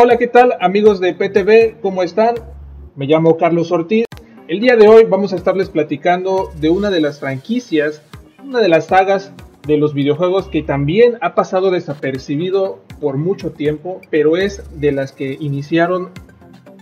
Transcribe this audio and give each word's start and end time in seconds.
Hola, 0.00 0.16
¿qué 0.16 0.28
tal 0.28 0.54
amigos 0.60 1.00
de 1.00 1.12
PTV? 1.12 1.80
¿Cómo 1.80 2.04
están? 2.04 2.36
Me 2.94 3.06
llamo 3.06 3.36
Carlos 3.36 3.72
Ortiz. 3.72 4.04
El 4.46 4.60
día 4.60 4.76
de 4.76 4.86
hoy 4.86 5.06
vamos 5.06 5.32
a 5.32 5.36
estarles 5.36 5.70
platicando 5.70 6.52
de 6.60 6.70
una 6.70 6.88
de 6.90 7.00
las 7.00 7.18
franquicias, 7.18 8.00
una 8.44 8.60
de 8.60 8.68
las 8.68 8.86
sagas 8.86 9.32
de 9.66 9.76
los 9.76 9.94
videojuegos 9.94 10.46
que 10.46 10.62
también 10.62 11.18
ha 11.20 11.34
pasado 11.34 11.72
desapercibido 11.72 12.78
por 13.00 13.16
mucho 13.16 13.50
tiempo, 13.50 14.00
pero 14.08 14.36
es 14.36 14.62
de 14.80 14.92
las 14.92 15.10
que 15.10 15.36
iniciaron 15.40 16.10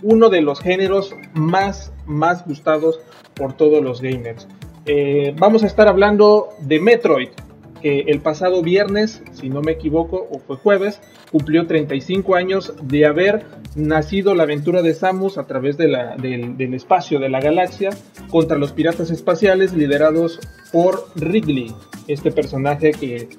uno 0.03 0.29
de 0.29 0.41
los 0.41 0.59
géneros 0.59 1.15
más, 1.33 1.91
más 2.05 2.45
gustados 2.45 2.99
por 3.33 3.53
todos 3.53 3.83
los 3.83 3.99
gamers. 3.99 4.47
Eh, 4.85 5.33
vamos 5.39 5.63
a 5.63 5.65
estar 5.65 5.87
hablando 5.87 6.49
de 6.59 6.79
Metroid, 6.79 7.29
que 7.81 8.01
el 8.07 8.21
pasado 8.21 8.61
viernes, 8.61 9.21
si 9.33 9.49
no 9.49 9.61
me 9.61 9.73
equivoco, 9.73 10.27
o 10.31 10.39
fue 10.39 10.57
jueves, 10.57 10.99
cumplió 11.31 11.67
35 11.67 12.35
años 12.35 12.73
de 12.81 13.05
haber 13.05 13.45
nacido 13.75 14.33
la 14.35 14.43
aventura 14.43 14.81
de 14.81 14.93
Samus 14.93 15.37
a 15.37 15.45
través 15.45 15.77
del, 15.77 15.95
espacio 16.73 17.19
de 17.19 17.29
la 17.29 17.39
galaxia 17.39 17.89
contra 18.29 18.57
los 18.57 18.71
piratas 18.71 19.11
espaciales 19.11 19.73
liderados 19.73 20.39
por 20.71 21.07
Wrigley, 21.15 21.73
este 22.07 22.31
personaje 22.31 22.91
que, 22.91 23.29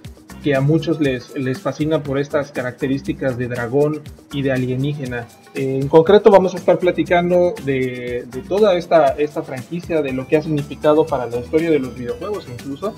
a 0.54 0.62
muchos 0.62 0.98
les, 0.98 1.36
les 1.36 1.60
fascina 1.60 2.02
por 2.02 2.18
estas 2.18 2.52
características 2.52 3.36
de 3.36 3.48
dragón 3.48 4.00
y 4.32 4.40
de 4.40 4.50
alienígena. 4.50 5.28
en 5.52 5.88
concreto 5.88 6.30
vamos 6.30 6.54
a 6.54 6.56
estar 6.56 6.78
platicando 6.78 7.52
de, 7.66 8.26
toda 8.48 8.74
esta, 8.78 9.08
esta 9.08 9.42
franquicia, 9.42 10.00
de 10.00 10.14
lo 10.14 10.26
que 10.26 10.38
ha 10.38 10.42
significado 10.42 11.04
para 11.04 11.26
la 11.26 11.36
historia 11.36 11.70
de 11.70 11.80
los 11.80 11.94
videojuegos 11.94 12.46
incluso. 12.50 12.94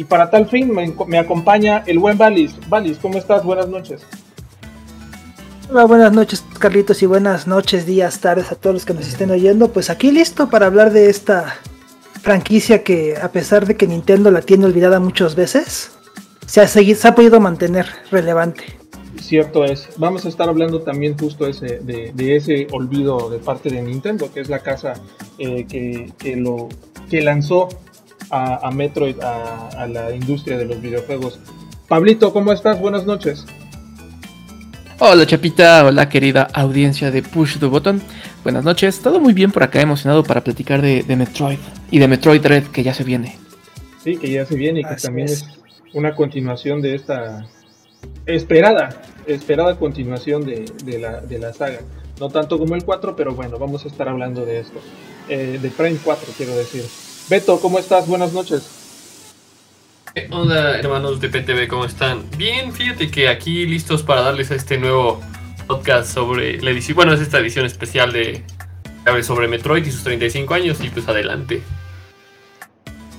Y 0.00 0.04
para 0.04 0.30
tal 0.30 0.48
fin 0.48 0.72
me, 0.72 0.94
me 1.08 1.18
acompaña 1.18 1.82
el 1.86 1.98
buen 1.98 2.16
Valis. 2.16 2.54
Valis, 2.70 2.96
¿cómo 2.96 3.18
estás? 3.18 3.44
Buenas 3.44 3.68
noches. 3.68 4.00
Hola, 5.70 5.84
buenas 5.84 6.10
noches 6.14 6.42
Carlitos 6.58 7.02
y 7.02 7.06
buenas 7.06 7.46
noches, 7.46 7.84
días, 7.84 8.18
tardes 8.18 8.50
a 8.50 8.54
todos 8.54 8.72
los 8.72 8.86
que 8.86 8.94
nos 8.94 9.06
estén 9.06 9.30
oyendo. 9.30 9.68
Pues 9.68 9.90
aquí 9.90 10.10
listo 10.10 10.48
para 10.48 10.64
hablar 10.64 10.90
de 10.90 11.10
esta 11.10 11.54
franquicia 12.22 12.82
que 12.82 13.18
a 13.18 13.30
pesar 13.30 13.66
de 13.66 13.76
que 13.76 13.86
Nintendo 13.86 14.30
la 14.30 14.40
tiene 14.40 14.64
olvidada 14.64 15.00
muchas 15.00 15.34
veces, 15.34 15.90
se 16.46 16.62
ha, 16.62 16.66
seguido, 16.66 16.98
se 16.98 17.06
ha 17.06 17.14
podido 17.14 17.38
mantener 17.38 17.84
relevante. 18.10 18.64
Cierto 19.20 19.66
es. 19.66 19.90
Vamos 19.98 20.24
a 20.24 20.30
estar 20.30 20.48
hablando 20.48 20.80
también 20.80 21.14
justo 21.18 21.46
ese, 21.46 21.80
de, 21.80 22.36
ese 22.36 22.68
olvido 22.72 23.28
de 23.28 23.38
parte 23.38 23.68
de 23.68 23.82
Nintendo, 23.82 24.32
que 24.32 24.40
es 24.40 24.48
la 24.48 24.60
casa 24.60 24.94
eh, 25.36 25.66
que, 25.68 26.36
lo, 26.36 26.70
que 27.10 27.20
lanzó 27.20 27.68
a, 28.30 28.70
Metroid 28.70 29.20
a, 29.20 29.68
a 29.68 29.86
la 29.86 30.14
industria 30.14 30.56
de 30.58 30.64
los 30.64 30.80
videojuegos. 30.80 31.38
Pablito, 31.88 32.32
¿cómo 32.32 32.52
estás? 32.52 32.78
Buenas 32.78 33.04
noches. 33.04 33.44
Hola 35.02 35.24
Chapita, 35.24 35.86
hola 35.86 36.10
querida 36.10 36.42
audiencia 36.52 37.10
de 37.10 37.22
Push 37.22 37.58
the 37.58 37.64
Button. 37.64 38.02
Buenas 38.42 38.64
noches, 38.64 39.00
todo 39.00 39.18
muy 39.18 39.32
bien 39.32 39.50
por 39.50 39.62
acá, 39.62 39.80
emocionado 39.80 40.22
para 40.22 40.44
platicar 40.44 40.82
de, 40.82 41.02
Metroid 41.16 41.58
y 41.90 41.98
de 41.98 42.06
Metroid 42.06 42.44
Red 42.44 42.64
que 42.64 42.82
ya 42.82 42.92
se 42.92 43.02
viene. 43.02 43.38
Sí, 44.04 44.18
que 44.18 44.30
ya 44.30 44.44
se 44.44 44.56
viene 44.56 44.80
y 44.80 44.84
que 44.84 44.96
también 44.96 45.28
es. 45.28 45.46
una 45.94 46.14
continuación 46.14 46.82
de 46.82 46.96
esta 46.96 47.46
esperada, 48.26 48.90
esperada 49.26 49.76
continuación 49.76 50.44
de, 50.44 50.98
la, 50.98 51.52
saga. 51.54 51.80
No 52.20 52.28
tanto 52.28 52.58
como 52.58 52.74
el 52.74 52.84
4, 52.84 53.16
pero 53.16 53.34
bueno, 53.34 53.58
vamos 53.58 53.86
a 53.86 53.88
estar 53.88 54.06
hablando 54.06 54.44
de 54.44 54.60
esto. 54.60 54.80
Eh, 55.30 55.58
de 55.62 55.70
Prime 55.70 55.98
4, 56.04 56.34
quiero 56.36 56.54
decir. 56.54 56.84
Beto, 57.30 57.60
¿cómo 57.60 57.78
estás? 57.78 58.08
Buenas 58.08 58.32
noches. 58.32 58.68
Hola 60.32 60.80
hermanos 60.80 61.20
de 61.20 61.28
PTV, 61.28 61.68
¿cómo 61.68 61.84
están? 61.84 62.24
Bien, 62.36 62.72
fíjate 62.72 63.08
que 63.08 63.28
aquí 63.28 63.66
listos 63.66 64.02
para 64.02 64.22
darles 64.22 64.50
a 64.50 64.56
este 64.56 64.78
nuevo 64.78 65.20
podcast 65.68 66.12
sobre 66.12 66.60
la 66.60 66.72
edición, 66.72 66.96
bueno, 66.96 67.12
es 67.12 67.20
esta 67.20 67.38
edición 67.38 67.64
especial 67.66 68.12
de 68.12 68.42
sobre 69.22 69.46
Metroid 69.46 69.86
y 69.86 69.92
sus 69.92 70.02
35 70.02 70.54
años 70.54 70.78
y 70.82 70.88
pues 70.88 71.08
adelante. 71.08 71.62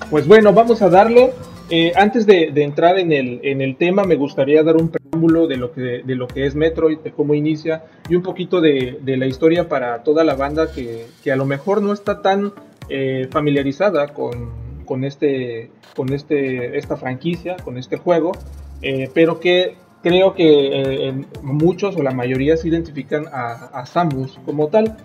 Pues 0.09 0.27
bueno, 0.27 0.51
vamos 0.51 0.81
a 0.81 0.89
darlo. 0.89 1.31
Eh, 1.69 1.93
antes 1.95 2.25
de, 2.25 2.51
entrar 2.53 2.99
en 2.99 3.13
el, 3.13 3.39
en 3.43 3.61
el 3.61 3.77
tema, 3.77 4.03
me 4.03 4.17
gustaría 4.17 4.61
dar 4.61 4.75
un 4.75 4.89
preámbulo 4.89 5.47
de 5.47 5.55
lo 5.55 5.71
que, 5.71 6.01
de 6.03 6.15
lo 6.15 6.27
que 6.27 6.45
es 6.45 6.53
Metroid, 6.53 6.99
de 6.99 7.11
cómo 7.11 7.33
inicia 7.33 7.85
y 8.09 8.15
un 8.15 8.23
poquito 8.23 8.59
de, 8.59 8.99
la 9.05 9.25
historia 9.25 9.69
para 9.69 10.03
toda 10.03 10.25
la 10.25 10.35
banda 10.35 10.73
que, 10.73 11.07
a 11.31 11.35
lo 11.37 11.45
mejor 11.45 11.81
no 11.81 11.93
está 11.93 12.21
tan 12.21 12.51
eh, 12.89 13.27
familiarizada 13.31 14.07
con, 14.07 14.61
con, 14.85 15.05
este, 15.05 15.71
con 15.95 16.11
este, 16.11 16.77
esta 16.77 16.97
franquicia, 16.97 17.55
con 17.63 17.77
este 17.77 17.95
juego, 17.95 18.33
eh, 18.81 19.09
pero 19.13 19.39
que 19.39 19.75
creo 20.03 20.33
que 20.33 21.07
eh, 21.07 21.25
muchos 21.43 21.95
o 21.95 22.03
la 22.03 22.11
mayoría 22.11 22.57
se 22.57 22.67
identifican 22.67 23.25
a, 23.31 23.85
Samus 23.85 24.37
como 24.45 24.67
tal. 24.67 24.97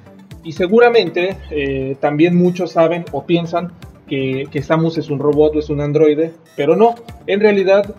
Y 0.42 0.52
seguramente 0.52 1.36
eh, 1.50 1.96
también 2.00 2.36
muchos 2.36 2.72
saben 2.72 3.04
o 3.12 3.26
piensan 3.26 3.72
que, 4.08 4.48
Samus 4.62 4.98
es 4.98 5.08
un 5.08 5.18
robot 5.18 5.56
o 5.56 5.58
es 5.58 5.70
un 5.70 5.80
androide, 5.80 6.32
pero 6.56 6.74
no. 6.74 6.94
En 7.28 7.38
realidad, 7.38 7.94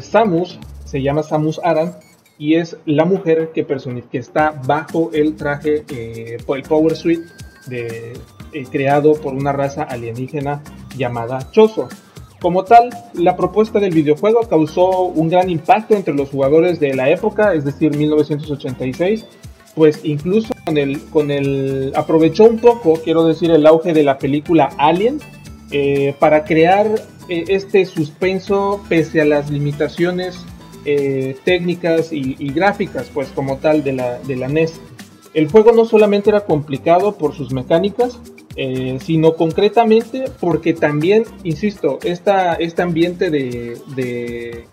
Samus 0.00 0.58
se 0.84 1.00
llama 1.02 1.22
Samus 1.22 1.60
Aran 1.62 1.94
y 2.38 2.54
es 2.54 2.76
la 2.86 3.04
mujer 3.04 3.50
que, 3.54 3.64
que 3.64 4.18
está 4.18 4.60
bajo 4.66 5.10
el 5.12 5.36
traje, 5.36 5.84
el 5.88 6.62
Power 6.68 6.96
Suite 6.96 7.24
de, 7.66 8.14
creado 8.70 9.14
por 9.14 9.34
una 9.34 9.52
raza 9.52 9.82
alienígena 9.82 10.62
llamada 10.96 11.50
Chozo. 11.50 11.88
Como 12.40 12.64
tal, 12.64 12.90
la 13.14 13.36
propuesta 13.36 13.80
del 13.80 13.94
videojuego 13.94 14.42
causó 14.42 15.04
un 15.04 15.30
gran 15.30 15.48
impacto 15.48 15.94
entre 15.94 16.12
los 16.12 16.28
jugadores 16.28 16.78
de 16.78 16.94
la 16.94 17.08
época, 17.08 17.54
es 17.54 17.64
decir, 17.64 17.96
1986, 17.96 19.24
pues 19.74 20.00
incluso 20.04 20.54
con 20.64 20.76
el, 20.76 21.00
con 21.04 21.30
el 21.30 21.92
aprovechó 21.96 22.44
un 22.44 22.58
poco, 22.58 23.00
quiero 23.02 23.24
decir, 23.24 23.50
el 23.50 23.66
auge 23.66 23.92
de 23.92 24.02
la 24.02 24.18
película 24.18 24.70
Alien 24.78 25.20
eh, 25.70 26.14
para 26.18 26.44
crear 26.44 26.86
eh, 27.28 27.44
este 27.48 27.86
suspenso 27.86 28.84
pese 28.88 29.22
a 29.22 29.24
las 29.24 29.50
limitaciones 29.50 30.44
eh, 30.84 31.36
técnicas 31.44 32.12
y, 32.12 32.36
y, 32.38 32.52
gráficas, 32.52 33.10
pues 33.12 33.28
como 33.28 33.56
tal 33.56 33.82
de 33.82 33.94
la, 33.94 34.18
de 34.18 34.36
la 34.36 34.48
NES. 34.48 34.80
El 35.32 35.48
juego 35.48 35.72
no 35.72 35.86
solamente 35.86 36.28
era 36.28 36.42
complicado 36.42 37.16
por 37.16 37.34
sus 37.34 37.52
mecánicas, 37.52 38.20
eh, 38.56 38.98
sino 39.04 39.34
concretamente 39.34 40.24
porque 40.40 40.74
también, 40.74 41.24
insisto, 41.42 41.98
este 42.02 42.82
ambiente 42.82 43.30
de, 43.30 44.66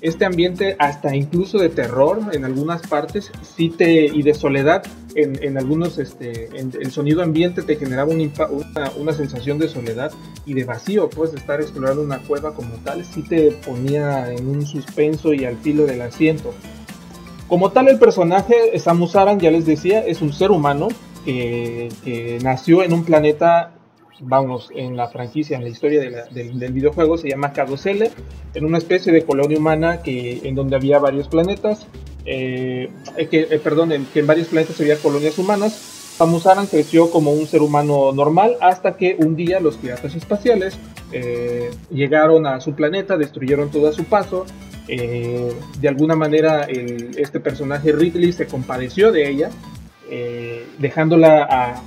este 0.00 0.24
ambiente 0.24 0.76
hasta 0.78 1.16
incluso 1.16 1.58
de 1.58 1.68
terror 1.68 2.20
en 2.32 2.44
algunas 2.44 2.82
partes 2.86 3.32
y 3.56 4.22
de 4.22 4.34
soledad 4.34 4.84
en, 5.16 5.56
algunos 5.56 5.98
este 5.98 6.50
el 6.56 6.90
sonido 6.90 7.22
ambiente 7.22 7.62
te 7.62 7.76
generaba 7.76 8.12
una, 8.12 9.12
sensación 9.12 9.58
de 9.58 9.68
soledad 9.68 10.12
y 10.44 10.54
de 10.54 10.64
vacío 10.64 11.08
pues 11.08 11.32
estar 11.34 11.60
explorando 11.60 12.02
una 12.02 12.18
cueva 12.18 12.54
como 12.54 12.74
tal 12.84 13.04
sí 13.04 13.22
te 13.22 13.52
ponía 13.64 14.32
en 14.32 14.46
un 14.46 14.66
suspenso 14.66 15.32
y 15.32 15.44
al 15.44 15.56
filo 15.56 15.86
del 15.86 16.02
asiento. 16.02 16.52
Como 17.48 17.72
tal 17.72 17.88
el 17.88 17.98
personaje 17.98 18.78
Samus 18.78 19.16
Aran 19.16 19.40
ya 19.40 19.50
les 19.50 19.66
decía 19.66 20.00
es 20.00 20.22
un 20.22 20.32
ser 20.32 20.50
humano 20.50 20.88
que, 21.24 22.38
nació 22.42 22.82
en 22.82 22.92
un 22.92 23.04
planeta, 23.04 23.72
vamos, 24.20 24.70
en 24.74 24.96
la 24.96 25.08
franquicia, 25.08 25.56
en 25.56 25.64
la 25.64 25.70
historia 25.70 26.00
del, 26.30 26.72
videojuego, 26.72 27.18
se 27.18 27.28
llama 27.28 27.52
Caroselle, 27.52 28.10
en 28.54 28.64
una 28.64 28.78
especie 28.78 29.12
de 29.12 29.24
colonia 29.24 29.58
humana 29.58 30.02
que, 30.02 30.40
en 30.44 30.54
donde 30.54 30.76
había 30.76 30.98
varios 30.98 31.28
planetas, 31.28 31.86
eh, 32.26 32.90
eh, 33.16 33.26
que, 33.26 33.48
eh, 33.50 33.58
perdón, 33.58 33.92
en, 33.92 34.06
que 34.06 34.20
en 34.20 34.26
varios 34.26 34.48
planetas 34.48 34.80
había 34.80 34.96
colonias 34.96 35.38
humanas. 35.38 35.72
Samus 36.16 36.46
Aran 36.46 36.66
creció 36.66 37.10
como 37.10 37.32
un 37.32 37.46
ser 37.46 37.60
humano 37.60 38.12
normal 38.12 38.56
hasta 38.60 38.96
que 38.96 39.16
un 39.18 39.34
día 39.34 39.58
los 39.58 39.76
piratas 39.76 40.14
espaciales 40.14 40.78
llegaron 41.90 42.46
a 42.46 42.60
su 42.60 42.74
planeta, 42.74 43.16
destruyeron 43.16 43.70
todo 43.70 43.88
a 43.88 43.92
su 43.92 44.04
paso. 44.04 44.46
de 44.86 45.88
alguna 45.88 46.14
manera 46.14 46.68
este 46.68 47.40
personaje 47.40 47.90
Ridley 47.90 48.32
se 48.32 48.46
compadeció 48.46 49.10
de 49.10 49.28
ella 49.28 49.50
eh, 50.10 50.66
dejándola 50.78 51.46
a 51.50 51.82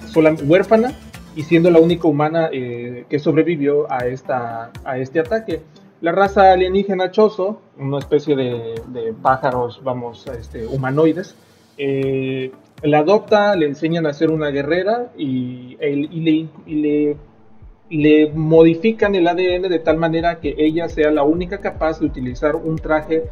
huérfana 0.45 0.93
y 1.35 1.43
siendo 1.43 1.69
la 1.69 1.79
única 1.79 2.07
humana 2.07 2.49
eh, 2.51 3.05
que 3.09 3.19
sobrevivió 3.19 3.91
a, 3.91 4.07
esta, 4.07 4.71
a 4.83 4.97
este 4.97 5.19
ataque. 5.19 5.61
La 6.01 6.11
raza 6.11 6.51
alienígena 6.51 7.11
Chozo, 7.11 7.61
una 7.77 7.99
especie 7.99 8.35
de, 8.35 9.13
pájaros, 9.21 9.81
vamos, 9.83 10.25
este, 10.27 10.65
humanoides, 10.65 11.35
eh, 11.77 12.51
la 12.81 12.99
adopta, 12.99 13.55
le 13.55 13.67
enseñan 13.67 14.05
a 14.05 14.13
ser 14.13 14.31
una 14.31 14.49
guerrera 14.49 15.11
y, 15.17 15.77
le, 15.77 16.47
le, 16.65 17.17
le, 17.89 18.31
modifican 18.33 19.15
el 19.15 19.27
ADN 19.27 19.69
de 19.69 19.79
tal 19.79 19.97
manera 19.97 20.39
que 20.39 20.55
ella 20.57 20.89
sea 20.89 21.11
la 21.11 21.23
única 21.23 21.59
capaz 21.59 21.99
de 21.99 22.07
utilizar 22.07 22.55
un 22.55 22.77
traje, 22.77 23.25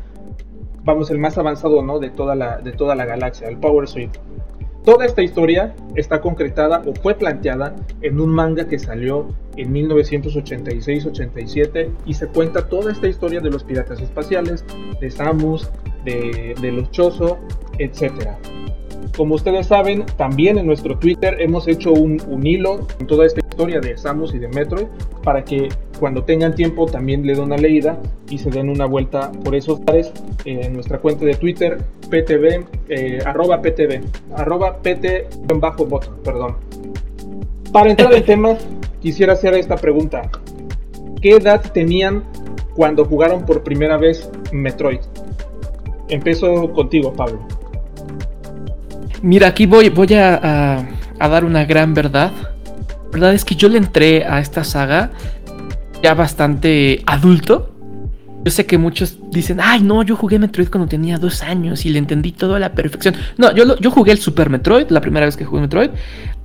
vamos, 0.84 1.10
el 1.12 1.18
más 1.18 1.38
avanzado 1.38 1.82
¿no? 1.82 2.00
de, 2.00 2.10
toda 2.10 2.36
la, 2.36 2.58
de 2.58 2.72
toda 2.72 2.96
la 2.96 3.06
galaxia, 3.06 3.48
el 3.48 3.58
Power 3.58 3.88
Suite. 3.88 4.20
Toda 4.86 5.06
esta 5.08 5.24
historia 5.24 5.74
está 5.96 6.22
concretada 6.22 6.84
o 6.86 6.94
fue 6.94 7.16
planteada 7.16 7.76
en 8.02 8.20
un 8.20 8.30
manga 8.30 8.68
que 8.68 8.78
salió 8.78 9.34
en 9.58 9.74
1986-87 9.74 11.90
y 12.06 12.14
se 12.14 12.28
cuenta 12.28 12.70
toda 12.70 12.92
esta 12.92 13.08
historia 13.08 13.40
de 13.40 13.50
los 13.50 13.64
piratas 13.64 14.00
espaciales, 14.00 14.64
de 15.02 15.10
Samus, 15.10 15.72
de, 16.04 16.54
los 16.72 16.92
Chozo, 16.92 17.40
etc. 17.80 18.30
Como 19.18 19.36
ustedes 19.36 19.68
saben, 19.68 20.06
también 20.18 20.58
en 20.58 20.68
nuestro 20.68 20.98
Twitter 20.98 21.38
hemos 21.40 21.68
hecho 21.68 21.94
un, 21.94 22.20
hilo 22.46 22.86
en 23.00 23.08
toda 23.08 23.26
esta 23.26 23.40
historia 23.40 23.80
de 23.80 23.98
Samus 23.98 24.34
y 24.34 24.40
de 24.40 24.48
Metroid 24.50 24.88
para 25.24 25.44
que 25.44 25.70
cuando 26.00 26.24
tengan 26.24 26.54
tiempo 26.54 26.86
también 26.86 27.26
le 27.26 27.34
den 27.34 27.44
una 27.44 27.58
leída 27.58 27.98
y 28.30 28.38
se 28.38 28.50
den 28.50 28.70
una 28.70 28.86
vuelta 28.86 29.32
por 29.44 29.56
esos 29.56 29.80
lares 29.86 30.12
en 30.44 30.74
nuestra 30.74 31.00
cuenta 31.00 31.26
de 31.26 31.36
Twitter, 31.36 31.78
ptv, 32.10 32.66
eh, 32.90 33.20
arroba 33.26 33.62
ptv, 33.62 34.02
arroba 34.36 34.80
pt-bot, 34.82 36.22
perdón. 36.24 36.58
Para 37.72 37.90
entrar 37.90 38.14
en 38.14 38.24
tema, 38.26 38.58
quisiera 39.02 39.34
hacer 39.34 39.54
esta 39.54 39.78
pregunta. 39.78 40.30
¿Qué 41.22 41.32
edad 41.38 41.62
tenían 41.72 42.24
cuando 42.76 43.06
jugaron 43.06 43.46
por 43.46 43.64
primera 43.64 43.98
vez 43.98 44.30
Metroid? 44.52 45.00
Empiezo 46.10 46.72
contigo, 46.74 47.14
Pablo. 47.14 47.40
Mira, 49.26 49.48
aquí 49.48 49.66
voy, 49.66 49.90
voy 49.90 50.14
a, 50.14 50.86
dar 51.18 51.46
una 51.46 51.66
gran 51.66 51.96
verdad. 51.96 52.32
La 53.12 53.12
verdad 53.12 53.34
es 53.34 53.44
que 53.44 53.56
yo 53.56 53.68
le 53.70 53.80
entré 53.80 54.24
a 54.24 54.40
esta 54.40 54.64
saga 54.64 55.10
ya 56.04 56.14
bastante 56.14 57.02
adulto. 57.08 57.75
Yo 58.46 58.52
sé 58.52 58.68
que 58.68 58.78
muchos 58.78 59.18
dicen, 59.32 59.60
ay 59.60 59.82
no, 59.82 60.04
yo 60.04 60.16
jugué 60.16 60.38
Metroid 60.38 60.70
cuando 60.70 60.88
tenía 60.88 61.18
dos 61.18 61.42
años 61.42 61.84
y 61.84 61.90
le 61.90 61.98
entendí 61.98 62.32
todo 62.32 62.54
a 62.54 62.60
la 62.60 62.74
perfección. 62.74 63.16
No, 63.40 63.52
yo, 63.56 63.76
yo 63.80 63.90
jugué 63.90 64.12
el 64.12 64.20
Super 64.20 64.52
Metroid, 64.52 64.88
la 64.90 65.02
primera 65.02 65.26
vez 65.26 65.36
que 65.36 65.46
jugué 65.46 65.62
Metroid, 65.62 65.90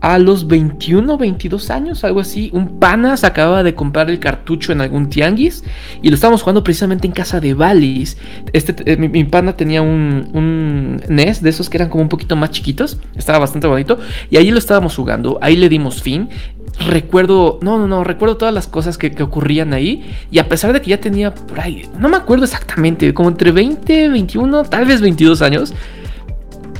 a 0.00 0.19
los 0.19 0.47
21, 0.47 1.19
22 1.19 1.69
años, 1.69 2.02
algo 2.02 2.20
así. 2.20 2.49
Un 2.55 2.79
pana 2.79 3.19
se 3.19 3.26
acababa 3.26 3.62
de 3.62 3.75
comprar 3.75 4.08
el 4.08 4.19
cartucho 4.19 4.73
en 4.73 4.81
algún 4.81 5.11
tianguis 5.11 5.62
y 6.00 6.08
lo 6.08 6.14
estábamos 6.14 6.41
jugando 6.41 6.64
precisamente 6.64 7.06
en 7.06 7.12
casa 7.12 7.38
de 7.38 7.52
Valis. 7.52 8.17
Este, 8.55 8.75
eh, 8.91 8.96
mi, 8.96 9.25
pana 9.25 9.55
tenía 9.55 9.82
un, 9.82 10.31
un, 10.32 11.03
NES 11.06 11.43
de 11.43 11.50
esos 11.50 11.69
que 11.69 11.76
eran 11.76 11.91
como 11.91 12.03
un 12.03 12.08
poquito 12.08 12.35
más 12.35 12.50
chiquitos, 12.50 12.99
estaba 13.14 13.38
bastante 13.38 13.67
bonito 13.67 13.99
y 14.31 14.38
ahí 14.38 14.50
lo 14.50 14.58
estábamos 14.58 14.96
jugando, 14.96 15.38
ahí 15.43 15.55
le 15.55 15.69
dimos 15.69 16.03
fin 16.03 16.31
recuerdo, 16.78 17.58
no, 17.62 17.78
no, 17.78 17.87
no, 17.87 18.05
recuerdo 18.05 18.37
todas 18.37 18.55
las 18.55 18.67
cosas 18.67 18.99
que, 18.99 19.11
ocurrían 19.22 19.72
ahí. 19.72 20.14
Y 20.31 20.38
a 20.38 20.49
pesar 20.49 20.72
de 20.72 20.81
que 20.81 20.90
ya 20.90 21.00
tenía 21.00 21.34
por 21.34 21.61
ahí, 21.61 21.88
no 21.99 22.08
me 22.08 22.17
acuerdo 22.17 22.44
exactamente, 22.44 23.12
como 23.14 23.28
entre 23.28 23.52
20, 23.52 24.08
21, 24.08 24.64
tal 24.64 24.84
vez 24.87 25.00
22 25.00 25.43
años. 25.43 25.75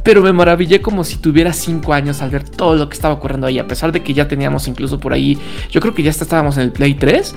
Pero 0.03 0.23
me 0.23 0.33
maravillé 0.33 0.81
como 0.81 1.05
si 1.05 1.19
tuviera 1.19 1.53
5 1.53 1.93
años 1.93 2.23
al 2.23 2.31
ver 2.31 2.49
todo 2.49 2.75
lo 2.75 2.89
que 2.89 2.95
estaba 2.95 3.15
ocurriendo 3.15 3.47
ahí. 3.47 3.59
A 3.59 3.67
pesar 3.67 3.93
de 3.93 4.03
que 4.03 4.15
ya 4.15 4.27
teníamos 4.27 4.67
incluso 4.67 4.99
por 4.99 5.13
ahí, 5.13 5.39
yo 5.71 5.81
creo 5.81 5.95
que 5.95 6.03
ya 6.03 6.11
estábamos 6.11 6.57
en 6.57 6.65
el 6.65 6.73
Play 6.73 6.95
3. 6.95 7.35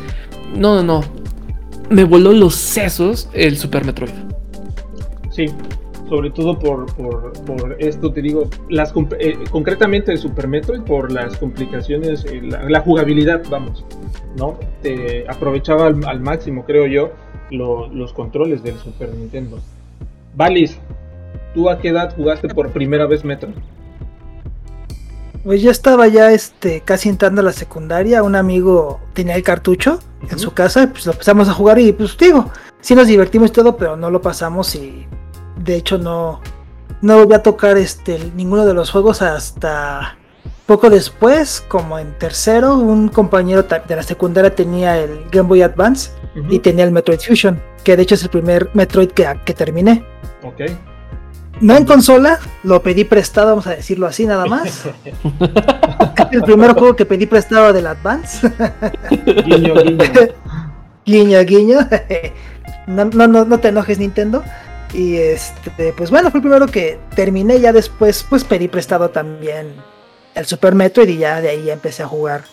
No, 0.56 0.76
no, 0.76 0.84
no. 0.84 1.04
Me 1.90 2.06
voló 2.06 2.32
los 2.32 2.56
sesos 2.56 3.28
el 3.34 3.58
Super 3.58 3.84
Metroid. 3.84 4.12
Sí, 5.30 5.48
sobre 6.10 6.30
todo 6.32 6.58
por, 6.60 6.86
por, 6.96 7.76
esto, 7.80 8.12
te 8.12 8.22
digo, 8.22 8.50
las 8.70 8.94
eh, 9.20 9.38
concretamente 9.50 10.12
el 10.12 10.18
Super 10.18 10.48
Metroid, 10.48 10.82
por 10.82 11.12
las 11.12 11.38
complicaciones, 11.38 12.26
eh, 12.26 12.42
la, 12.42 12.82
jugabilidad, 12.82 13.44
vamos, 13.50 13.86
¿no? 14.38 14.60
Te 14.82 15.26
aprovechaba 15.30 15.88
al, 15.88 16.20
máximo, 16.20 16.66
creo 16.66 16.88
yo, 16.88 17.12
los 17.50 18.14
controles 18.14 18.64
del 18.64 18.76
Super 18.76 19.14
Nintendo. 19.14 19.60
Valis, 20.36 20.78
¿tú 21.54 21.70
a 21.70 21.80
qué 21.80 21.90
edad 21.90 22.16
jugaste 22.16 22.48
por 22.50 22.70
primera 22.72 23.06
vez 23.06 23.24
Metroid? 23.24 23.56
Pues 25.44 25.62
yo 25.62 25.72
estaba 25.72 26.08
ya 26.08 26.32
este, 26.32 26.82
casi 26.82 27.10
entrando 27.10 27.42
a 27.42 27.44
la 27.44 27.52
secundaria, 27.52 28.24
un 28.24 28.36
amigo 28.36 29.02
tenía 29.14 29.36
el 29.36 29.44
cartucho 29.44 30.00
en 30.30 30.40
su 30.40 30.54
casa, 30.54 30.90
pues 30.90 31.06
lo 31.06 31.12
empezamos 31.12 31.50
a 31.50 31.54
jugar 31.54 31.80
y 31.80 31.92
pues 31.92 32.18
digo, 32.18 32.50
sí 32.80 32.96
nos 32.96 33.08
divertimos 33.08 33.50
y 33.50 33.54
todo, 33.54 33.76
pero 33.76 33.98
no 33.98 34.10
lo 34.10 34.22
pasamos 34.22 34.74
y 34.76 35.06
de 35.58 35.76
hecho 35.76 35.98
no, 35.98 36.42
no 37.02 37.26
voy 37.26 37.36
a 37.36 37.44
tocar 37.44 37.78
este, 37.78 38.32
ninguno 38.36 38.66
de 38.66 38.74
los 38.74 38.92
juegos 38.92 39.22
hasta 39.22 40.18
poco 40.66 40.90
después, 40.90 41.64
como 41.68 42.00
en 42.00 42.18
tercero, 42.18 42.76
un 42.78 43.10
compañero 43.10 43.64
de 43.64 43.96
la 43.96 44.04
secundaria 44.04 44.56
tenía 44.56 44.98
el 44.98 45.26
Game 45.30 45.48
Boy 45.48 45.62
Advance 45.62 46.12
y 46.50 46.60
tenía 46.60 46.86
el 46.86 46.92
Metroid 46.92 47.20
Fusion, 47.20 47.62
que 47.84 47.98
de 47.98 48.04
hecho 48.04 48.16
es 48.16 48.24
el 48.24 48.30
primer 48.30 48.70
Metroid 48.74 49.10
que, 49.10 49.28
que 49.46 49.54
terminé. 49.54 50.06
Ok. 50.42 50.62
No 51.60 51.78
en 51.78 51.86
consola, 51.86 52.40
lo 52.64 52.82
pedí 52.82 53.04
prestado, 53.04 53.50
vamos 53.50 53.68
a 53.68 53.72
decirlo 53.72 54.08
así 54.08 54.26
nada 54.26 54.46
más. 54.46 54.86
el 56.32 56.42
primer 56.44 56.74
juego 56.74 56.96
que 56.96 57.06
pedí 57.06 57.26
prestado 57.26 57.74
del 57.74 57.88
Advance. 57.88 58.52
guiño, 59.46 59.76
guiño. 59.76 60.04
guiño, 61.06 61.40
guiño. 61.44 61.80
no, 62.88 63.06
no, 63.06 63.46
no 63.46 63.60
te 63.60 63.68
enojes, 63.68 64.00
Nintendo. 64.00 64.44
Y 64.94 65.18
este, 65.18 65.94
pues 65.94 66.12
bueno, 66.12 66.30
fue 66.30 66.38
el 66.40 66.44
primero 66.44 66.68
que 66.68 67.00
terminé. 67.16 67.60
Ya 67.60 67.74
después, 67.74 68.26
pues 68.30 68.44
pedí 68.44 68.68
prestado 68.68 69.10
también 69.10 69.74
el 70.36 70.46
Super 70.46 70.76
Metroid 70.76 71.10
y 71.10 71.18
ya 71.18 71.42
de 71.42 71.50
ahí 71.50 71.70
empecé 71.70 72.04
a 72.04 72.08
jugar 72.08 72.44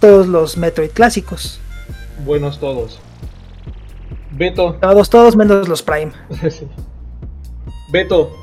todos 0.00 0.26
los 0.26 0.56
Metroid 0.56 0.90
clásicos. 0.90 1.60
Buenos 2.24 2.58
todos. 2.58 3.00
Beto. 4.32 4.76
Todos, 4.80 5.10
todos 5.10 5.36
menos 5.36 5.68
los 5.68 5.82
Prime. 5.82 6.12
Beto. 7.92 8.36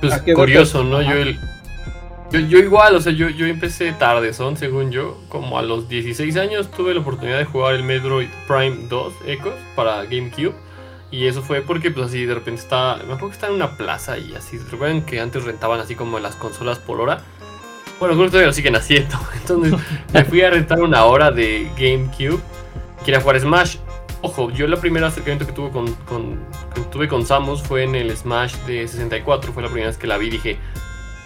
Pues 0.00 0.22
curioso, 0.34 0.82
¿no? 0.82 1.02
Yo, 1.02 2.38
yo, 2.38 2.58
igual, 2.58 2.94
o 2.94 3.00
sea, 3.00 3.12
yo, 3.12 3.28
yo 3.28 3.46
empecé 3.46 3.92
tarde, 3.92 4.32
son 4.32 4.56
según 4.56 4.90
yo, 4.90 5.18
como 5.28 5.58
a 5.58 5.62
los 5.62 5.88
16 5.88 6.36
años 6.36 6.70
tuve 6.70 6.94
la 6.94 7.00
oportunidad 7.00 7.38
de 7.38 7.44
jugar 7.44 7.74
el 7.74 7.82
Metroid 7.82 8.28
Prime 8.46 8.88
2 8.88 9.12
Echoes 9.26 9.60
para 9.74 10.04
GameCube. 10.04 10.54
Y 11.10 11.26
eso 11.26 11.42
fue 11.42 11.60
porque, 11.62 11.90
pues 11.90 12.06
así, 12.06 12.24
de 12.24 12.34
repente 12.34 12.60
estaba. 12.60 12.96
Me 12.98 13.02
acuerdo 13.04 13.28
que 13.28 13.34
estaba 13.34 13.52
en 13.52 13.56
una 13.56 13.76
plaza 13.76 14.16
y 14.18 14.34
así. 14.34 14.58
¿Recuerdan 14.58 15.02
que 15.02 15.20
antes 15.20 15.44
rentaban 15.44 15.80
así 15.80 15.96
como 15.96 16.18
las 16.20 16.36
consolas 16.36 16.78
por 16.78 17.00
hora? 17.00 17.22
Bueno, 17.98 18.14
creo 18.14 18.26
que 18.26 18.30
todavía 18.30 18.46
lo 18.46 18.52
siguen 18.52 18.76
haciendo. 18.76 19.18
Entonces, 19.34 19.74
me 20.12 20.24
fui 20.24 20.42
a 20.42 20.50
rentar 20.50 20.80
una 20.80 21.04
hora 21.04 21.30
de 21.30 21.68
GameCube. 21.76 22.40
Quería 23.04 23.20
jugar 23.20 23.40
Smash. 23.40 23.76
Ojo, 24.22 24.50
yo 24.50 24.66
la 24.68 24.76
primera 24.76 25.08
acercamiento 25.08 25.46
que 25.46 25.52
tuve 25.52 25.70
con, 25.70 25.86
que 26.74 26.80
tuve 26.92 27.08
con 27.08 27.26
Samus 27.26 27.62
fue 27.62 27.84
en 27.84 27.94
el 27.94 28.16
Smash 28.16 28.54
de 28.66 28.86
64. 28.86 29.52
Fue 29.52 29.62
la 29.62 29.68
primera 29.68 29.88
vez 29.88 29.98
que 29.98 30.06
la 30.06 30.16
vi. 30.16 30.30
Dije, 30.30 30.58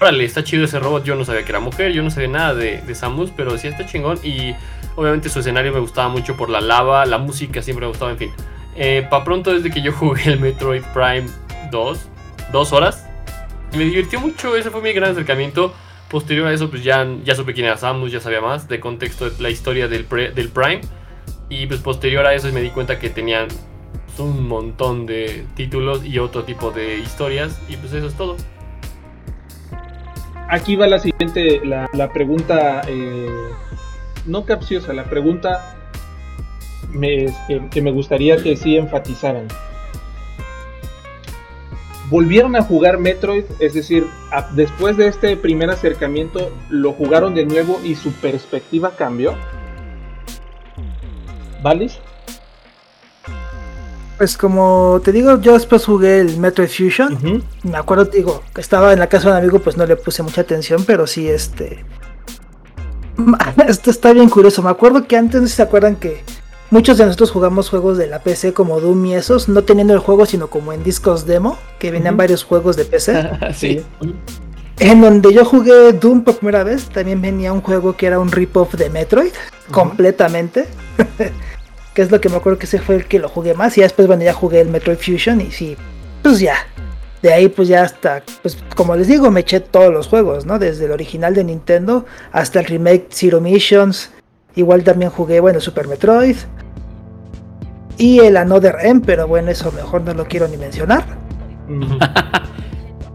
órale, 0.00 0.24
está 0.24 0.42
chido 0.42 0.64
ese 0.64 0.78
robot. 0.78 1.04
Yo 1.04 1.14
no 1.14 1.26
sabía 1.26 1.44
que 1.44 1.52
era 1.52 1.60
mujer, 1.60 1.92
yo 1.92 2.02
no 2.02 2.10
sabía 2.10 2.28
nada 2.28 2.54
de, 2.54 2.80
de 2.80 2.94
Samus, 2.94 3.30
pero 3.36 3.52
decía, 3.52 3.70
está 3.70 3.84
chingón. 3.84 4.18
Y 4.22 4.54
obviamente 4.96 5.28
su 5.28 5.40
escenario 5.40 5.72
me 5.72 5.80
gustaba 5.80 6.08
mucho 6.08 6.36
por 6.36 6.48
la 6.48 6.62
lava, 6.62 7.04
la 7.04 7.18
música 7.18 7.60
siempre 7.60 7.84
me 7.84 7.90
gustaba, 7.90 8.12
en 8.12 8.18
fin. 8.18 8.32
Eh, 8.76 9.06
para 9.08 9.24
pronto 9.24 9.52
desde 9.52 9.70
que 9.70 9.82
yo 9.82 9.92
jugué 9.92 10.24
el 10.24 10.40
Metroid 10.40 10.82
Prime 10.92 11.26
2, 11.70 12.08
dos 12.52 12.72
horas, 12.72 13.06
me 13.72 13.84
divirtió 13.84 14.20
mucho, 14.20 14.56
ese 14.56 14.70
fue 14.70 14.82
mi 14.82 14.92
gran 14.92 15.10
acercamiento. 15.10 15.72
Posterior 16.08 16.46
a 16.46 16.52
eso, 16.52 16.70
pues 16.70 16.84
ya, 16.84 17.06
ya 17.24 17.34
supe 17.34 17.54
quién 17.54 17.66
era 17.66 17.76
Samus, 17.76 18.12
ya 18.12 18.20
sabía 18.20 18.40
más 18.40 18.68
de 18.68 18.78
contexto 18.78 19.30
de 19.30 19.42
la 19.42 19.50
historia 19.50 19.88
del, 19.88 20.06
del 20.08 20.48
Prime. 20.50 20.80
Y 21.48 21.66
pues 21.66 21.80
posterior 21.80 22.24
a 22.26 22.34
eso 22.34 22.50
me 22.52 22.60
di 22.60 22.70
cuenta 22.70 22.98
que 22.98 23.10
tenían 23.10 23.48
un 24.18 24.46
montón 24.46 25.06
de 25.06 25.44
títulos 25.56 26.04
y 26.04 26.18
otro 26.18 26.44
tipo 26.44 26.70
de 26.70 26.98
historias. 26.98 27.60
Y 27.68 27.76
pues 27.76 27.92
eso 27.94 28.06
es 28.06 28.14
todo. 28.14 28.36
Aquí 30.48 30.76
va 30.76 30.86
la 30.86 30.98
siguiente, 30.98 31.60
la, 31.64 32.12
pregunta, 32.12 32.82
eh, 32.86 33.28
no 34.26 34.44
capciosa, 34.44 34.92
la 34.92 35.04
pregunta 35.04 35.76
que, 36.98 37.82
me 37.82 37.90
gustaría 37.90 38.36
que 38.36 38.56
sí 38.56 38.76
enfatizaran. 38.76 39.48
Volvieron 42.10 42.54
a 42.54 42.62
jugar 42.62 42.98
Metroid, 42.98 43.44
es 43.58 43.74
decir, 43.74 44.06
después 44.54 44.96
de 44.96 45.08
este 45.08 45.36
primer 45.36 45.70
acercamiento, 45.70 46.52
lo 46.68 46.92
jugaron 46.92 47.34
de 47.34 47.46
nuevo 47.46 47.80
y 47.82 47.94
su 47.94 48.12
perspectiva 48.12 48.94
cambió. 48.96 49.34
¿Valis? 51.62 51.98
Pues 54.18 54.36
como 54.36 55.00
te 55.02 55.10
digo, 55.10 55.40
yo 55.40 55.54
después 55.54 55.84
jugué 55.84 56.20
el 56.20 56.36
Metroid 56.36 56.68
Fusion. 56.68 57.42
Me 57.64 57.76
acuerdo, 57.76 58.04
digo, 58.04 58.42
que 58.54 58.60
estaba 58.60 58.92
en 58.92 59.00
la 59.00 59.08
casa 59.08 59.28
de 59.28 59.32
un 59.32 59.38
amigo, 59.38 59.58
pues 59.58 59.76
no 59.76 59.86
le 59.86 59.96
puse 59.96 60.22
mucha 60.22 60.42
atención, 60.42 60.84
pero 60.84 61.06
sí, 61.06 61.28
este... 61.28 61.84
Esto 63.68 63.90
está 63.90 64.12
bien 64.12 64.28
curioso. 64.28 64.62
Me 64.62 64.70
acuerdo 64.70 65.06
que 65.06 65.16
antes, 65.16 65.40
no 65.40 65.48
se 65.48 65.62
acuerdan 65.62 65.96
que 65.96 66.22
Muchos 66.74 66.98
de 66.98 67.04
nosotros 67.04 67.30
jugamos 67.30 67.70
juegos 67.70 67.98
de 67.98 68.08
la 68.08 68.18
PC 68.18 68.52
como 68.52 68.80
Doom 68.80 69.06
y 69.06 69.14
esos, 69.14 69.48
no 69.48 69.62
teniendo 69.62 69.94
el 69.94 70.00
juego, 70.00 70.26
sino 70.26 70.48
como 70.48 70.72
en 70.72 70.82
discos 70.82 71.24
demo, 71.24 71.56
que 71.78 71.92
venían 71.92 72.16
varios 72.16 72.42
juegos 72.42 72.74
de 72.74 72.84
PC. 72.84 73.30
sí. 73.54 73.80
En 74.80 75.00
donde 75.00 75.32
yo 75.32 75.44
jugué 75.44 75.92
Doom 75.92 76.24
por 76.24 76.38
primera 76.38 76.64
vez, 76.64 76.86
también 76.86 77.22
venía 77.22 77.52
un 77.52 77.60
juego 77.60 77.96
que 77.96 78.06
era 78.06 78.18
un 78.18 78.32
rip-off 78.32 78.74
de 78.74 78.90
Metroid, 78.90 79.30
completamente. 79.70 80.66
que 81.94 82.02
es 82.02 82.10
lo 82.10 82.20
que 82.20 82.28
me 82.28 82.38
acuerdo 82.38 82.58
que 82.58 82.66
ese 82.66 82.80
fue 82.80 82.96
el 82.96 83.06
que 83.06 83.20
lo 83.20 83.28
jugué 83.28 83.54
más. 83.54 83.78
Y 83.78 83.82
después, 83.82 84.08
bueno, 84.08 84.24
ya 84.24 84.32
jugué 84.32 84.60
el 84.60 84.68
Metroid 84.68 84.98
Fusion 84.98 85.42
y 85.42 85.52
sí, 85.52 85.76
pues 86.24 86.40
ya. 86.40 86.56
De 87.22 87.32
ahí, 87.32 87.46
pues 87.46 87.68
ya 87.68 87.84
hasta, 87.84 88.24
pues 88.42 88.58
como 88.74 88.96
les 88.96 89.06
digo, 89.06 89.30
me 89.30 89.42
eché 89.42 89.60
todos 89.60 89.92
los 89.92 90.08
juegos, 90.08 90.44
¿no? 90.44 90.58
Desde 90.58 90.86
el 90.86 90.90
original 90.90 91.34
de 91.34 91.44
Nintendo 91.44 92.04
hasta 92.32 92.58
el 92.58 92.66
remake 92.66 93.06
Zero 93.10 93.40
Missions. 93.40 94.10
Igual 94.56 94.82
también 94.82 95.12
jugué, 95.12 95.38
bueno, 95.38 95.60
Super 95.60 95.86
Metroid 95.86 96.36
y 97.98 98.20
el 98.20 98.36
Another 98.36 98.76
M, 98.82 99.00
pero 99.04 99.26
bueno, 99.28 99.50
eso 99.50 99.70
mejor 99.72 100.02
no 100.02 100.14
lo 100.14 100.26
quiero 100.26 100.48
ni 100.48 100.56
mencionar. 100.56 101.04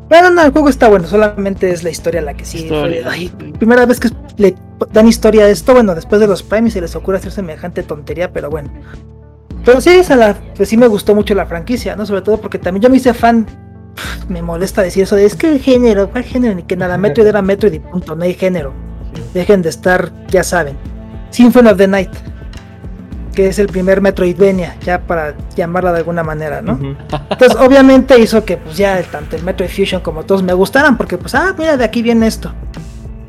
Bueno, 0.09 0.31
no, 0.31 0.41
el 0.41 0.51
juego 0.51 0.69
está 0.69 0.87
bueno, 0.89 1.05
solamente 1.07 1.69
es 1.71 1.83
la 1.83 1.91
historia 1.91 2.21
la 2.21 2.33
que 2.33 2.43
sí. 2.43 2.65
Fue- 2.67 3.03
ay, 3.07 3.29
primera 3.59 3.85
vez 3.85 3.99
que 3.99 4.09
le 4.37 4.55
dan 4.91 5.07
historia 5.07 5.43
a 5.45 5.49
esto, 5.49 5.73
bueno, 5.73 5.93
después 5.93 6.19
de 6.19 6.27
los 6.27 6.41
Prime 6.41 6.71
se 6.71 6.81
les 6.81 6.95
ocurre 6.95 7.17
hacer 7.17 7.31
semejante 7.31 7.83
tontería, 7.83 8.31
pero 8.33 8.49
bueno. 8.49 8.71
Pero 9.63 9.81
sí, 9.81 9.89
esa 9.91 10.15
la, 10.15 10.35
pues 10.55 10.69
sí 10.69 10.77
me 10.77 10.87
gustó 10.87 11.13
mucho 11.13 11.35
la 11.35 11.45
franquicia, 11.45 11.95
¿no? 11.95 12.05
Sobre 12.07 12.21
todo 12.23 12.37
porque 12.41 12.57
también 12.57 12.81
yo 12.81 12.89
me 12.89 12.97
hice 12.97 13.13
fan. 13.13 13.45
pff, 13.93 14.29
Me 14.29 14.41
molesta 14.41 14.81
decir 14.81 15.03
eso 15.03 15.15
de 15.15 15.25
es 15.25 15.35
que 15.35 15.51
el 15.51 15.59
género, 15.59 16.09
¿cuál 16.09 16.23
género? 16.23 16.55
Ni 16.55 16.63
que 16.63 16.75
nada, 16.75 16.97
Metroid 16.97 17.27
era 17.27 17.41
Metroid 17.43 17.73
y 17.73 17.79
punto, 17.79 18.15
no 18.15 18.23
hay 18.23 18.33
género. 18.33 18.73
Dejen 19.35 19.61
de 19.61 19.69
estar, 19.69 20.11
ya 20.29 20.43
saben. 20.43 20.75
Symphony 21.29 21.69
of 21.69 21.77
the 21.77 21.87
Night, 21.87 22.09
que 23.39 23.47
es 23.47 23.57
el 23.57 23.67
primer 23.67 24.01
Metroidvania, 24.01 24.75
ya 24.83 24.99
para 24.99 25.33
llamarla 25.55 25.93
de 25.93 25.99
alguna 25.99 26.23
manera, 26.23 26.61
¿no? 26.61 26.77
Entonces, 27.29 27.57
obviamente 27.57 28.19
hizo 28.19 28.43
que 28.43 28.57
pues 28.57 28.75
ya 28.75 29.01
tanto 29.03 29.37
el 29.37 29.43
Metroid 29.43 29.69
Fusion 29.69 30.01
como 30.01 30.25
todos 30.25 30.43
me 30.43 30.51
gustaran, 30.51 30.97
porque 30.97 31.17
pues, 31.17 31.35
ah, 31.35 31.55
mira, 31.57 31.77
de 31.77 31.85
aquí 31.85 32.01
viene 32.01 32.27
esto. 32.27 32.51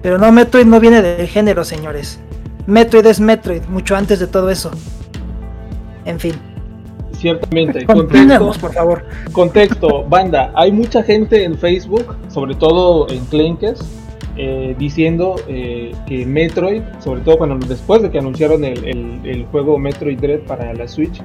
Pero 0.02 0.18
no, 0.18 0.32
Metroid 0.32 0.66
no 0.66 0.80
viene 0.80 1.00
del 1.00 1.28
género, 1.28 1.62
señores. 1.62 2.18
Metroid 2.66 3.06
es 3.06 3.20
Metroid, 3.20 3.62
mucho 3.68 3.94
antes 3.94 4.18
de 4.18 4.26
todo 4.26 4.50
eso. 4.50 4.72
En 6.04 6.18
fin, 6.18 6.34
Ciertamente. 7.12 7.86
continuemos, 7.86 8.58
Contexto, 8.58 8.66
por 8.66 8.74
favor. 8.74 9.04
contexto, 9.30 10.04
banda. 10.08 10.50
Hay 10.56 10.72
mucha 10.72 11.04
gente 11.04 11.44
en 11.44 11.56
Facebook, 11.56 12.16
sobre 12.30 12.56
todo 12.56 13.08
en 13.10 13.24
Klenkes, 13.26 13.78
eh, 14.36 14.74
diciendo 14.78 15.36
eh, 15.48 15.92
que 16.06 16.24
Metroid, 16.26 16.82
sobre 17.00 17.20
todo 17.22 17.38
cuando 17.38 17.56
después 17.66 18.02
de 18.02 18.10
que 18.10 18.18
anunciaron 18.18 18.64
el, 18.64 18.84
el- 18.84 19.20
el 19.24 19.46
juego 19.46 19.78
Metroid 19.78 20.18
Dread 20.20 20.40
para 20.40 20.72
la 20.74 20.86
Switch, 20.88 21.22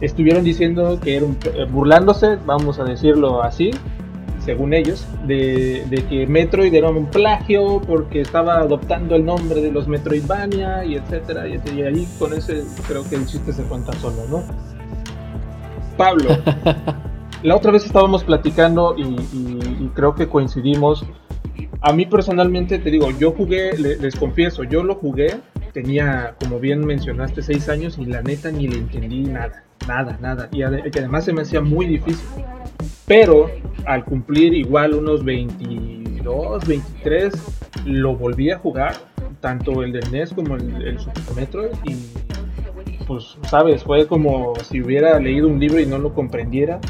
estuvieron 0.00 0.44
diciendo 0.44 0.98
que 1.00 1.16
era 1.16 1.24
un, 1.26 1.36
eh, 1.54 1.64
burlándose, 1.70 2.36
vamos 2.46 2.78
a 2.78 2.84
decirlo 2.84 3.42
así, 3.42 3.70
según 4.44 4.74
ellos, 4.74 5.06
de, 5.26 5.86
de 5.88 6.04
que 6.04 6.26
Metroid 6.26 6.74
era 6.74 6.90
un 6.90 7.06
plagio 7.06 7.80
porque 7.86 8.20
estaba 8.20 8.58
adoptando 8.58 9.14
el 9.16 9.24
nombre 9.24 9.62
de 9.62 9.72
los 9.72 9.88
Metroidvania 9.88 10.84
y 10.84 10.96
etcétera, 10.96 11.48
y, 11.48 11.58
y 11.74 11.82
ahí 11.82 12.06
con 12.18 12.34
ese 12.34 12.62
creo 12.86 13.08
que 13.08 13.16
el 13.16 13.26
chiste 13.26 13.52
se 13.54 13.62
cuenta 13.62 13.92
solo, 13.94 14.16
¿no? 14.30 14.42
Pablo, 15.96 16.28
la 17.42 17.56
otra 17.56 17.70
vez 17.72 17.86
estábamos 17.86 18.24
platicando 18.24 18.94
y, 18.98 19.02
y- 19.02 19.58
y 19.84 19.90
creo 19.94 20.14
que 20.14 20.28
coincidimos. 20.28 21.04
A 21.86 21.92
mí 21.92 22.06
personalmente 22.06 22.78
te 22.78 22.90
digo, 22.90 23.10
yo 23.18 23.32
jugué, 23.32 23.76
le- 23.76 23.96
les 23.98 24.16
confieso, 24.16 24.64
yo 24.64 24.82
lo 24.82 24.94
jugué, 24.94 25.36
tenía, 25.74 26.34
como 26.40 26.58
bien 26.58 26.80
mencionaste, 26.86 27.42
seis 27.42 27.68
años 27.68 27.98
y 27.98 28.06
la 28.06 28.22
neta 28.22 28.50
ni 28.50 28.66
le 28.68 28.78
entendí 28.78 29.24
nada, 29.24 29.64
nada, 29.86 30.18
nada. 30.22 30.48
Y 30.50 30.60
que 30.90 30.98
además 31.00 31.26
se 31.26 31.34
me 31.34 31.42
hacía 31.42 31.60
muy 31.60 31.86
difícil. 31.86 32.24
Pero 33.06 33.50
al 33.84 34.02
cumplir 34.06 34.54
igual 34.54 34.94
unos 34.94 35.22
22, 35.26 36.66
23, 36.66 37.34
lo 37.84 38.16
volví 38.16 38.50
a 38.50 38.56
jugar, 38.58 38.94
tanto 39.40 39.82
el 39.82 39.92
del 39.92 40.10
NES 40.10 40.32
como 40.32 40.56
el, 40.56 40.86
el 40.86 40.98
Super 40.98 41.34
Metroid, 41.36 41.68
y 41.84 41.96
pues, 43.06 43.36
sabes, 43.50 43.82
fue 43.84 44.06
como 44.06 44.54
si 44.62 44.80
hubiera 44.80 45.20
leído 45.20 45.48
un 45.48 45.60
libro 45.60 45.78
y 45.80 45.84
no 45.84 45.98
lo 45.98 46.14
comprendiera. 46.14 46.80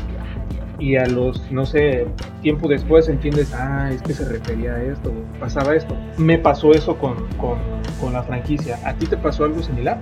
Y 0.78 0.96
a 0.96 1.06
los, 1.06 1.50
no 1.50 1.64
sé, 1.64 2.06
tiempo 2.42 2.68
después 2.68 3.08
entiendes, 3.08 3.52
ah, 3.54 3.90
es 3.92 4.02
que 4.02 4.12
se 4.12 4.24
refería 4.24 4.72
a 4.72 4.82
esto, 4.82 5.12
pasaba 5.38 5.74
esto. 5.74 5.96
Me 6.18 6.38
pasó 6.38 6.72
eso 6.72 6.96
con, 6.96 7.14
con, 7.36 7.58
con 8.00 8.12
la 8.12 8.22
franquicia. 8.22 8.78
¿A 8.84 8.94
ti 8.94 9.06
te 9.06 9.16
pasó 9.16 9.44
algo 9.44 9.62
similar? 9.62 10.00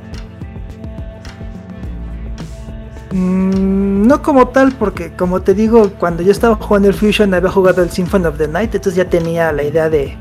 Mm, 3.12 4.06
no 4.06 4.22
como 4.22 4.48
tal, 4.48 4.72
porque 4.72 5.12
como 5.12 5.42
te 5.42 5.54
digo, 5.54 5.90
cuando 5.98 6.22
yo 6.22 6.32
estaba 6.32 6.54
jugando 6.56 6.88
el 6.88 6.94
Fusion 6.94 7.34
había 7.34 7.50
jugado 7.50 7.82
el 7.82 7.90
Symphony 7.90 8.26
of 8.26 8.38
the 8.38 8.48
Night, 8.48 8.74
entonces 8.74 8.94
ya 8.94 9.08
tenía 9.08 9.52
la 9.52 9.64
idea 9.64 9.90
de, 9.90 10.16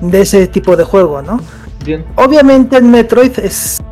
de 0.00 0.20
ese 0.20 0.46
tipo 0.46 0.74
de 0.76 0.84
juego, 0.84 1.20
¿no? 1.20 1.38
Bien. 1.84 2.04
Obviamente 2.16 2.78
en 2.78 2.90
Metroid 2.90 3.38
es 3.38 3.82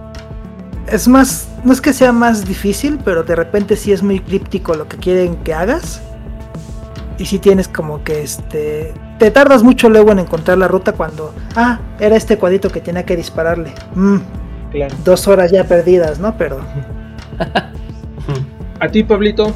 es 0.90 1.08
más 1.08 1.48
no 1.64 1.72
es 1.72 1.80
que 1.80 1.92
sea 1.92 2.12
más 2.12 2.46
difícil, 2.46 2.98
pero 3.04 3.22
de 3.22 3.36
repente 3.36 3.76
sí 3.76 3.92
es 3.92 4.02
muy 4.02 4.20
críptico 4.20 4.74
lo 4.74 4.88
que 4.88 4.96
quieren 4.96 5.36
que 5.36 5.54
hagas. 5.54 6.00
Y 7.18 7.26
si 7.26 7.38
tienes 7.38 7.68
como 7.68 8.02
que 8.02 8.22
este 8.22 8.94
te 9.18 9.30
tardas 9.30 9.62
mucho 9.62 9.90
luego 9.90 10.12
en 10.12 10.20
encontrar 10.20 10.56
la 10.56 10.66
ruta 10.68 10.92
cuando 10.92 11.34
ah, 11.54 11.78
era 11.98 12.16
este 12.16 12.38
cuadrito 12.38 12.70
que 12.70 12.80
tenía 12.80 13.04
que 13.04 13.16
dispararle. 13.16 13.72
Mm, 13.94 14.16
Claro. 14.70 14.94
dos 15.04 15.26
horas 15.28 15.50
ya 15.50 15.64
perdidas, 15.64 16.18
¿no? 16.20 16.36
Pero 16.38 16.60
¿A 18.80 18.88
ti, 18.88 19.02
Pablito? 19.02 19.52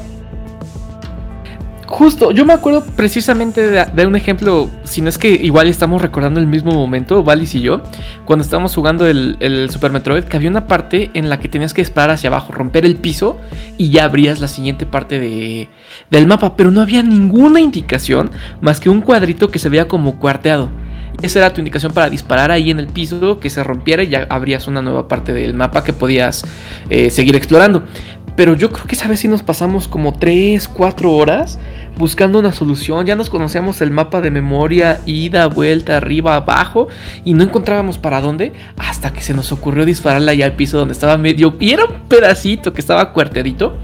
Justo, 1.95 2.31
yo 2.31 2.43
me 2.43 2.51
acuerdo 2.51 2.83
precisamente 2.83 3.61
de, 3.71 4.05
un 4.05 4.17
ejemplo, 4.17 4.69
si 4.83 4.99
no 4.99 5.07
es 5.07 5.17
que 5.17 5.29
igual 5.29 5.69
estamos 5.69 6.01
recordando 6.01 6.41
el 6.41 6.45
mismo 6.45 6.73
momento, 6.73 7.23
Valis 7.23 7.55
y 7.55 7.61
yo, 7.61 7.83
cuando 8.25 8.43
estábamos 8.43 8.75
jugando 8.75 9.07
el, 9.07 9.37
el 9.39 9.69
Super 9.69 9.93
Metroid, 9.93 10.25
que 10.25 10.35
había 10.35 10.49
una 10.49 10.67
parte 10.67 11.09
en 11.13 11.29
la 11.29 11.39
que 11.39 11.47
tenías 11.47 11.73
que 11.73 11.83
disparar 11.83 12.09
hacia 12.09 12.27
abajo, 12.27 12.51
romper 12.51 12.85
el 12.85 12.97
piso 12.97 13.37
y 13.77 13.91
ya 13.91 14.03
abrías 14.03 14.41
la 14.41 14.49
siguiente 14.49 14.85
parte 14.85 15.21
de, 15.21 15.69
del 16.11 16.27
mapa, 16.27 16.57
pero 16.57 16.69
no 16.69 16.81
había 16.81 17.01
ninguna 17.01 17.61
indicación 17.61 18.29
más 18.59 18.81
que 18.81 18.89
un 18.89 18.99
cuadrito 18.99 19.49
que 19.49 19.59
se 19.59 19.69
veía 19.69 19.87
como 19.87 20.19
cuarteado. 20.19 20.67
Esa 21.21 21.39
era 21.39 21.53
tu 21.53 21.61
indicación 21.61 21.93
para 21.93 22.09
disparar 22.09 22.51
ahí 22.51 22.71
en 22.71 22.79
el 22.79 22.87
piso, 22.87 23.39
que 23.39 23.49
se 23.49 23.63
rompiera 23.63 24.03
y 24.03 24.09
ya 24.09 24.27
abrías 24.29 24.67
una 24.67 24.81
nueva 24.81 25.07
parte 25.07 25.31
del 25.31 25.53
mapa 25.53 25.85
que 25.85 25.93
podías 25.93 26.43
eh, 26.89 27.09
seguir 27.09 27.37
explorando. 27.37 27.83
Pero 28.35 28.53
yo 28.53 28.69
creo 28.69 28.85
que 28.85 28.95
esa 28.95 29.07
vez 29.07 29.21
sí 29.21 29.29
nos 29.29 29.43
pasamos 29.43 29.87
como 29.87 30.11
3, 30.11 30.67
4 30.67 31.09
horas 31.09 31.57
buscando 31.97 32.39
una 32.39 32.51
solución. 32.53 33.05
Ya 33.05 33.15
nos 33.15 33.29
conocíamos 33.29 33.81
el 33.81 33.91
mapa 33.91 34.21
de 34.21 34.31
memoria, 34.31 35.01
ida, 35.05 35.47
vuelta, 35.47 35.97
arriba, 35.97 36.35
abajo, 36.35 36.87
y 37.23 37.33
no 37.33 37.43
encontrábamos 37.43 37.97
para 37.97 38.21
dónde 38.21 38.53
hasta 38.77 39.13
que 39.13 39.21
se 39.21 39.33
nos 39.33 39.51
ocurrió 39.51 39.85
dispararla 39.85 40.31
allá 40.31 40.45
al 40.45 40.53
piso 40.53 40.77
donde 40.77 40.93
estaba 40.93 41.17
medio. 41.17 41.55
Y 41.59 41.71
era 41.71 41.85
un 41.85 42.07
pedacito 42.07 42.73
que 42.73 42.81
estaba 42.81 43.13
cuarteadito. 43.13 43.77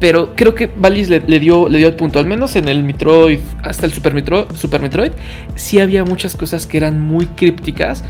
Pero 0.00 0.34
creo 0.34 0.52
que 0.52 0.66
Valis 0.66 1.08
le, 1.08 1.20
dio, 1.20 1.68
le 1.68 1.78
dio 1.78 1.86
el 1.86 1.94
punto. 1.94 2.18
Al 2.18 2.26
menos 2.26 2.56
en 2.56 2.66
el 2.66 2.82
Metroid, 2.82 3.38
hasta 3.62 3.86
el 3.86 3.92
Super 3.92 4.14
Metroid, 4.14 4.46
Super 4.56 4.82
Metroid, 4.82 5.12
sí 5.54 5.78
había 5.78 6.04
muchas 6.04 6.34
cosas 6.34 6.66
que 6.66 6.76
eran 6.76 7.00
muy 7.00 7.26
crípticas. 7.26 8.02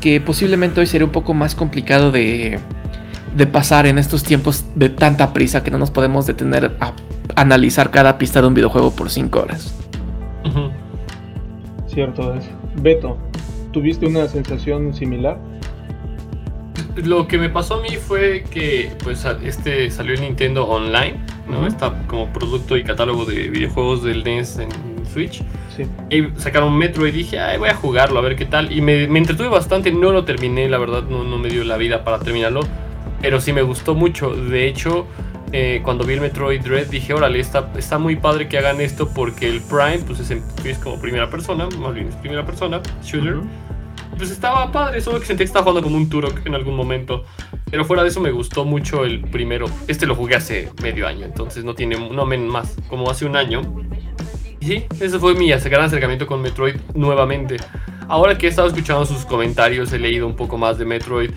Que 0.00 0.20
posiblemente 0.20 0.80
hoy 0.80 0.86
sería 0.86 1.04
un 1.04 1.10
poco 1.10 1.34
más 1.34 1.56
complicado 1.56 2.12
de, 2.12 2.60
de 3.36 3.46
pasar 3.48 3.86
en 3.86 3.98
estos 3.98 4.22
tiempos 4.22 4.64
de 4.76 4.88
tanta 4.88 5.32
prisa 5.32 5.64
que 5.64 5.72
no 5.72 5.78
nos 5.78 5.90
podemos 5.90 6.26
detener 6.26 6.76
a 6.78 6.92
analizar 7.36 7.90
cada 7.90 8.18
pista 8.18 8.40
de 8.40 8.48
un 8.48 8.54
videojuego 8.54 8.90
por 8.92 9.10
5 9.10 9.40
horas. 9.40 9.74
Cierto 11.86 12.34
es. 12.34 12.48
Beto, 12.80 13.18
¿tuviste 13.70 14.06
una 14.06 14.26
sensación 14.26 14.94
similar? 14.94 15.38
Lo 16.96 17.26
que 17.26 17.38
me 17.38 17.50
pasó 17.50 17.74
a 17.74 17.82
mí 17.82 17.96
fue 17.96 18.44
que 18.50 18.92
pues 19.02 19.26
este 19.44 19.90
salió 19.90 20.14
en 20.14 20.22
Nintendo 20.22 20.66
Online, 20.66 21.18
¿no? 21.48 21.58
Ujú. 21.58 21.66
Está 21.66 22.02
como 22.06 22.32
producto 22.32 22.76
y 22.76 22.84
catálogo 22.84 23.24
de 23.24 23.48
videojuegos 23.48 24.02
del 24.02 24.24
NES 24.24 24.58
en 24.58 24.70
Switch. 25.12 25.42
Sí. 25.76 25.86
Y 26.10 26.40
sacaron 26.40 26.76
Metro 26.76 27.06
y 27.06 27.10
dije, 27.10 27.38
ay, 27.38 27.58
voy 27.58 27.68
a 27.68 27.74
jugarlo, 27.74 28.18
a 28.18 28.22
ver 28.22 28.36
qué 28.36 28.46
tal. 28.46 28.72
Y 28.72 28.80
me, 28.80 29.06
me 29.08 29.18
entretuve 29.18 29.48
bastante, 29.48 29.90
no 29.90 30.12
lo 30.12 30.24
terminé, 30.24 30.68
la 30.68 30.78
verdad, 30.78 31.02
no, 31.04 31.24
no 31.24 31.38
me 31.38 31.48
dio 31.48 31.64
la 31.64 31.76
vida 31.76 32.04
para 32.04 32.18
terminarlo. 32.20 32.60
Pero 33.20 33.40
sí 33.40 33.52
me 33.52 33.62
gustó 33.62 33.94
mucho. 33.94 34.34
De 34.34 34.66
hecho, 34.66 35.06
eh, 35.52 35.80
cuando 35.84 36.04
vi 36.04 36.14
el 36.14 36.20
Metroid 36.20 36.60
Dread 36.62 36.86
dije, 36.86 37.12
órale, 37.14 37.38
está, 37.40 37.70
está 37.76 37.98
muy 37.98 38.16
padre 38.16 38.48
que 38.48 38.58
hagan 38.58 38.80
esto 38.80 39.08
porque 39.14 39.48
el 39.48 39.60
Prime 39.60 39.98
pues 40.06 40.20
es, 40.20 40.30
en- 40.30 40.42
es 40.64 40.78
como 40.78 41.00
primera 41.00 41.28
persona, 41.30 41.68
más 41.78 41.94
bien 41.94 42.08
es 42.08 42.16
primera 42.16 42.44
persona, 42.44 42.80
shooter. 43.02 43.36
Ujú. 43.36 43.46
Pues 44.16 44.30
estaba 44.30 44.70
padre, 44.70 45.00
solo 45.00 45.18
que 45.20 45.26
sentí 45.26 45.38
que 45.38 45.44
estaba 45.44 45.62
jugando 45.64 45.82
como 45.82 45.96
un 45.96 46.08
Turok 46.08 46.46
en 46.46 46.54
algún 46.54 46.76
momento. 46.76 47.24
Pero 47.70 47.84
fuera 47.84 48.02
de 48.02 48.10
eso 48.10 48.20
me 48.20 48.30
gustó 48.30 48.64
mucho 48.64 49.04
el 49.04 49.22
primero. 49.22 49.66
Este 49.88 50.06
lo 50.06 50.14
jugué 50.14 50.36
hace 50.36 50.68
medio 50.82 51.06
año, 51.08 51.24
entonces 51.24 51.64
no 51.64 51.74
tiene, 51.74 51.96
no 52.10 52.26
men 52.26 52.46
más, 52.46 52.76
como 52.88 53.10
hace 53.10 53.24
un 53.24 53.36
año. 53.36 53.62
Y 54.60 54.66
sí, 54.66 54.84
ese 55.00 55.18
fue 55.18 55.34
mi 55.34 55.48
gran 55.48 55.84
acercamiento 55.84 56.26
con 56.26 56.40
Metroid 56.42 56.76
nuevamente. 56.94 57.56
Ahora 58.06 58.36
que 58.36 58.46
he 58.46 58.50
estado 58.50 58.68
escuchando 58.68 59.06
sus 59.06 59.24
comentarios, 59.24 59.92
he 59.92 59.98
leído 59.98 60.26
un 60.26 60.36
poco 60.36 60.58
más 60.58 60.76
de 60.78 60.84
Metroid. 60.84 61.30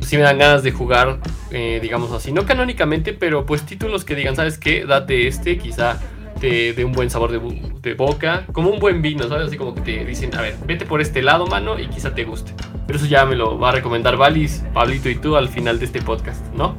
Sí 0.00 0.16
me 0.16 0.22
dan 0.22 0.38
ganas 0.38 0.62
de 0.62 0.72
jugar, 0.72 1.18
eh, 1.50 1.78
digamos 1.82 2.10
así, 2.12 2.32
no 2.32 2.46
canónicamente, 2.46 3.12
pero 3.12 3.46
pues 3.46 3.62
títulos 3.64 4.04
que 4.04 4.14
digan, 4.14 4.34
¿sabes 4.34 4.58
qué? 4.58 4.84
Date 4.84 5.28
este, 5.28 5.58
quizá 5.58 6.00
te 6.40 6.72
dé 6.72 6.84
un 6.84 6.92
buen 6.92 7.10
sabor 7.10 7.30
de, 7.30 7.94
boca, 7.94 8.46
como 8.52 8.70
un 8.70 8.78
buen 8.78 9.02
vino, 9.02 9.28
¿sabes? 9.28 9.48
Así 9.48 9.56
como 9.56 9.74
que 9.74 9.82
te 9.82 10.04
dicen, 10.04 10.34
a 10.34 10.40
ver, 10.40 10.56
vete 10.66 10.86
por 10.86 11.00
este 11.00 11.22
lado, 11.22 11.46
mano, 11.46 11.78
y 11.78 11.86
quizá 11.86 12.14
te 12.14 12.24
guste. 12.24 12.52
Pero 12.86 12.98
eso 12.98 13.06
ya 13.06 13.26
me 13.26 13.36
lo 13.36 13.58
va 13.58 13.68
a 13.68 13.72
recomendar 13.72 14.16
Valis, 14.16 14.64
Pablito 14.72 15.10
y 15.10 15.16
tú 15.16 15.36
al 15.36 15.48
final 15.48 15.78
de 15.78 15.84
este 15.84 16.00
podcast, 16.00 16.44
¿no? 16.54 16.74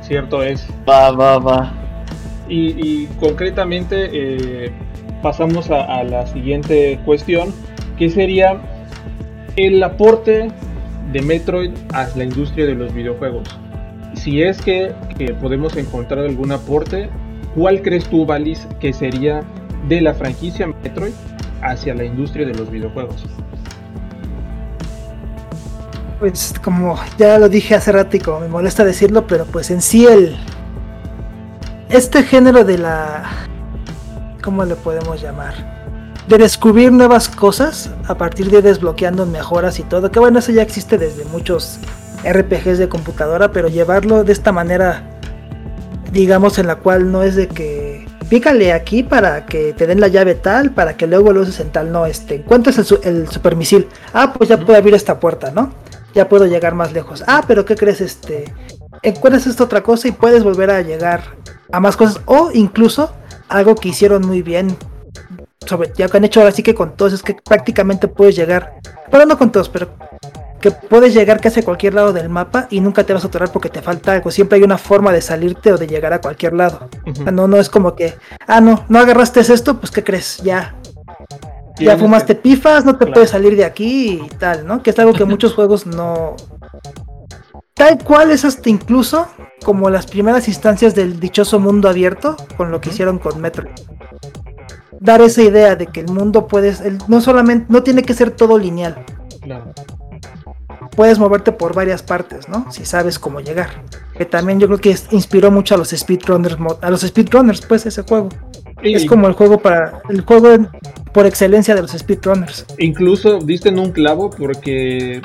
Cierto 0.00 0.42
es. 0.42 0.66
Va, 0.88 1.10
va, 1.10 1.38
va. 1.38 1.72
Y, 2.48 2.70
y 2.78 3.08
concretamente 3.18 4.10
eh, 4.12 4.72
pasamos 5.22 5.70
a, 5.70 5.98
a 5.98 6.04
la 6.04 6.26
siguiente 6.28 7.00
cuestión, 7.04 7.52
que 7.98 8.10
sería 8.10 8.60
el 9.56 9.82
aporte 9.82 10.50
de 11.12 11.22
Metroid 11.22 11.72
a 11.92 12.08
la 12.16 12.24
industria 12.24 12.66
de 12.66 12.74
los 12.74 12.92
videojuegos. 12.94 13.48
Si 14.14 14.42
es 14.42 14.60
que, 14.60 14.94
podemos 15.40 15.76
encontrar 15.76 16.24
algún 16.24 16.52
aporte, 16.52 17.08
¿cuál 17.54 17.82
crees 17.82 18.04
tú, 18.08 18.26
Valis, 18.26 18.66
que 18.80 18.92
sería 18.92 19.42
de 19.88 20.00
la 20.00 20.14
franquicia 20.14 20.66
Metroid 20.66 21.12
hacia 21.62 21.94
la 21.94 22.04
industria 22.04 22.46
de 22.46 22.54
los 22.54 22.70
videojuegos? 22.70 23.24
Pues 26.18 26.54
como 26.62 26.98
ya 27.18 27.38
lo 27.38 27.48
dije 27.48 27.74
hace 27.74 27.92
rato 27.92 28.16
y 28.16 28.20
como 28.20 28.40
me 28.40 28.48
molesta 28.48 28.84
decirlo, 28.84 29.26
pero 29.26 29.46
pues 29.46 29.70
en 29.70 29.80
sí 29.80 30.06
el... 30.06 30.36
Este 31.88 32.22
género 32.22 32.64
de 32.64 32.78
la... 32.78 33.24
¿Cómo 34.42 34.64
le 34.64 34.76
podemos 34.76 35.20
llamar? 35.20 35.79
De 36.30 36.38
descubrir 36.38 36.92
nuevas 36.92 37.28
cosas 37.28 37.90
a 38.06 38.14
partir 38.14 38.52
de 38.52 38.62
desbloqueando 38.62 39.26
mejoras 39.26 39.80
y 39.80 39.82
todo. 39.82 40.12
Que 40.12 40.20
bueno, 40.20 40.38
eso 40.38 40.52
ya 40.52 40.62
existe 40.62 40.96
desde 40.96 41.24
muchos 41.24 41.80
RPGs 42.24 42.78
de 42.78 42.88
computadora, 42.88 43.50
pero 43.50 43.66
llevarlo 43.66 44.22
de 44.22 44.32
esta 44.32 44.52
manera, 44.52 45.18
digamos, 46.12 46.60
en 46.60 46.68
la 46.68 46.76
cual 46.76 47.10
no 47.10 47.24
es 47.24 47.34
de 47.34 47.48
que 47.48 48.06
pícale 48.28 48.72
aquí 48.72 49.02
para 49.02 49.44
que 49.44 49.72
te 49.72 49.88
den 49.88 49.98
la 49.98 50.06
llave 50.06 50.36
tal, 50.36 50.70
para 50.70 50.96
que 50.96 51.08
luego 51.08 51.32
lo 51.32 51.40
uses 51.40 51.58
en 51.58 51.70
tal, 51.70 51.90
no, 51.90 52.06
este, 52.06 52.36
encuentras 52.36 52.78
el, 52.78 52.84
su 52.84 53.00
el 53.02 53.28
supermisil, 53.28 53.88
ah, 54.12 54.32
pues 54.32 54.48
ya 54.48 54.56
puedo 54.56 54.78
abrir 54.78 54.94
esta 54.94 55.18
puerta, 55.18 55.50
¿no? 55.50 55.72
Ya 56.14 56.28
puedo 56.28 56.46
llegar 56.46 56.76
más 56.76 56.92
lejos. 56.92 57.24
Ah, 57.26 57.42
pero 57.48 57.64
¿qué 57.64 57.74
crees? 57.74 58.00
Este, 58.00 58.54
encuentras 59.02 59.48
esta 59.48 59.64
otra 59.64 59.82
cosa 59.82 60.06
y 60.06 60.12
puedes 60.12 60.44
volver 60.44 60.70
a 60.70 60.80
llegar 60.80 61.22
a 61.72 61.80
más 61.80 61.96
cosas, 61.96 62.20
o 62.26 62.52
incluso 62.54 63.12
algo 63.48 63.74
que 63.74 63.88
hicieron 63.88 64.24
muy 64.24 64.42
bien, 64.42 64.76
sobre, 65.66 65.92
ya 65.94 66.08
que 66.08 66.16
han 66.16 66.24
hecho 66.24 66.40
ahora 66.40 66.52
sí 66.52 66.62
que 66.62 66.74
con 66.74 66.96
todos, 66.96 67.12
es 67.12 67.22
que 67.22 67.34
prácticamente 67.34 68.08
puedes 68.08 68.36
llegar, 68.36 68.80
bueno, 69.10 69.26
no 69.26 69.38
con 69.38 69.52
todos, 69.52 69.68
pero 69.68 69.88
que 70.60 70.70
puedes 70.70 71.14
llegar 71.14 71.40
casi 71.40 71.60
a 71.60 71.64
cualquier 71.64 71.94
lado 71.94 72.12
del 72.12 72.28
mapa 72.28 72.66
y 72.70 72.80
nunca 72.80 73.04
te 73.04 73.14
vas 73.14 73.24
a 73.24 73.28
atorar 73.28 73.50
porque 73.50 73.70
te 73.70 73.80
falta 73.80 74.12
algo. 74.12 74.30
Siempre 74.30 74.58
hay 74.58 74.62
una 74.62 74.78
forma 74.78 75.12
de 75.12 75.22
salirte 75.22 75.72
o 75.72 75.78
de 75.78 75.86
llegar 75.86 76.12
a 76.12 76.20
cualquier 76.20 76.52
lado. 76.52 76.88
Uh 77.06 77.10
-huh. 77.10 77.32
No, 77.32 77.48
no 77.48 77.56
es 77.58 77.70
como 77.70 77.94
que, 77.94 78.14
ah, 78.46 78.60
no, 78.60 78.84
no 78.88 78.98
agarraste 78.98 79.40
esto, 79.40 79.78
pues 79.80 79.90
¿qué 79.90 80.04
crees? 80.04 80.38
Ya. 80.38 80.74
Ya 81.78 81.96
fumaste 81.96 82.34
pifas, 82.34 82.84
no 82.84 82.92
te 82.92 82.98
claro. 82.98 83.14
puedes 83.14 83.30
salir 83.30 83.56
de 83.56 83.64
aquí 83.64 84.20
y 84.22 84.28
tal, 84.36 84.66
¿no? 84.66 84.82
Que 84.82 84.90
es 84.90 84.98
algo 84.98 85.14
que 85.14 85.24
muchos 85.24 85.54
juegos 85.56 85.86
no. 85.86 86.36
Tal 87.72 88.04
cual 88.04 88.30
es 88.30 88.44
hasta 88.44 88.68
incluso 88.68 89.28
como 89.64 89.88
las 89.88 90.06
primeras 90.06 90.46
instancias 90.46 90.94
del 90.94 91.18
dichoso 91.20 91.58
mundo 91.58 91.88
abierto, 91.88 92.36
con 92.58 92.70
lo 92.70 92.80
que 92.82 92.88
uh 92.88 92.90
-huh. 92.90 92.94
hicieron 92.94 93.18
con 93.18 93.40
Metro. 93.40 93.64
Dar 95.00 95.20
esa 95.22 95.42
idea 95.42 95.74
de 95.74 95.86
que 95.86 96.00
el 96.00 96.08
mundo 96.08 96.46
puedes, 96.46 96.80
el, 96.80 96.98
no 97.08 97.20
solamente, 97.20 97.66
no 97.68 97.82
tiene 97.82 98.02
que 98.02 98.14
ser 98.14 98.30
todo 98.30 98.56
lineal. 98.58 99.04
Claro 99.40 99.72
puedes 100.96 101.18
moverte 101.18 101.52
por 101.52 101.74
varias 101.74 102.02
partes, 102.02 102.48
¿no? 102.48 102.70
Si 102.70 102.84
sabes 102.84 103.18
cómo 103.18 103.40
llegar. 103.40 103.84
Que 104.16 104.24
también 104.24 104.60
yo 104.60 104.66
creo 104.66 104.78
que 104.78 104.96
inspiró 105.12 105.50
mucho 105.50 105.74
a 105.74 105.78
los 105.78 105.90
speedrunners, 105.90 106.56
a 106.80 106.90
los 106.90 107.00
speedrunners, 107.02 107.62
pues 107.62 107.86
ese 107.86 108.02
juego. 108.02 108.28
Y, 108.82 108.94
es 108.94 109.04
como 109.04 109.26
el 109.26 109.34
juego 109.34 109.58
para 109.58 110.02
el 110.08 110.22
juego 110.22 110.68
por 111.12 111.26
excelencia 111.26 111.74
de 111.74 111.82
los 111.82 111.92
speedrunners. 111.92 112.66
Incluso 112.78 113.38
diste 113.38 113.68
en 113.68 113.78
un 113.78 113.92
clavo 113.92 114.30
porque 114.30 115.22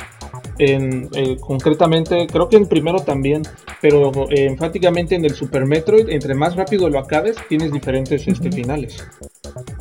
en, 0.57 1.09
eh, 1.13 1.37
concretamente, 1.39 2.27
creo 2.27 2.49
que 2.49 2.57
en 2.57 2.67
primero 2.67 2.99
también, 2.99 3.43
pero 3.81 4.11
eh, 4.29 4.45
enfáticamente 4.45 5.15
en 5.15 5.25
el 5.25 5.35
Super 5.35 5.65
Metroid, 5.65 6.09
entre 6.09 6.33
más 6.33 6.55
rápido 6.55 6.89
lo 6.89 6.99
acabes, 6.99 7.35
tienes 7.49 7.71
diferentes 7.71 8.25
uh 8.27 8.31
-huh. 8.31 8.33
este, 8.33 8.51
finales. 8.51 9.03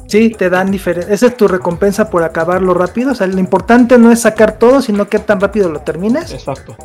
Sí, 0.07 0.31
te 0.31 0.51
dan 0.51 0.71
diferentes. 0.71 1.11
Esa 1.11 1.27
es 1.27 1.37
tu 1.37 1.49
recompensa 1.49 2.11
por 2.11 2.23
acabarlo 2.23 2.75
rápido. 2.75 3.13
O 3.13 3.15
sea, 3.15 3.27
lo 3.27 3.39
importante 3.39 3.99
no 3.99 4.13
es 4.13 4.21
sacar 4.21 4.59
todo, 4.59 4.81
sino 4.81 5.09
que 5.09 5.19
tan 5.19 5.41
rápido 5.41 5.71
lo 5.71 5.81
termines. 5.81 6.33
Exacto. 6.33 6.77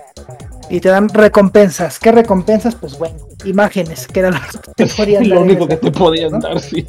Y 0.69 0.79
te 0.79 0.89
dan 0.89 1.09
recompensas. 1.09 1.99
¿Qué 1.99 2.11
recompensas? 2.11 2.75
Pues 2.75 2.97
bueno, 2.97 3.15
imágenes, 3.45 4.07
que 4.07 4.19
era 4.19 4.31
lo 4.31 4.37
que 4.39 4.85
te 4.85 4.85
podían 4.97 5.23
dar. 5.23 5.31
Lo 5.31 5.41
único 5.41 5.67
que 5.67 5.77
te 5.77 5.91
podían 5.91 6.31
¿no? 6.33 6.39
dar, 6.39 6.59
sí. 6.59 6.85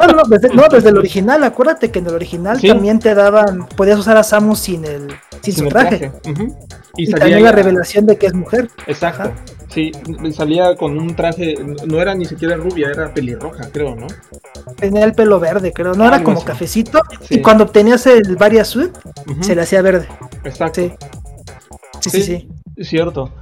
No, 0.00 0.06
no, 0.08 0.22
desde, 0.28 0.48
no, 0.50 0.68
desde 0.68 0.90
el 0.90 0.98
original. 0.98 1.42
Acuérdate 1.44 1.90
que 1.90 2.00
en 2.00 2.06
el 2.06 2.14
original 2.14 2.60
¿Sí? 2.60 2.68
también 2.68 2.98
te 2.98 3.14
daban. 3.14 3.66
Podías 3.68 3.98
usar 3.98 4.16
a 4.16 4.22
Samus 4.22 4.58
sin 4.58 4.84
el, 4.84 5.08
sin, 5.42 5.54
sin 5.54 5.64
su 5.64 5.68
traje. 5.68 5.98
traje. 5.98 6.12
Uh 6.26 6.34
-huh. 6.34 6.56
Y, 6.96 7.08
y 7.08 7.12
también 7.12 7.42
la 7.42 7.52
revelación 7.52 8.06
de 8.06 8.18
que 8.18 8.26
es 8.26 8.34
mujer. 8.34 8.68
Exacto. 8.86 9.22
Ajá. 9.22 9.32
Sí, 9.72 9.90
salía 10.34 10.76
con 10.76 10.98
un 10.98 11.16
traje, 11.16 11.54
no 11.86 12.02
era 12.02 12.14
ni 12.14 12.26
siquiera 12.26 12.56
rubia, 12.56 12.90
era 12.90 13.14
pelirroja, 13.14 13.70
creo, 13.72 13.96
¿no? 13.96 14.06
Tenía 14.76 15.04
el 15.04 15.14
pelo 15.14 15.40
verde, 15.40 15.72
creo, 15.72 15.94
no 15.94 16.04
ah, 16.04 16.08
era 16.08 16.22
como 16.22 16.44
cafecito. 16.44 17.00
Sí. 17.22 17.36
Y 17.36 17.40
cuando 17.40 17.64
obtenías 17.64 18.06
el 18.06 18.36
Varia 18.36 18.66
Suit, 18.66 18.94
uh 18.94 19.30
-huh. 19.30 19.42
se 19.42 19.54
le 19.54 19.62
hacía 19.62 19.80
verde. 19.80 20.06
Exacto. 20.44 20.82
Sí, 20.82 20.92
sí, 22.00 22.10
sí. 22.10 22.22
sí. 22.22 22.22
sí. 22.22 22.61
Cierto. 22.76 23.32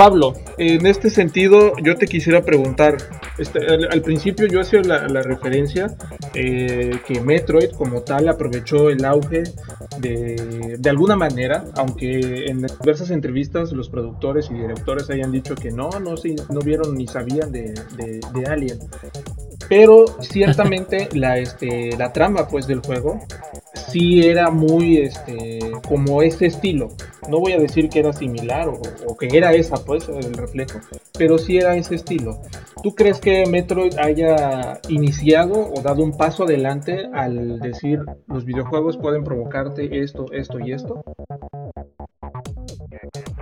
Pablo, 0.00 0.32
en 0.56 0.86
este 0.86 1.10
sentido 1.10 1.74
yo 1.84 1.94
te 1.94 2.06
quisiera 2.06 2.40
preguntar, 2.40 2.96
este, 3.36 3.60
al, 3.66 4.00
principio 4.00 4.46
yo 4.46 4.62
hacía 4.62 4.80
la, 4.80 5.06
la 5.08 5.20
referencia 5.20 5.88
eh, 6.32 6.92
que 7.06 7.20
Metroid 7.20 7.72
como 7.72 8.00
tal 8.00 8.30
aprovechó 8.30 8.88
el 8.88 9.04
auge 9.04 9.42
de, 9.98 10.76
de, 10.78 10.90
alguna 10.90 11.16
manera, 11.16 11.66
aunque 11.76 12.46
en 12.46 12.62
diversas 12.80 13.10
entrevistas 13.10 13.72
los 13.72 13.90
productores 13.90 14.48
y 14.50 14.54
directores 14.54 15.10
hayan 15.10 15.32
dicho 15.32 15.54
que 15.54 15.70
no, 15.70 15.90
no, 16.00 16.14
no 16.48 16.60
vieron 16.60 16.94
ni 16.94 17.06
sabían 17.06 17.52
de, 17.52 17.74
de, 17.98 18.20
de 18.32 18.46
Alien. 18.46 18.78
Pero 19.68 20.06
ciertamente 20.20 21.10
la, 21.12 21.36
este, 21.36 21.94
la 21.98 22.10
trama 22.10 22.48
pues 22.48 22.66
del 22.66 22.80
juego 22.80 23.20
sí 23.90 24.26
era 24.26 24.50
muy 24.50 24.98
este 24.98 25.58
como 25.86 26.22
ese 26.22 26.46
estilo. 26.46 26.88
No 27.28 27.38
voy 27.40 27.52
a 27.52 27.58
decir 27.58 27.88
que 27.88 28.00
era 28.00 28.12
similar 28.12 28.68
o, 28.68 28.80
o, 29.06 29.16
que 29.16 29.28
era 29.32 29.52
esa 29.52 29.84
pues 29.84 30.08
el 30.08 30.34
reflejo, 30.34 30.80
pero 31.18 31.38
sí 31.38 31.58
era 31.58 31.76
ese 31.76 31.96
estilo. 31.96 32.40
¿Tú 32.82 32.94
crees 32.94 33.20
que 33.20 33.46
Metroid 33.46 33.98
haya 33.98 34.80
iniciado 34.88 35.70
o 35.72 35.80
dado 35.82 36.02
un 36.02 36.16
paso 36.16 36.44
adelante 36.44 37.08
al 37.12 37.60
decir 37.60 38.00
los 38.26 38.44
videojuegos 38.44 38.96
pueden 38.96 39.24
provocarte 39.24 40.00
esto, 40.00 40.26
esto 40.32 40.58
y 40.58 40.72
esto? 40.72 41.02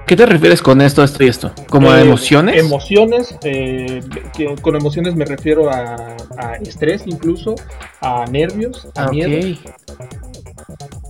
¿Qué 0.09 0.17
te 0.17 0.25
refieres 0.25 0.63
con 0.63 0.81
esto, 0.81 1.05
esto 1.05 1.23
y 1.23 1.29
esto? 1.29 1.53
¿Como 1.69 1.93
eh, 1.95 2.01
emociones? 2.01 2.57
Emociones, 2.57 3.37
eh, 3.43 4.01
que 4.35 4.55
con 4.63 4.75
emociones 4.75 5.15
me 5.15 5.27
refiero 5.27 5.71
a, 5.71 6.17
a, 6.39 6.55
estrés 6.63 7.03
incluso, 7.05 7.55
a 8.01 8.25
nervios, 8.25 8.89
a 8.97 9.09
okay. 9.09 9.29
miedo. 9.29 9.61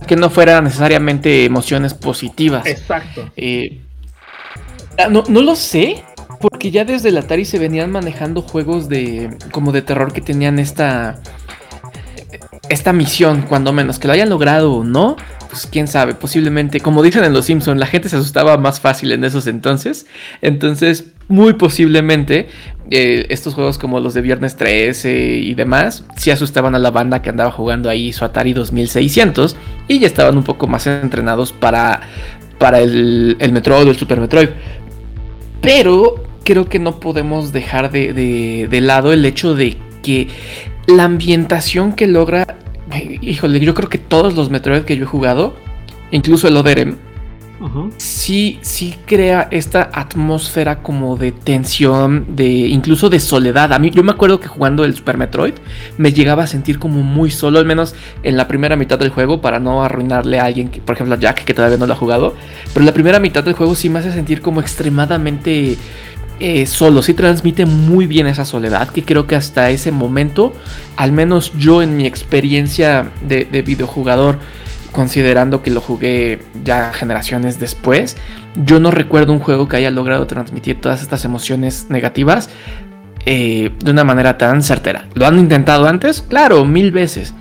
Que 0.09 0.15
no 0.15 0.29
fueran 0.29 0.63
necesariamente 0.63 1.45
emociones 1.45 1.93
positivas. 1.93 2.65
Exacto. 2.65 3.31
Eh, 3.37 3.79
no, 5.09 5.23
no 5.29 5.41
lo 5.41 5.55
sé, 5.55 6.03
porque 6.41 6.71
ya 6.71 6.83
desde 6.83 7.09
el 7.09 7.17
Atari 7.17 7.45
se 7.45 7.59
venían 7.59 7.91
manejando 7.91 8.41
juegos 8.41 8.89
de 8.89 9.37
como 9.51 9.71
de 9.71 9.83
terror 9.83 10.11
que 10.11 10.21
tenían 10.21 10.57
esta 10.59 11.21
esta 12.69 12.91
misión, 12.91 13.43
cuando 13.43 13.71
menos 13.71 13.99
que 13.99 14.07
lo 14.07 14.13
hayan 14.13 14.29
logrado 14.29 14.73
o 14.73 14.83
no, 14.83 15.15
pues 15.49 15.67
quién 15.67 15.87
sabe, 15.87 16.13
posiblemente, 16.13 16.79
como 16.79 17.01
dicen 17.01 17.23
en 17.23 17.33
Los 17.33 17.45
Simpson, 17.45 17.79
la 17.79 17.87
gente 17.87 18.09
se 18.09 18.15
asustaba 18.15 18.57
más 18.57 18.79
fácil 18.79 19.11
en 19.11 19.23
esos 19.23 19.47
entonces. 19.47 20.05
Entonces, 20.41 21.05
muy 21.29 21.53
posiblemente, 21.53 22.49
eh, 22.91 23.27
estos 23.29 23.53
juegos 23.53 23.77
como 23.77 23.99
los 23.99 24.13
de 24.13 24.21
Viernes 24.21 24.57
13 24.57 25.37
y 25.37 25.53
demás, 25.53 26.03
sí 26.17 26.31
asustaban 26.31 26.75
a 26.75 26.79
la 26.79 26.91
banda 26.91 27.21
que 27.21 27.29
andaba 27.29 27.51
jugando 27.51 27.89
ahí 27.89 28.11
su 28.11 28.25
Atari 28.25 28.51
2600 28.51 29.55
y 29.87 29.99
ya 29.99 30.07
estaban 30.07 30.35
un 30.35 30.43
poco 30.43 30.67
más 30.67 30.85
entrenados 30.87 31.53
para, 31.53 32.01
para 32.57 32.81
el, 32.81 33.37
el 33.39 33.51
Metroid 33.53 33.87
o 33.87 33.91
el 33.91 33.97
Super 33.97 34.19
Metroid. 34.19 34.49
Pero 35.61 36.23
creo 36.43 36.67
que 36.67 36.79
no 36.79 36.99
podemos 36.99 37.53
dejar 37.53 37.91
de, 37.91 38.11
de, 38.11 38.67
de 38.69 38.81
lado 38.81 39.13
el 39.13 39.23
hecho 39.23 39.55
de 39.55 39.77
que 40.01 40.27
la 40.87 41.05
ambientación 41.05 41.93
que 41.93 42.07
logra 42.07 42.57
híjole, 43.21 43.59
yo 43.59 43.73
creo 43.73 43.89
que 43.89 43.97
todos 43.97 44.35
los 44.35 44.49
Metroid 44.49 44.83
que 44.83 44.97
yo 44.97 45.03
he 45.03 45.07
jugado, 45.07 45.53
incluso 46.11 46.47
el 46.47 46.57
Oderem, 46.57 46.97
sí, 47.97 48.59
sí 48.61 48.95
crea 49.05 49.47
esta 49.51 49.89
atmósfera 49.93 50.81
como 50.81 51.17
de 51.17 51.31
tensión, 51.31 52.25
de 52.35 52.47
incluso 52.47 53.09
de 53.09 53.19
soledad. 53.19 53.73
A 53.73 53.79
mí, 53.79 53.89
yo 53.91 54.03
me 54.03 54.11
acuerdo 54.11 54.39
que 54.39 54.47
jugando 54.47 54.85
el 54.85 54.95
Super 54.95 55.17
Metroid 55.17 55.55
me 55.97 56.13
llegaba 56.13 56.43
a 56.43 56.47
sentir 56.47 56.79
como 56.79 57.01
muy 57.01 57.31
solo, 57.31 57.59
al 57.59 57.65
menos 57.65 57.95
en 58.23 58.37
la 58.37 58.47
primera 58.47 58.75
mitad 58.75 58.97
del 58.97 59.09
juego, 59.09 59.41
para 59.41 59.59
no 59.59 59.83
arruinarle 59.83 60.39
a 60.39 60.45
alguien, 60.45 60.69
que, 60.69 60.81
por 60.81 60.95
ejemplo 60.95 61.15
a 61.15 61.19
Jack, 61.19 61.43
que 61.43 61.53
todavía 61.53 61.77
no 61.77 61.87
lo 61.87 61.93
ha 61.93 61.97
jugado. 61.97 62.35
Pero 62.73 62.85
la 62.85 62.93
primera 62.93 63.19
mitad 63.19 63.43
del 63.43 63.53
juego 63.53 63.75
sí 63.75 63.89
me 63.89 63.99
hace 63.99 64.11
sentir 64.11 64.41
como 64.41 64.61
extremadamente 64.61 65.77
eh, 66.39 66.65
solo, 66.65 67.01
sí 67.01 67.13
transmite 67.13 67.65
muy 67.65 68.07
bien 68.07 68.25
esa 68.25 68.45
soledad, 68.45 68.87
que 68.89 69.03
creo 69.03 69.27
que 69.27 69.35
hasta 69.35 69.69
ese 69.71 69.91
momento, 69.91 70.53
al 70.95 71.11
menos 71.11 71.51
yo 71.57 71.81
en 71.81 71.97
mi 71.97 72.05
experiencia 72.05 73.11
de, 73.21 73.43
de 73.43 73.61
videojugador, 73.61 74.39
considerando 74.91 75.61
que 75.61 75.71
lo 75.71 75.81
jugué 75.81 76.39
ya 76.63 76.91
generaciones 76.93 77.59
después, 77.59 78.17
yo 78.55 78.79
no 78.79 78.91
recuerdo 78.91 79.33
un 79.33 79.39
juego 79.39 79.67
que 79.67 79.77
haya 79.77 79.91
logrado 79.91 80.27
transmitir 80.27 80.81
todas 80.81 81.01
estas 81.01 81.25
emociones 81.25 81.87
negativas 81.89 82.49
eh, 83.25 83.71
de 83.83 83.91
una 83.91 84.03
manera 84.03 84.37
tan 84.37 84.63
certera. 84.63 85.07
¿Lo 85.13 85.25
han 85.27 85.37
intentado 85.39 85.87
antes? 85.87 86.21
Claro, 86.21 86.65
mil 86.65 86.91
veces. 86.91 87.33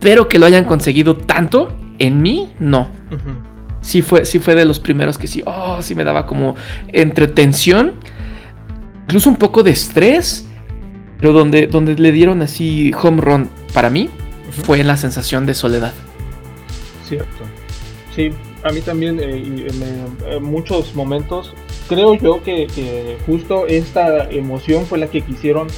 Pero 0.00 0.28
que 0.28 0.38
lo 0.38 0.46
hayan 0.46 0.64
conseguido 0.64 1.16
tanto, 1.16 1.76
en 1.98 2.22
mí, 2.22 2.52
no. 2.58 2.90
Uh 3.10 3.14
-huh. 3.14 3.52
Sí 3.80 4.02
fue, 4.02 4.24
sí 4.24 4.38
fue 4.38 4.54
de 4.54 4.64
los 4.64 4.78
primeros 4.78 5.18
que 5.18 5.26
sí, 5.26 5.42
oh, 5.44 5.82
sí 5.82 5.94
me 5.94 6.04
daba 6.04 6.26
como 6.26 6.54
entretención 6.88 7.94
incluso 9.12 9.28
un 9.28 9.36
poco 9.36 9.62
de 9.62 9.72
estrés, 9.72 10.46
Pero 11.18 11.32
donde, 11.32 11.66
donde 11.66 11.94
le 11.94 12.12
dieron 12.12 12.42
así 12.42 12.92
home 13.00 13.20
run 13.20 13.50
para 13.74 13.90
mí 13.90 14.10
fue 14.64 14.82
la 14.82 14.96
sensación 14.96 15.46
de 15.46 15.54
soledad. 15.54 15.92
Cierto. 17.08 17.44
Sí, 18.14 18.30
a 18.62 18.70
mí 18.70 18.80
también 18.80 19.18
eh, 19.20 19.68
en 20.26 20.42
muchos 20.42 20.94
momentos 20.94 21.54
creo 21.88 22.14
yo 22.14 22.42
que, 22.42 23.16
justo 23.26 23.66
esta 23.66 24.30
emoción 24.30 24.86
fue 24.86 24.98
la 24.98 25.08
que 25.08 25.22
quisieron 25.22 25.68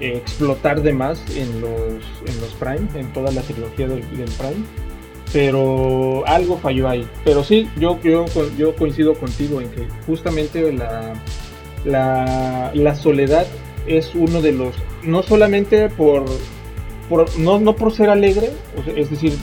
eh, 0.00 0.16
explotar 0.16 0.82
de 0.82 0.92
más 0.92 1.22
en 1.36 1.60
los, 1.60 2.04
en 2.26 2.40
los 2.40 2.50
Prime, 2.58 2.88
en 2.94 3.12
toda 3.12 3.30
la 3.32 3.42
trilogía 3.42 3.88
del, 3.88 4.02
Prime. 4.02 4.64
Pero 5.32 6.24
algo 6.26 6.58
falló 6.58 6.88
ahí. 6.88 7.06
Pero 7.24 7.44
sí, 7.44 7.68
yo, 7.78 8.00
yo, 8.02 8.24
yo 8.58 8.74
coincido 8.74 9.14
contigo 9.14 9.60
en 9.60 9.70
que 9.70 9.86
justamente 10.04 10.72
la, 10.72 11.14
la, 11.84 12.72
la 12.74 12.94
soledad 12.96 13.46
es 13.86 14.14
uno 14.14 14.42
de 14.42 14.52
los, 14.52 14.74
no 15.04 15.22
solamente 15.22 15.88
por, 15.88 16.24
por 17.08 17.38
no, 17.38 17.60
no 17.60 17.76
por 17.76 17.92
ser 17.92 18.10
alegre, 18.10 18.50
es 18.96 19.10
decir, 19.10 19.34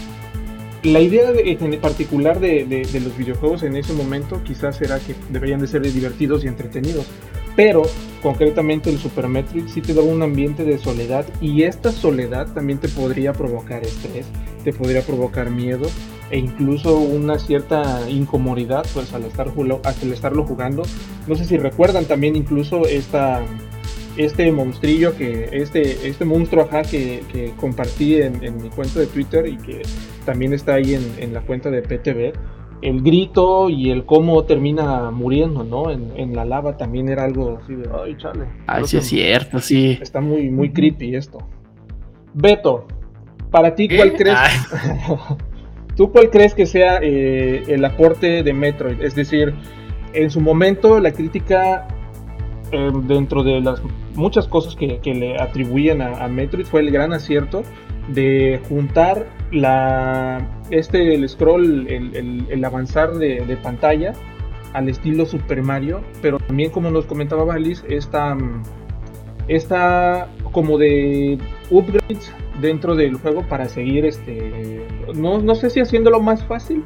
la 0.84 1.00
idea 1.00 1.32
en 1.34 1.80
particular 1.80 2.40
de, 2.40 2.88
los 3.04 3.18
videojuegos 3.18 3.64
en 3.64 3.76
ese 3.76 3.94
momento 3.94 4.42
quizás 4.44 4.82
era 4.82 5.00
que 5.00 5.16
deberían 5.30 5.60
de 5.60 5.68
ser 5.68 5.82
divertidos 5.82 6.44
y 6.44 6.48
entretenidos, 6.48 7.06
pero 7.56 7.84
concretamente 8.22 8.90
el 8.90 9.00
Super 9.00 9.28
Metroid 9.28 9.68
sí 9.68 9.82
te 9.82 9.94
da 9.94 10.02
un 10.02 10.22
ambiente 10.22 10.64
de 10.64 10.78
soledad 10.78 11.26
y 11.42 11.64
esta 11.64 11.92
soledad 11.92 12.54
también 12.54 12.80
te 12.80 12.90
podría 12.90 13.34
provocar 13.34 13.84
estrés, 13.84 14.26
te 14.64 14.74
podría 14.74 15.02
provocar 15.02 15.50
miedo 15.50 15.88
e 16.30 16.38
incluso 16.38 16.98
una 16.98 17.40
cierta 17.40 18.10
incomodidad 18.10 18.86
pues 18.94 19.14
al, 19.14 19.24
estar, 19.24 19.48
al 19.48 20.14
estarlo 20.14 20.44
jugando. 20.46 20.84
No 21.26 21.36
sé 21.36 21.46
si 21.46 21.58
recuerdan 21.58 22.06
también 22.06 22.36
incluso 22.36 22.86
esta 22.86 23.42
este 24.18 24.52
monstrillo 24.52 25.16
que, 25.16 25.50
este, 25.52 26.08
este 26.08 26.26
monstruo 26.26 26.64
ajá 26.64 26.84
que, 26.84 27.24
que 27.32 27.54
compartí 27.58 28.16
en, 28.16 28.40
mi 28.62 28.70
cuenta 28.70 29.00
de 29.00 29.08
Twitter 29.08 29.48
y 29.48 29.58
que 29.58 29.82
también 30.26 30.54
está 30.54 30.76
ahí 30.76 30.96
en, 30.96 31.34
la 31.34 31.42
cuenta 31.42 31.70
de 31.70 31.82
PTV, 31.82 32.34
el 32.82 33.02
grito 33.02 33.70
y 33.70 33.90
el 33.90 34.06
cómo 34.06 34.44
termina 34.44 35.10
muriendo, 35.12 35.64
¿no? 35.64 35.90
En, 35.92 36.36
la 36.36 36.46
lava 36.46 36.78
también 36.78 37.10
era 37.10 37.24
algo 37.24 37.60
así 37.64 37.76
de, 37.76 37.90
ay, 38.04 38.16
chale. 38.18 38.46
Ay, 38.68 38.84
sí 38.86 38.98
es 38.98 39.06
cierto, 39.08 39.60
sí. 39.60 39.98
Está 40.02 40.22
muy, 40.22 40.50
muy 40.50 40.72
creepy 40.72 41.16
esto. 41.16 41.40
Beto, 42.34 42.88
para 43.50 43.74
ti, 43.74 43.88
¿cuál 43.88 44.14
crees? 44.14 44.38
¿Tú 45.96 46.12
cuál 46.12 46.30
crees 46.30 46.54
que 46.54 46.68
sea 46.68 47.00
eh, 47.02 47.64
el 47.68 47.84
aporte 47.84 48.44
de 48.44 48.54
Metroid? 48.54 49.02
Es 49.02 49.16
decir, 49.16 49.56
en 50.14 50.30
su 50.30 50.42
momento 50.42 51.00
la 51.00 51.12
crítica 51.12 51.88
eh, 52.72 52.92
dentro 53.04 53.44
de 53.44 53.62
las 53.62 53.82
muchas 54.18 54.48
cosas 54.48 54.76
que, 54.76 55.00
le 55.14 55.40
atribuían 55.40 56.02
a, 56.02 56.28
Metroid 56.28 56.66
fue 56.66 56.82
el 56.82 56.92
gran 56.92 57.14
acierto 57.14 57.64
de 58.10 58.60
juntar 58.68 59.28
la 59.52 60.46
este 60.72 61.14
el 61.14 61.28
scroll 61.30 61.88
el, 61.88 62.66
avanzar 62.66 63.14
de, 63.14 63.58
pantalla 63.62 64.14
al 64.74 64.90
estilo 64.90 65.26
Super 65.26 65.62
Mario 65.62 66.02
pero 66.22 66.40
también 66.40 66.72
como 66.72 66.90
nos 66.90 67.06
comentaba 67.06 67.46
Valis 67.46 67.84
esta 67.88 68.36
esta 69.48 70.28
como 70.52 70.78
de 70.78 71.38
upgrades 71.70 72.34
dentro 72.60 72.96
del 72.96 73.16
juego 73.16 73.44
para 73.44 73.70
seguir 73.70 74.06
este 74.06 74.86
no, 75.16 75.40
no 75.40 75.56
sé 75.56 75.70
si 75.70 75.80
haciéndolo 75.80 76.20
más 76.22 76.44
fácil 76.44 76.84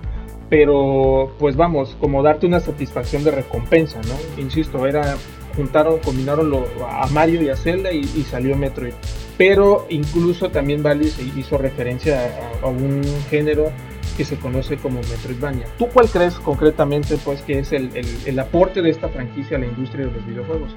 pero 0.49 1.31
pues 1.39 1.55
vamos 1.55 1.95
como 1.99 2.21
darte 2.23 2.45
una 2.45 2.59
satisfacción 2.59 3.23
de 3.23 3.31
recompensa 3.31 4.01
no 4.01 4.41
insisto 4.41 4.85
era 4.85 5.15
juntaron, 5.55 5.99
combinaron 5.99 6.53
a 6.87 7.07
Mario 7.07 7.41
y 7.41 7.49
a 7.49 7.55
Zelda 7.55 7.91
y, 7.91 8.03
salió 8.23 8.55
Metroid. 8.55 8.93
Pero 9.37 9.85
incluso 9.89 10.49
también 10.49 10.83
Valis 10.83 11.17
hizo 11.35 11.57
referencia 11.57 12.31
a, 12.61 12.67
un 12.67 13.01
género 13.29 13.71
que 14.17 14.25
se 14.25 14.37
conoce 14.37 14.77
como 14.77 14.99
Metroidvania. 15.01 15.65
¿Tú 15.77 15.87
cuál 15.87 16.09
crees 16.09 16.35
concretamente 16.35 17.17
pues 17.23 17.41
que 17.41 17.59
es 17.59 17.71
el, 17.71 18.39
aporte 18.39 18.81
de 18.81 18.89
esta 18.89 19.09
franquicia 19.09 19.57
a 19.57 19.59
la 19.59 19.67
industria 19.67 20.05
de 20.05 20.11
los 20.11 20.25
videojuegos? 20.25 20.75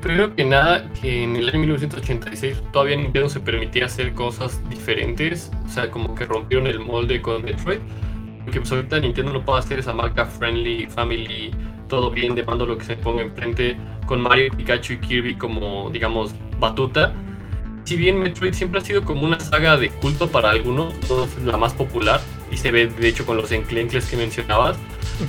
Primero 0.00 0.34
que 0.34 0.44
nada, 0.46 0.90
que 0.98 1.24
en 1.24 1.36
el 1.36 1.46
año 1.50 1.58
1986 1.58 2.62
todavía 2.72 2.96
Nintendo 2.96 3.28
se 3.28 3.38
permitía 3.38 3.84
hacer 3.84 4.14
cosas 4.14 4.66
diferentes, 4.70 5.50
o 5.66 5.68
sea, 5.68 5.90
como 5.90 6.14
que 6.14 6.24
rompieron 6.24 6.66
el 6.66 6.80
molde 6.80 7.20
con 7.20 7.42
Metroid, 7.42 7.80
porque 8.44 8.60
pues 8.60 8.72
ahorita 8.72 8.98
Nintendo 8.98 9.34
no 9.34 9.44
puede 9.44 9.58
hacer 9.58 9.78
esa 9.78 9.92
marca 9.92 10.24
friendly, 10.24 10.86
family, 10.86 11.50
todo 11.90 12.10
bien 12.10 12.34
de 12.34 12.42
mando 12.42 12.64
lo 12.64 12.78
que 12.78 12.86
se 12.86 12.96
ponga 12.96 13.20
enfrente 13.20 13.76
con 14.06 14.22
Mario, 14.22 14.50
Pikachu 14.56 14.94
y 14.94 14.98
Kirby 14.98 15.34
como, 15.34 15.90
digamos, 15.90 16.32
batuta. 16.58 17.12
Si 17.84 17.96
bien 17.96 18.18
Metroid 18.18 18.54
siempre 18.54 18.80
ha 18.80 18.84
sido 18.84 19.04
como 19.04 19.22
una 19.22 19.38
saga 19.40 19.76
de 19.76 19.90
culto 19.90 20.30
para 20.30 20.50
algunos, 20.50 20.94
no 21.10 21.24
es 21.24 21.42
la 21.44 21.58
más 21.58 21.74
popular, 21.74 22.20
y 22.50 22.56
se 22.56 22.70
ve 22.70 22.86
de 22.86 23.08
hecho 23.08 23.26
con 23.26 23.36
los 23.36 23.52
enclencles 23.52 24.06
que 24.06 24.16
mencionabas, 24.16 24.78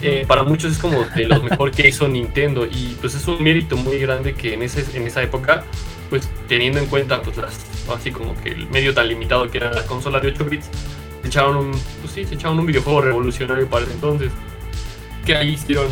eh, 0.02 0.26
para 0.28 0.44
muchos 0.44 0.72
es 0.74 0.78
como 0.78 1.04
de 1.04 1.26
lo 1.26 1.42
mejor 1.42 1.72
que 1.72 1.88
hizo 1.88 2.08
Nintendo, 2.08 2.66
y 2.66 2.96
pues 3.02 3.16
es 3.16 3.28
un 3.28 3.44
mérito 3.44 3.76
muy 3.76 3.98
grande 3.98 4.34
que 4.34 4.54
en, 4.54 4.62
ese, 4.62 4.86
en 4.96 5.08
esa 5.08 5.24
época, 5.24 5.64
pues 6.10 6.30
teniendo 6.48 6.80
en 6.80 6.86
cuenta 6.86 7.22
pues 7.22 7.38
las, 7.38 7.66
así 7.94 8.12
como 8.12 8.40
que 8.42 8.50
el 8.50 8.70
medio 8.70 8.94
tan 8.94 9.08
limitado 9.08 9.50
que 9.50 9.58
era 9.58 9.74
la 9.74 9.86
consola 9.86 10.20
de 10.20 10.28
8 10.30 10.46
bits, 10.46 10.70
se 11.22 11.28
echaron 11.28 11.58
un, 11.58 11.72
pues 11.72 12.14
sí, 12.14 12.26
se 12.26 12.36
echaron 12.36 12.60
un 12.60 12.66
videojuego 12.68 13.02
revolucionario 13.02 13.68
para 13.68 13.86
ese 13.86 13.94
entonces, 13.94 14.32
que 15.26 15.36
ahí 15.36 15.50
hicieron 15.54 15.88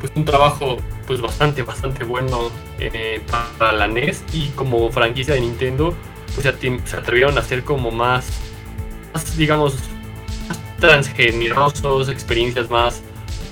pues 0.00 0.12
un 0.14 0.24
trabajo 0.24 0.76
pues 1.06 1.20
bastante, 1.20 1.62
bastante 1.62 2.04
bueno 2.04 2.50
eh, 2.78 3.20
para 3.58 3.72
la 3.72 3.86
NES 3.86 4.24
y 4.32 4.48
como 4.50 4.90
franquicia 4.90 5.34
de 5.34 5.40
Nintendo 5.40 5.94
pues 6.34 6.54
se 6.84 6.96
atrevieron 6.96 7.36
a 7.38 7.40
hacer 7.40 7.64
como 7.64 7.90
más, 7.90 8.28
digamos, 9.36 9.74
más 10.48 10.60
transgenerosos, 10.78 12.08
experiencias 12.10 12.68
más 12.68 13.02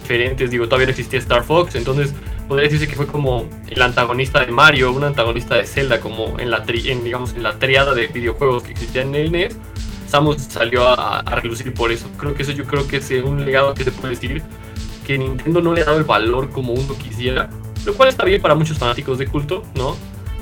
diferentes. 0.02 0.50
Digo, 0.50 0.66
todavía 0.66 0.86
no 0.86 0.90
existía 0.90 1.18
Star 1.18 1.44
Fox, 1.44 1.76
entonces 1.76 2.12
podría 2.46 2.64
decirse 2.64 2.86
que 2.86 2.96
fue 2.96 3.06
como 3.06 3.48
el 3.68 3.80
antagonista 3.80 4.44
de 4.44 4.52
Mario, 4.52 4.92
un 4.92 5.04
antagonista 5.04 5.54
de 5.54 5.64
Zelda, 5.64 6.00
como 6.00 6.38
en 6.38 6.50
la, 6.50 6.62
en, 6.66 7.04
digamos, 7.04 7.32
en 7.32 7.42
la 7.42 7.58
triada 7.58 7.94
de 7.94 8.08
videojuegos 8.08 8.64
que 8.64 8.72
existía 8.72 9.02
en 9.02 9.14
el 9.14 9.32
NES. 9.32 9.56
Samus 10.08 10.42
salió 10.42 10.86
a, 10.86 11.20
a 11.20 11.34
relucir 11.36 11.72
por 11.72 11.90
eso. 11.90 12.10
Creo 12.18 12.34
que 12.34 12.42
eso 12.42 12.52
yo 12.52 12.64
creo 12.66 12.86
que 12.86 12.98
es 12.98 13.10
un 13.10 13.44
legado 13.44 13.72
que 13.72 13.84
se 13.84 13.92
puede 13.92 14.14
decir 14.14 14.42
que 15.06 15.18
Nintendo 15.18 15.60
no 15.60 15.72
le 15.74 15.82
ha 15.82 15.84
dado 15.84 15.98
el 15.98 16.04
valor 16.04 16.50
como 16.50 16.72
uno 16.72 16.96
quisiera, 16.96 17.50
lo 17.84 17.94
cual 17.94 18.08
está 18.08 18.24
bien 18.24 18.40
para 18.40 18.54
muchos 18.54 18.78
fanáticos 18.78 19.18
de 19.18 19.26
culto, 19.26 19.62
¿no? 19.74 19.96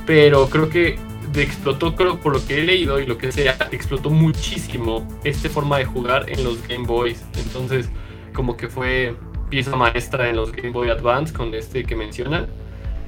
Pero 0.06 0.48
creo 0.48 0.68
que 0.68 0.98
explotó, 1.40 1.94
creo 1.94 2.18
por 2.18 2.34
lo 2.34 2.44
que 2.44 2.60
he 2.60 2.64
leído 2.64 3.00
y 3.00 3.06
lo 3.06 3.16
que 3.16 3.32
sea, 3.32 3.56
explotó 3.70 4.10
muchísimo 4.10 5.06
esta 5.24 5.48
forma 5.48 5.78
de 5.78 5.84
jugar 5.84 6.26
en 6.28 6.44
los 6.44 6.66
Game 6.68 6.86
Boys. 6.86 7.24
Entonces, 7.36 7.88
como 8.34 8.56
que 8.56 8.68
fue 8.68 9.16
pieza 9.48 9.76
maestra 9.76 10.28
en 10.28 10.36
los 10.36 10.52
Game 10.52 10.70
Boy 10.70 10.90
Advance 10.90 11.32
con 11.32 11.54
este 11.54 11.84
que 11.84 11.96
mencionan. 11.96 12.46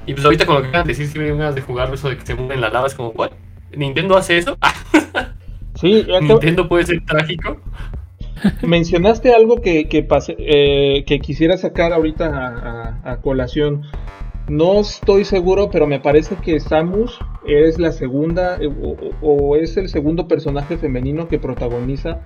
Y 0.05 0.13
pues 0.13 0.25
ahorita 0.25 0.45
con 0.45 0.55
lo 0.55 0.61
que 0.61 0.67
acaban 0.67 0.87
de 0.87 0.93
decir, 0.93 1.07
si 1.07 1.17
me 1.17 1.29
ganas 1.29 1.55
de 1.55 1.61
jugarlo, 1.61 1.95
eso 1.95 2.09
de 2.09 2.17
que 2.17 2.25
se 2.25 2.35
mueven 2.35 2.61
la 2.61 2.69
lava, 2.69 2.87
es 2.87 2.93
como, 2.93 3.09
¿what? 3.09 3.31
¿Nintendo 3.75 4.15
hace 4.15 4.37
eso? 4.37 4.57
sí, 5.75 6.05
¿Nintendo 6.21 6.67
puede 6.67 6.85
ser 6.85 7.03
trágico? 7.05 7.57
Mencionaste 8.61 9.33
algo 9.33 9.61
que, 9.61 9.87
que, 9.87 10.07
eh, 10.37 11.03
que 11.05 11.19
quisiera 11.19 11.57
sacar 11.57 11.93
ahorita 11.93 13.01
a, 13.03 13.17
colación. 13.21 13.83
No 14.47 14.79
estoy 14.79 15.25
seguro, 15.25 15.69
pero 15.71 15.87
me 15.87 15.99
parece 15.99 16.35
que 16.35 16.59
Samus 16.59 17.17
es 17.47 17.79
la 17.79 17.91
segunda 17.91 18.57
eh, 18.57 18.69
o, 19.21 19.55
es 19.55 19.75
el 19.77 19.89
segundo 19.89 20.27
personaje 20.27 20.77
femenino 20.77 21.27
que 21.27 21.39
protagoniza 21.39 22.21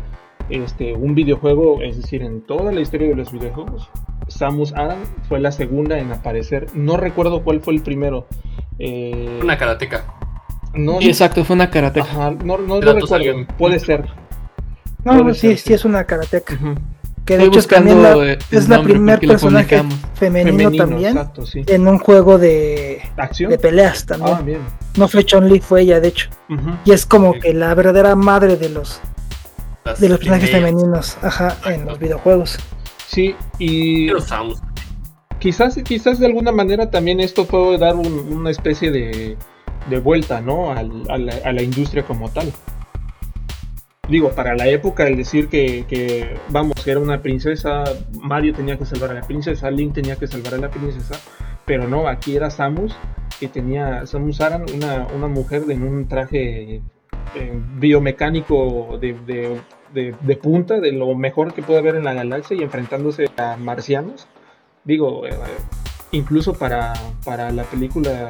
este, 0.49 0.93
un 0.93 1.15
videojuego, 1.15 1.81
es 1.81 1.95
decir, 1.95 2.21
en 2.23 2.41
toda 2.41 2.71
la 2.71 2.81
historia 2.81 3.07
de 3.07 3.15
los 3.15 3.31
videojuegos. 3.31 3.89
Samus 4.27 4.73
Aran 4.73 4.99
fue 5.27 5.39
la 5.39 5.51
segunda 5.51 5.97
en 5.97 6.11
aparecer. 6.11 6.67
No 6.73 6.97
recuerdo 6.97 7.43
cuál 7.43 7.61
fue 7.61 7.73
el 7.73 7.81
primero. 7.81 8.27
Eh, 8.79 9.39
una 9.41 9.57
karateca. 9.57 10.15
No, 10.73 10.99
exacto, 11.01 11.43
fue 11.45 11.55
una 11.55 11.69
karateca. 11.69 12.31
no, 12.43 12.57
no 12.57 12.81
lo 12.81 12.93
recuerdo. 12.93 13.47
Puede 13.57 13.79
ser. 13.79 14.05
No, 15.03 15.33
sí, 15.33 15.57
sí 15.57 15.73
es 15.73 15.85
una 15.85 16.03
karateca. 16.03 16.57
Que 17.25 17.37
de 17.37 17.45
hecho 17.45 17.61
también 17.63 17.99
es 18.49 18.67
la 18.67 18.81
primer 18.81 19.19
personaje 19.19 19.83
femenino, 20.15 20.71
también 20.71 21.17
en 21.67 21.87
un 21.87 21.99
juego 21.99 22.37
de, 22.39 23.01
de 23.37 23.57
peleas 23.59 24.05
también. 24.05 24.61
Ah, 24.61 24.79
no 24.97 25.07
fue 25.07 25.23
Chun-Li, 25.23 25.59
fue 25.59 25.81
ella 25.81 25.99
de 25.99 26.07
hecho. 26.07 26.29
Y 26.85 26.91
es 26.91 27.05
como 27.05 27.33
que 27.33 27.53
la 27.53 27.73
verdadera 27.75 28.15
madre 28.15 28.57
de 28.57 28.69
los 28.69 28.99
de 29.99 30.09
los 30.09 30.17
personajes 30.17 30.51
femeninos, 30.51 31.17
ajá, 31.21 31.55
en 31.65 31.85
los 31.85 31.99
videojuegos. 31.99 32.57
Sí, 33.07 33.35
y 33.59 34.09
quizás 35.39 35.75
quizás 35.83 36.19
de 36.19 36.25
alguna 36.25 36.51
manera 36.51 36.89
también 36.89 37.19
esto 37.19 37.45
puede 37.45 37.77
dar 37.77 37.95
una 37.95 38.49
especie 38.49 38.91
de, 38.91 39.37
de 39.89 39.99
vuelta, 39.99 40.41
¿no? 40.41 40.71
a 40.71 40.83
la 40.83 41.61
industria 41.61 42.03
como 42.03 42.29
tal 42.29 42.51
digo, 44.09 44.31
para 44.31 44.55
la 44.55 44.67
época, 44.67 45.07
el 45.07 45.17
decir 45.17 45.47
que, 45.47 45.85
que, 45.87 46.35
vamos, 46.49 46.73
que 46.83 46.91
era 46.91 46.99
una 46.99 47.21
princesa, 47.21 47.83
Mario 48.21 48.53
tenía 48.53 48.77
que 48.77 48.85
salvar 48.85 49.11
a 49.11 49.13
la 49.15 49.21
princesa, 49.21 49.69
Link 49.71 49.93
tenía 49.93 50.15
que 50.15 50.27
salvar 50.27 50.55
a 50.55 50.57
la 50.57 50.69
princesa, 50.69 51.19
pero 51.65 51.87
no, 51.87 52.07
aquí 52.07 52.35
era 52.35 52.49
Samus 52.49 52.95
que 53.39 53.47
tenía 53.47 54.05
Samus 54.05 54.41
Aran, 54.41 54.65
una, 54.73 55.07
una 55.15 55.27
mujer 55.27 55.63
en 55.69 55.83
un 55.83 56.07
traje 56.07 56.81
eh, 57.35 57.61
biomecánico 57.75 58.97
de, 58.99 59.13
de, 59.93 60.15
de, 60.19 60.35
punta, 60.35 60.79
de 60.79 60.91
lo 60.91 61.15
mejor 61.15 61.53
que 61.53 61.61
puede 61.61 61.79
haber 61.79 61.95
en 61.95 62.03
la 62.03 62.13
galaxia 62.13 62.57
y 62.57 62.63
enfrentándose 62.63 63.27
a 63.37 63.55
marcianos. 63.55 64.27
Digo, 64.83 65.25
eh, 65.25 65.31
incluso 66.11 66.53
para, 66.53 66.93
para 67.23 67.51
la 67.51 67.63
película 67.63 68.29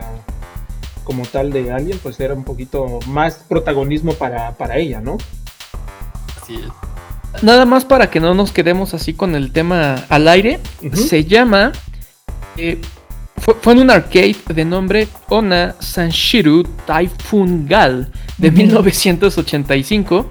como 1.04 1.24
tal 1.26 1.52
de 1.52 1.72
Alien, 1.72 1.98
pues 2.04 2.20
era 2.20 2.36
un 2.36 2.44
poquito 2.44 3.00
más 3.08 3.46
protagonismo 3.50 4.14
para, 4.14 4.52
para 4.58 4.78
ella, 4.78 5.02
¿no? 5.02 5.18
Así 6.50 6.56
es. 7.36 7.44
Nada 7.44 7.66
más 7.66 7.86
para 7.86 8.10
que 8.10 8.20
no 8.20 8.34
nos 8.34 8.52
quedemos 8.52 8.94
así 8.94 9.14
con 9.14 9.36
el 9.36 9.52
tema 9.52 10.04
al 10.10 10.28
aire. 10.28 10.60
Se 10.94 11.26
llama. 11.26 11.72
eh, 12.58 12.80
fue, 13.38 13.56
fue 13.62 13.72
en 13.74 13.80
un 13.80 13.90
arcade 13.92 14.36
de 14.50 14.66
nombre 14.66 15.08
Ona 15.30 15.76
Sanshiru 15.80 16.64
Typhoon 16.86 17.68
Gal 17.68 18.12
de 18.38 18.50
Ujú. 18.50 18.58
1985. 18.58 20.30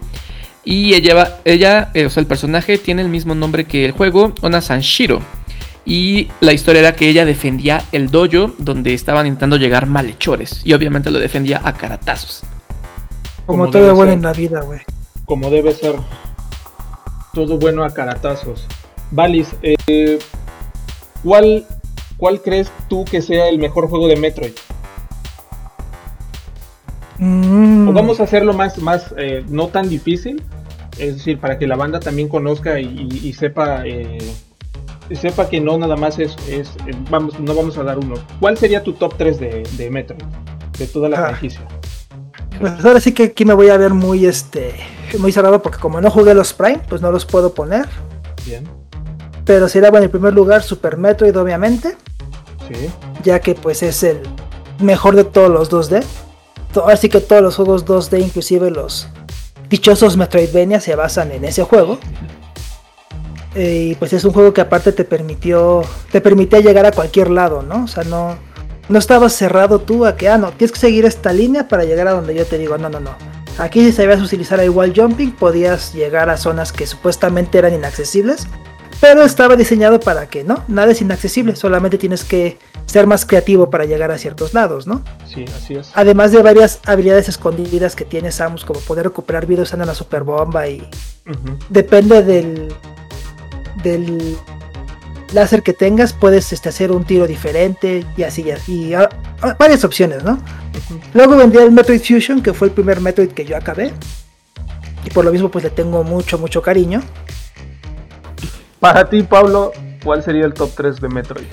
Y 0.64 0.92
ella, 0.92 1.14
va- 1.14 1.36
ella 1.46 1.90
eh, 1.94 2.04
o 2.04 2.10
sea, 2.10 2.20
el 2.20 2.26
personaje 2.26 2.76
tiene 2.76 3.00
el 3.00 3.08
mismo 3.08 3.34
nombre 3.34 3.64
que 3.64 3.86
el 3.86 3.92
juego, 3.92 4.34
Ona 4.42 4.60
Sanshiro. 4.60 5.22
Y 5.86 6.28
la 6.40 6.52
historia 6.52 6.80
era 6.80 6.94
que 6.94 7.08
ella 7.08 7.24
defendía 7.24 7.82
el 7.92 8.10
dojo 8.10 8.52
donde 8.58 8.92
estaban 8.92 9.26
intentando 9.26 9.56
llegar 9.56 9.86
malhechores. 9.86 10.60
Y 10.64 10.74
obviamente 10.74 11.10
lo 11.10 11.18
defendía 11.18 11.62
a 11.64 11.72
caratazos. 11.72 12.42
Como, 13.46 13.60
Como 13.60 13.70
todo 13.70 13.94
bueno 13.94 14.12
en 14.12 14.20
la 14.20 14.34
vida, 14.34 14.60
güey. 14.60 14.80
Como 15.28 15.50
debe 15.50 15.72
ser. 15.74 15.94
Todo 17.34 17.58
bueno 17.58 17.84
a 17.84 17.90
caratazos. 17.90 18.66
Valis, 19.12 19.54
eh, 19.62 20.18
¿cuál, 21.22 21.66
¿cuál 22.16 22.40
crees 22.42 22.72
tú 22.88 23.04
que 23.04 23.22
sea 23.22 23.48
el 23.48 23.58
mejor 23.58 23.88
juego 23.88 24.08
de 24.08 24.16
Metroid? 24.16 24.52
Mm, 27.18 27.88
O 27.88 27.92
vamos 27.92 28.20
a 28.20 28.24
hacerlo 28.24 28.52
más, 28.52 28.78
más 28.78 29.14
eh, 29.16 29.44
no 29.48 29.68
tan 29.68 29.88
difícil, 29.88 30.42
es 30.98 31.16
decir, 31.16 31.38
para 31.38 31.58
que 31.58 31.66
la 31.66 31.76
banda 31.76 32.00
también 32.00 32.28
conozca 32.28 32.80
y, 32.80 32.86
y- 33.10 33.28
y 33.28 33.32
sepa, 33.32 33.84
eh, 33.86 34.18
sepa 35.12 35.48
que 35.48 35.60
no 35.60 35.76
nada 35.78 35.96
más 35.96 36.18
es, 36.18 36.36
es, 36.48 36.70
vamos, 37.10 37.38
no 37.40 37.54
vamos 37.54 37.76
a 37.78 37.82
dar 37.82 37.98
uno. 37.98 38.14
¿Cuál 38.40 38.56
sería 38.56 38.82
tu 38.82 38.92
top 38.92 39.14
3 39.16 39.38
de, 39.40 39.62
de 39.76 39.90
Metroid? 39.90 40.22
De 40.78 40.86
toda 40.86 41.08
la 41.08 41.18
Ah. 41.18 41.28
franquicia. 41.30 41.62
Pues 42.60 42.84
ahora 42.84 43.00
sí 43.00 43.12
que 43.12 43.24
aquí 43.24 43.44
me 43.44 43.54
voy 43.54 43.68
a 43.68 43.76
ver 43.76 43.94
muy 43.94 44.26
este 44.26 44.74
muy 45.18 45.32
cerrado 45.32 45.62
porque 45.62 45.78
como 45.78 46.00
no 46.00 46.10
jugué 46.10 46.34
los 46.34 46.52
Prime, 46.52 46.80
pues 46.88 47.00
no 47.00 47.10
los 47.12 47.24
puedo 47.24 47.54
poner. 47.54 47.86
Bien, 48.44 48.68
Pero 49.44 49.68
sería 49.68 49.90
bueno 49.90 50.04
en 50.04 50.10
primer 50.10 50.32
lugar 50.34 50.62
Super 50.62 50.96
Metroid, 50.96 51.38
obviamente, 51.38 51.96
sí. 52.68 52.90
ya 53.22 53.40
que 53.40 53.54
pues 53.54 53.82
es 53.82 54.02
el 54.02 54.20
mejor 54.80 55.14
de 55.16 55.24
todos 55.24 55.50
los 55.50 55.70
2D. 55.70 56.04
To- 56.72 56.82
Ahora 56.82 56.96
sí 56.96 57.08
que 57.08 57.20
todos 57.20 57.42
los 57.42 57.56
juegos 57.56 57.86
2D, 57.86 58.20
inclusive 58.22 58.70
los 58.70 59.08
dichosos 59.70 60.16
Metroidvania, 60.16 60.80
se 60.80 60.94
basan 60.94 61.30
en 61.32 61.44
ese 61.44 61.62
juego. 61.62 61.98
Eh, 63.54 63.88
y 63.92 63.94
pues 63.94 64.12
es 64.12 64.24
un 64.24 64.32
juego 64.32 64.52
que 64.52 64.60
aparte 64.60 64.92
te 64.92 65.04
permitió, 65.04 65.82
te 66.12 66.20
permitía 66.20 66.60
llegar 66.60 66.84
a 66.86 66.92
cualquier 66.92 67.30
lado, 67.30 67.62
¿no? 67.62 67.84
O 67.84 67.88
sea, 67.88 68.04
no, 68.04 68.36
no 68.88 68.98
estabas 68.98 69.32
cerrado 69.32 69.80
tú 69.80 70.06
a 70.06 70.16
que, 70.16 70.28
ah, 70.28 70.38
no, 70.38 70.52
tienes 70.52 70.72
que 70.72 70.78
seguir 70.78 71.04
esta 71.04 71.32
línea 71.32 71.68
para 71.68 71.84
llegar 71.84 72.08
a 72.08 72.12
donde 72.12 72.34
yo 72.34 72.44
te 72.46 72.58
digo, 72.58 72.78
no, 72.78 72.88
no, 72.88 73.00
no. 73.00 73.14
Aquí 73.58 73.84
si 73.84 73.92
sabías 73.92 74.20
utilizar 74.20 74.60
el 74.60 74.70
wall 74.70 74.92
jumping, 74.94 75.32
podías 75.32 75.92
llegar 75.92 76.30
a 76.30 76.36
zonas 76.36 76.72
que 76.72 76.86
supuestamente 76.86 77.58
eran 77.58 77.74
inaccesibles, 77.74 78.46
pero 79.00 79.22
estaba 79.22 79.56
diseñado 79.56 80.00
para 80.00 80.28
que, 80.28 80.44
¿no? 80.44 80.64
Nada 80.68 80.92
es 80.92 81.00
inaccesible, 81.00 81.56
solamente 81.56 81.98
tienes 81.98 82.24
que 82.24 82.58
ser 82.86 83.06
más 83.06 83.26
creativo 83.26 83.68
para 83.68 83.84
llegar 83.84 84.10
a 84.10 84.18
ciertos 84.18 84.54
lados, 84.54 84.86
¿no? 84.86 85.02
Sí, 85.26 85.44
así 85.56 85.74
es. 85.74 85.90
Además 85.94 86.32
de 86.32 86.42
varias 86.42 86.80
habilidades 86.86 87.28
escondidas 87.28 87.94
que 87.94 88.04
tiene 88.04 88.32
Samus, 88.32 88.64
como 88.64 88.80
poder 88.80 89.04
recuperar 89.04 89.46
vida 89.46 89.62
usando 89.62 89.84
la 89.84 89.94
super 89.94 90.22
bomba 90.22 90.68
y 90.68 90.88
depende 91.68 92.22
del 92.22 92.74
del 93.82 94.36
láser 95.32 95.62
que 95.62 95.72
tengas, 95.72 96.12
puedes 96.12 96.52
este, 96.52 96.68
hacer 96.68 96.90
un 96.90 97.04
tiro 97.04 97.26
diferente 97.26 98.04
y 98.16 98.22
así, 98.22 98.42
y, 98.42 98.50
así, 98.50 98.84
y, 98.86 98.94
ah, 98.94 99.08
ah, 99.42 99.56
varias 99.58 99.84
opciones, 99.84 100.24
¿no? 100.24 100.38
Luego 101.14 101.36
vendría 101.36 101.64
el 101.64 101.72
Metroid 101.72 102.00
Fusion, 102.00 102.42
que 102.42 102.52
fue 102.52 102.68
el 102.68 102.74
primer 102.74 103.00
Metroid 103.00 103.30
que 103.30 103.44
yo 103.44 103.56
acabé. 103.56 103.92
Y 105.04 105.10
por 105.10 105.24
lo 105.24 105.32
mismo 105.32 105.50
pues 105.50 105.64
le 105.64 105.70
tengo 105.70 106.02
mucho, 106.04 106.38
mucho 106.38 106.62
cariño. 106.62 107.02
Para 108.80 109.08
ti, 109.08 109.22
Pablo, 109.22 109.72
¿cuál 110.02 110.22
sería 110.22 110.44
el 110.44 110.54
top 110.54 110.70
3 110.76 111.00
de 111.00 111.08
Metroid? 111.08 111.46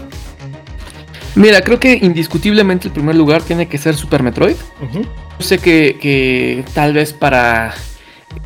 Mira, 1.35 1.61
creo 1.61 1.79
que 1.79 1.93
indiscutiblemente 1.93 2.87
el 2.87 2.93
primer 2.93 3.15
lugar 3.15 3.41
tiene 3.41 3.67
que 3.67 3.77
ser 3.77 3.95
Super 3.95 4.23
Metroid. 4.23 4.55
Yo 4.93 5.45
sé 5.45 5.57
que, 5.57 5.97
que 6.01 6.63
tal 6.73 6.93
vez 6.93 7.11
para 7.11 7.73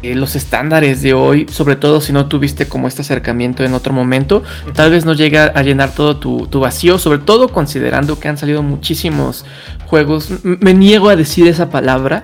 eh, 0.02 0.16
los 0.16 0.36
estándares 0.36 1.02
de 1.02 1.14
hoy, 1.14 1.48
sobre 1.52 1.76
todo 1.76 2.02
si 2.02 2.14
no 2.14 2.28
tuviste 2.28 2.68
como 2.68 2.88
este 2.88 3.02
acercamiento 3.02 3.64
en 3.64 3.74
otro 3.74 3.94
momento, 3.94 4.44
tal 4.74 4.92
vez 4.92 5.06
no 5.06 5.14
llega 5.14 5.46
a 5.46 5.64
llenar 5.64 5.94
todo 5.94 6.18
tu, 6.18 6.48
tu 6.48 6.60
vacío, 6.60 6.98
sobre 7.00 7.20
todo 7.20 7.50
considerando 7.50 8.20
que 8.20 8.28
han 8.28 8.38
salido 8.38 8.62
muchísimos 8.64 9.46
juegos, 9.88 10.30
m- 10.44 10.58
me 10.62 10.74
niego 10.74 11.10
a 11.10 11.16
decir 11.16 11.48
esa 11.48 11.70
palabra, 11.70 12.24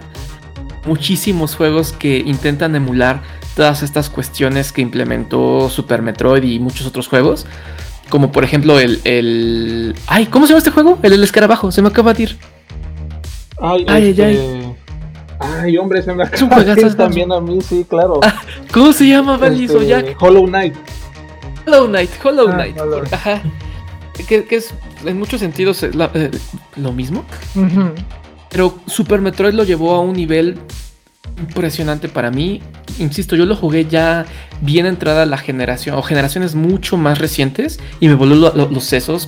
muchísimos 0.86 1.56
juegos 1.56 1.91
que 1.94 2.20
intentan 2.20 2.76
emular 2.76 3.22
todas 3.56 3.84
estas 3.84 4.10
cuestiones 4.10 4.72
que 4.72 4.82
implementó 4.82 5.70
Super 5.70 6.02
Metroid 6.02 6.44
y 6.44 6.60
muchos 6.60 6.86
otros 6.86 7.08
juegos. 7.08 7.46
Como 8.10 8.32
por 8.32 8.44
ejemplo 8.44 8.80
el, 8.80 9.02
el... 9.04 9.96
Ay, 10.06 10.28
¿cómo 10.28 10.46
se 10.46 10.52
llama 10.52 10.60
este 10.60 10.70
juego? 10.70 11.00
El 11.02 11.10
del 11.10 11.24
escarabajo, 11.24 11.72
se 11.72 11.82
me 11.82 11.88
acaba 11.88 12.13
de 12.13 12.24
ir. 12.24 12.38
Ay, 13.60 13.84
Ay, 13.88 14.10
este... 14.10 14.24
ay, 14.26 14.76
ay. 15.39 15.78
hombre, 15.78 16.02
se 16.02 16.13
me 16.13 16.24
acaba 16.24 16.63
también 16.95 17.32
a 17.32 17.39
mí, 17.39 17.62
sí, 17.62 17.86
claro. 17.88 18.19
Ah, 18.24 18.41
¿Cómo 18.71 18.93
se 18.93 19.08
llama, 19.08 19.38
Valis 19.38 19.71
Este, 19.71 19.88
Jack? 19.88 20.21
Hollow 20.21 20.45
Knight. 20.48 20.76
Hollow 21.67 21.88
Knight, 21.88 22.10
Hollow 22.24 22.48
Ah, 22.50 22.54
Knight. 22.54 22.80
Hollow. 22.80 23.04
Ajá. 23.12 23.41
Que, 24.28 24.45
que 24.45 24.56
es 24.56 24.74
en 25.06 25.19
muchos 25.19 25.39
sentidos 25.41 25.84
la- 25.93 26.10
eh, 26.13 26.32
lo 26.78 26.91
mismo. 26.93 27.26
Pero 28.50 28.76
Super 28.88 29.19
Metroid 29.21 29.54
lo 29.54 29.63
llevó 29.63 29.93
a 29.95 30.00
un 30.00 30.13
nivel 30.13 30.58
impresionante 31.38 32.08
para 32.10 32.32
mí. 32.32 32.62
Insisto, 33.00 33.36
yo 33.36 33.45
lo 33.45 33.56
jugué 33.56 33.86
ya 33.86 34.26
bien 34.62 34.86
entrada 34.86 35.26
la 35.26 35.38
generación 35.38 35.95
o 35.98 36.02
generaciones 36.02 36.56
mucho 36.56 36.98
más 36.98 37.19
recientes 37.19 37.80
y 38.00 38.08
me 38.08 38.13
voló 38.15 38.36
lo- 38.36 38.54
lo- 38.56 38.69
los 38.69 38.84
sesos. 38.86 39.28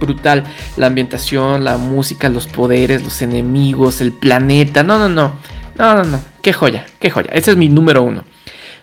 Brutal. 0.00 0.44
La 0.76 0.86
ambientación, 0.86 1.64
la 1.64 1.78
música, 1.78 2.28
los 2.28 2.46
poderes, 2.46 3.02
los 3.02 3.22
enemigos, 3.22 4.00
el 4.00 4.12
planeta. 4.12 4.82
No, 4.82 4.98
no, 4.98 5.08
no. 5.08 5.34
No, 5.78 5.94
no, 5.96 6.04
no. 6.04 6.20
Qué 6.42 6.52
joya, 6.52 6.86
qué 7.00 7.10
joya. 7.10 7.30
Ese 7.32 7.52
es 7.52 7.56
mi 7.56 7.68
número 7.68 8.02
uno. 8.02 8.24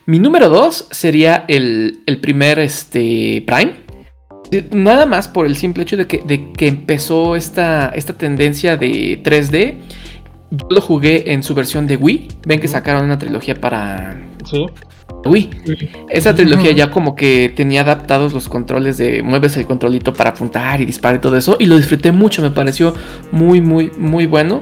Mi 0.06 0.17
número 0.19 0.50
dos 0.50 0.88
sería 0.91 1.45
el, 1.48 2.00
el 2.08 2.17
primer 2.19 2.58
este, 2.60 3.43
Prime. 3.45 3.76
Nada 4.72 5.06
más 5.06 5.28
por 5.28 5.45
el 5.45 5.56
simple 5.56 5.84
hecho 5.84 5.95
de 5.95 6.08
que, 6.08 6.24
de 6.26 6.52
que 6.54 6.67
empezó 6.67 7.36
esta, 7.36 7.89
esta 7.93 8.13
tendencia 8.13 8.76
de 8.78 9.22
3D. 9.24 9.76
Yo 10.52 10.68
lo 10.70 10.82
jugué 10.82 11.32
en 11.34 11.44
su 11.44 11.54
versión 11.54 11.86
de 11.88 11.96
Wii. 11.96 12.28
Ven 12.46 12.60
que 12.60 12.68
sacaron 12.68 13.06
una 13.06 13.18
trilogía 13.20 13.56
para 13.56 14.20
Sí. 14.46 14.66
Wii. 15.26 15.50
Esa 16.10 16.34
trilogía 16.34 16.72
ya 16.72 16.92
como 16.92 17.16
que 17.16 17.52
tenía 17.56 17.82
adaptados 17.82 18.34
los 18.34 18.48
controles 18.48 18.98
de 18.98 19.22
mueves 19.22 19.58
el 19.58 19.66
controlito 19.66 20.14
para 20.14 20.32
apuntar 20.32 20.82
y 20.82 20.86
disparar 20.86 21.18
y 21.18 21.20
todo 21.22 21.38
eso. 21.38 21.58
Y 21.60 21.66
lo 21.66 21.78
disfruté 21.78 22.12
mucho, 22.12 22.42
me 22.42 22.52
pareció 22.52 22.94
muy, 23.32 23.62
muy, 23.62 23.92
muy 23.98 24.26
bueno. 24.28 24.62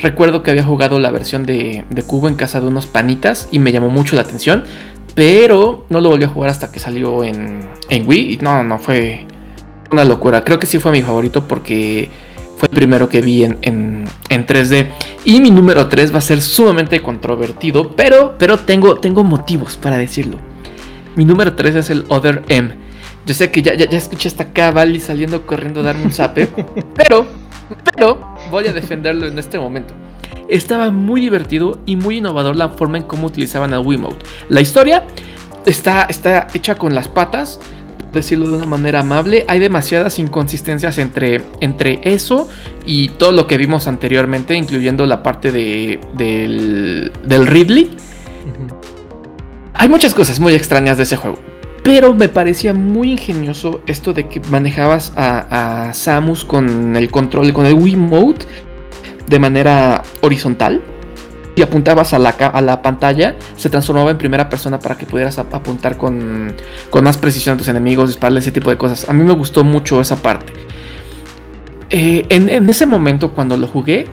Recuerdo 0.00 0.42
que 0.42 0.50
había 0.50 0.64
jugado 0.64 0.98
la 0.98 1.10
versión 1.10 1.46
de, 1.46 1.84
de 1.88 2.02
Cubo 2.02 2.28
en 2.28 2.34
casa 2.34 2.60
de 2.60 2.66
unos 2.66 2.86
panitas 2.86 3.48
y 3.50 3.58
me 3.58 3.72
llamó 3.72 3.88
mucho 3.88 4.16
la 4.16 4.22
atención. 4.22 4.64
Pero 5.14 5.86
no 5.90 6.00
lo 6.00 6.10
volví 6.10 6.24
a 6.24 6.28
jugar 6.28 6.50
hasta 6.50 6.70
que 6.70 6.80
salió 6.80 7.24
en, 7.24 7.68
en 7.88 8.06
Wii. 8.06 8.34
Y 8.34 8.36
no, 8.38 8.62
no, 8.64 8.78
fue 8.78 9.26
una 9.90 10.04
locura. 10.04 10.44
Creo 10.44 10.58
que 10.58 10.66
sí 10.66 10.78
fue 10.78 10.92
mi 10.92 11.02
favorito 11.02 11.46
porque 11.46 12.10
fue 12.64 12.70
el 12.70 12.76
primero 12.76 13.08
que 13.10 13.20
vi 13.20 13.44
en, 13.44 13.58
en, 13.60 14.08
en 14.30 14.46
3D. 14.46 14.88
Y 15.24 15.40
mi 15.40 15.50
número 15.50 15.88
3 15.88 16.14
va 16.14 16.18
a 16.18 16.22
ser 16.22 16.40
sumamente 16.40 17.02
controvertido, 17.02 17.94
pero, 17.94 18.36
pero 18.38 18.58
tengo, 18.58 18.96
tengo 18.96 19.22
motivos 19.22 19.76
para 19.76 19.98
decirlo. 19.98 20.38
Mi 21.14 21.26
número 21.26 21.54
3 21.54 21.74
es 21.76 21.90
el 21.90 22.06
Other 22.08 22.42
M. 22.48 22.74
Yo 23.26 23.34
sé 23.34 23.50
que 23.50 23.60
ya, 23.60 23.74
ya, 23.74 23.88
ya 23.88 23.98
escuché 23.98 24.28
hasta 24.28 24.44
acá 24.44 24.70
Vali 24.70 24.98
saliendo 24.98 25.44
corriendo 25.44 25.80
a 25.80 25.82
darme 25.82 26.04
un 26.04 26.12
zape, 26.12 26.46
pero, 26.94 27.26
pero 27.94 28.34
voy 28.50 28.66
a 28.66 28.72
defenderlo 28.72 29.26
en 29.26 29.38
este 29.38 29.58
momento. 29.58 29.92
Estaba 30.48 30.90
muy 30.90 31.20
divertido 31.20 31.80
y 31.84 31.96
muy 31.96 32.18
innovador 32.18 32.56
la 32.56 32.70
forma 32.70 32.96
en 32.96 33.04
cómo 33.04 33.26
utilizaban 33.26 33.74
el 33.74 33.80
Wiimote. 33.80 34.24
La 34.48 34.62
historia 34.62 35.04
está, 35.66 36.04
está 36.04 36.48
hecha 36.54 36.76
con 36.76 36.94
las 36.94 37.08
patas, 37.08 37.60
decirlo 38.14 38.48
de 38.48 38.56
una 38.56 38.66
manera 38.66 39.00
amable. 39.00 39.44
Hay 39.48 39.58
demasiadas 39.58 40.18
inconsistencias 40.18 40.98
entre, 40.98 41.42
entre 41.60 42.00
eso 42.04 42.48
y 42.86 43.08
todo 43.10 43.32
lo 43.32 43.46
que 43.46 43.58
vimos 43.58 43.86
anteriormente, 43.86 44.54
incluyendo 44.54 45.04
la 45.06 45.22
parte 45.22 45.52
de, 45.52 46.00
del, 46.14 47.46
Ridley. 47.46 47.90
Hay 49.74 49.88
muchas 49.88 50.14
cosas 50.14 50.40
muy 50.40 50.54
extrañas 50.54 50.96
de 50.96 51.02
ese 51.02 51.16
juego. 51.16 51.38
Pero 51.82 52.14
me 52.14 52.30
parecía 52.30 52.72
muy 52.72 53.12
ingenioso 53.12 53.82
esto 53.86 54.14
de 54.14 54.26
que 54.28 54.40
manejabas 54.48 55.12
a, 55.16 55.90
Samus 55.92 56.44
con 56.44 56.96
el 56.96 57.10
control, 57.10 57.52
con 57.52 57.66
el 57.66 57.74
Wii 57.74 57.96
Mode 57.96 58.46
de 59.26 59.38
manera 59.38 60.02
horizontal. 60.22 60.82
Y 61.56 61.62
apuntabas 61.62 62.12
a 62.12 62.18
la, 62.18 62.30
a 62.30 62.60
la 62.60 62.82
pantalla, 62.82 63.36
se 63.56 63.70
transformaba 63.70 64.10
en 64.10 64.18
primera 64.18 64.48
persona 64.48 64.78
para 64.78 64.96
que 64.96 65.06
pudieras 65.06 65.38
apuntar 65.38 65.96
con, 65.96 66.52
con 66.90 67.04
más 67.04 67.16
precisión 67.16 67.54
a 67.54 67.58
tus 67.58 67.68
enemigos, 67.68 68.08
dispararle 68.08 68.40
ese 68.40 68.50
tipo 68.50 68.70
de 68.70 68.76
cosas. 68.76 69.08
A 69.08 69.12
mí 69.12 69.22
me 69.22 69.34
gustó 69.34 69.62
mucho 69.62 70.00
esa 70.00 70.16
parte. 70.16 70.52
Eh, 71.90 72.26
en, 72.28 72.48
en, 72.48 72.68
ese 72.68 72.86
momento, 72.86 73.30
cuando 73.32 73.56
lo 73.56 73.68
jugué, 73.68 74.06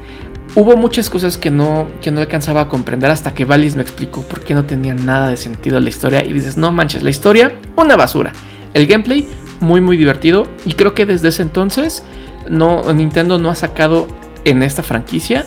hubo 0.53 0.77
muchas 0.77 1.09
cosas 1.09 1.37
que 1.37 1.49
no, 1.49 1.87
que 1.99 2.11
no 2.11 2.19
alcanzaba 2.19 2.61
a 2.61 2.69
comprender 2.69 3.09
hasta 3.09 3.33
que 3.33 3.45
Valis 3.45 3.75
me 3.75 3.81
explicó 3.81 4.21
por 4.21 4.41
qué 4.41 4.53
no 4.53 4.65
tenía 4.65 4.93
nada 4.93 5.29
de 5.29 5.37
sentido 5.37 5.79
la 5.79 5.89
historia. 5.89 6.23
Y 6.23 6.33
dices, 6.33 6.57
no 6.57 6.71
manches, 6.71 7.01
la 7.01 7.09
historia, 7.09 7.53
una 7.75 7.95
basura. 7.95 8.33
El 8.75 8.85
gameplay, 8.85 9.27
muy, 9.61 9.81
muy 9.81 9.97
divertido. 9.97 10.47
Y 10.63 10.73
creo 10.73 10.93
que 10.93 11.07
desde 11.07 11.29
ese 11.29 11.41
entonces, 11.41 12.03
no, 12.49 12.93
Nintendo 12.93 13.39
no 13.39 13.49
ha 13.49 13.55
sacado 13.55 14.07
en 14.45 14.63
esta 14.63 14.83
franquicia 14.83 15.45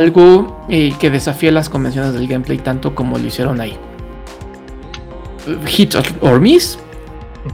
algo 0.00 0.64
eh, 0.68 0.92
que 0.98 1.10
desafíe 1.10 1.52
las 1.52 1.68
convenciones 1.68 2.14
del 2.14 2.26
gameplay 2.26 2.58
tanto 2.58 2.94
como 2.94 3.18
lo 3.18 3.26
hicieron 3.26 3.60
ahí. 3.60 3.76
Hit 5.66 5.94
or 6.20 6.40
miss, 6.40 6.78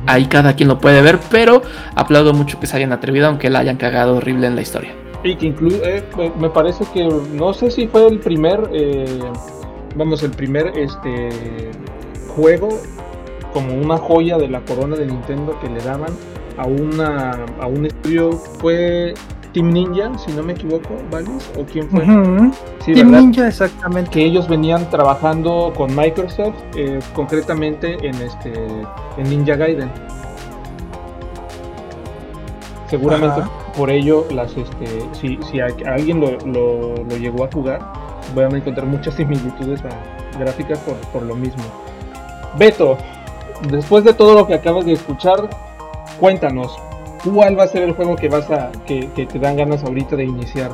ahí 0.06 0.26
cada 0.26 0.54
quien 0.54 0.68
lo 0.68 0.78
puede 0.78 1.02
ver, 1.02 1.18
pero 1.30 1.62
aplaudo 1.94 2.32
mucho 2.32 2.60
que 2.60 2.66
se 2.66 2.76
hayan 2.76 2.92
atrevido, 2.92 3.26
aunque 3.26 3.50
la 3.50 3.60
hayan 3.60 3.76
cagado 3.76 4.16
horrible 4.16 4.46
en 4.46 4.54
la 4.54 4.62
historia. 4.62 4.94
Y 5.24 5.34
que 5.36 5.46
incluye, 5.46 5.80
eh, 5.84 6.32
me 6.38 6.50
parece 6.50 6.84
que, 6.92 7.04
no 7.04 7.52
sé 7.52 7.70
si 7.70 7.88
fue 7.88 8.06
el 8.06 8.20
primer, 8.20 8.70
eh, 8.72 9.06
vamos, 9.96 10.22
el 10.22 10.30
primer 10.30 10.68
este 10.78 11.30
juego 12.28 12.68
como 13.52 13.74
una 13.74 13.96
joya 13.96 14.36
de 14.36 14.48
la 14.48 14.60
corona 14.60 14.96
de 14.96 15.06
Nintendo 15.06 15.58
que 15.60 15.68
le 15.68 15.80
daban 15.80 16.12
a 16.58 16.66
una 16.66 17.46
a 17.60 17.66
un 17.66 17.86
estudio 17.86 18.32
fue 18.32 19.14
Team 19.56 19.70
Ninja, 19.70 20.10
si 20.18 20.32
no 20.32 20.42
me 20.42 20.52
equivoco, 20.52 20.90
¿vale? 21.10 21.28
¿O 21.58 21.64
quién 21.64 21.88
fue? 21.88 22.04
Team 22.84 23.10
Ninja, 23.10 23.48
exactamente. 23.48 24.10
Que 24.10 24.22
ellos 24.22 24.46
venían 24.46 24.90
trabajando 24.90 25.72
con 25.74 25.96
Microsoft, 25.96 26.56
eh, 26.76 26.98
concretamente 27.14 27.96
en 28.06 28.14
este 28.16 28.52
en 29.16 29.30
Ninja 29.30 29.56
Gaiden. 29.56 29.90
Seguramente 32.86 33.44
por 33.74 33.88
ello, 33.88 34.26
las 34.30 34.54
este, 34.54 34.86
si, 35.12 35.38
si 35.50 35.58
alguien 35.60 36.20
lo, 36.20 36.36
lo, 36.44 37.16
llegó 37.16 37.44
a 37.44 37.48
jugar, 37.50 37.80
van 38.34 38.54
a 38.54 38.58
encontrar 38.58 38.86
muchas 38.86 39.14
similitudes 39.14 39.80
gráficas 40.38 40.78
por, 40.80 40.96
por 41.12 41.22
lo 41.22 41.34
mismo. 41.34 41.64
Beto, 42.58 42.98
después 43.70 44.04
de 44.04 44.12
todo 44.12 44.34
lo 44.34 44.46
que 44.46 44.52
acabas 44.52 44.84
de 44.84 44.92
escuchar, 44.92 45.48
cuéntanos, 46.20 46.78
¿cuál 47.32 47.58
va 47.58 47.64
a 47.64 47.68
ser 47.68 47.82
el 47.82 47.92
juego 47.92 48.16
que 48.16 48.28
vas 48.28 48.50
a 48.50 48.70
que, 48.86 49.08
te 49.14 49.38
dan 49.38 49.56
ganas 49.56 49.82
ahorita 49.84 50.16
de 50.16 50.24
iniciar? 50.24 50.70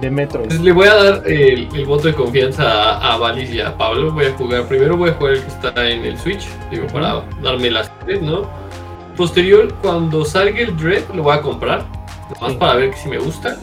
De 0.00 0.10
Metro. 0.10 0.42
Pues 0.42 0.60
le 0.60 0.72
voy 0.72 0.88
a 0.88 0.94
dar 0.94 1.22
el, 1.26 1.68
voto 1.86 2.08
de 2.08 2.14
confianza 2.14 2.64
a, 2.64 3.14
a 3.14 3.16
Valis 3.18 3.50
y 3.50 3.60
a 3.60 3.76
Pablo. 3.76 4.10
Voy 4.10 4.26
a 4.26 4.32
jugar, 4.32 4.66
primero 4.66 4.96
voy 4.96 5.10
a 5.10 5.12
jugar 5.12 5.34
el 5.34 5.42
que 5.42 5.48
está 5.48 5.88
en 5.88 6.04
el 6.04 6.18
Switch, 6.18 6.44
digo, 6.70 6.88
para 6.88 7.22
darme 7.40 7.70
las 7.70 7.90
tres, 8.00 8.20
¿no? 8.20 8.42
Posterior, 9.16 9.72
cuando 9.82 10.24
salga 10.24 10.60
el 10.60 10.76
Dread, 10.76 11.04
lo 11.14 11.22
voy 11.22 11.36
a 11.36 11.40
comprar. 11.40 11.84
Más 12.40 12.54
para 12.54 12.74
ver 12.76 12.94
si 12.94 13.08
me 13.08 13.18
gusta. 13.18 13.58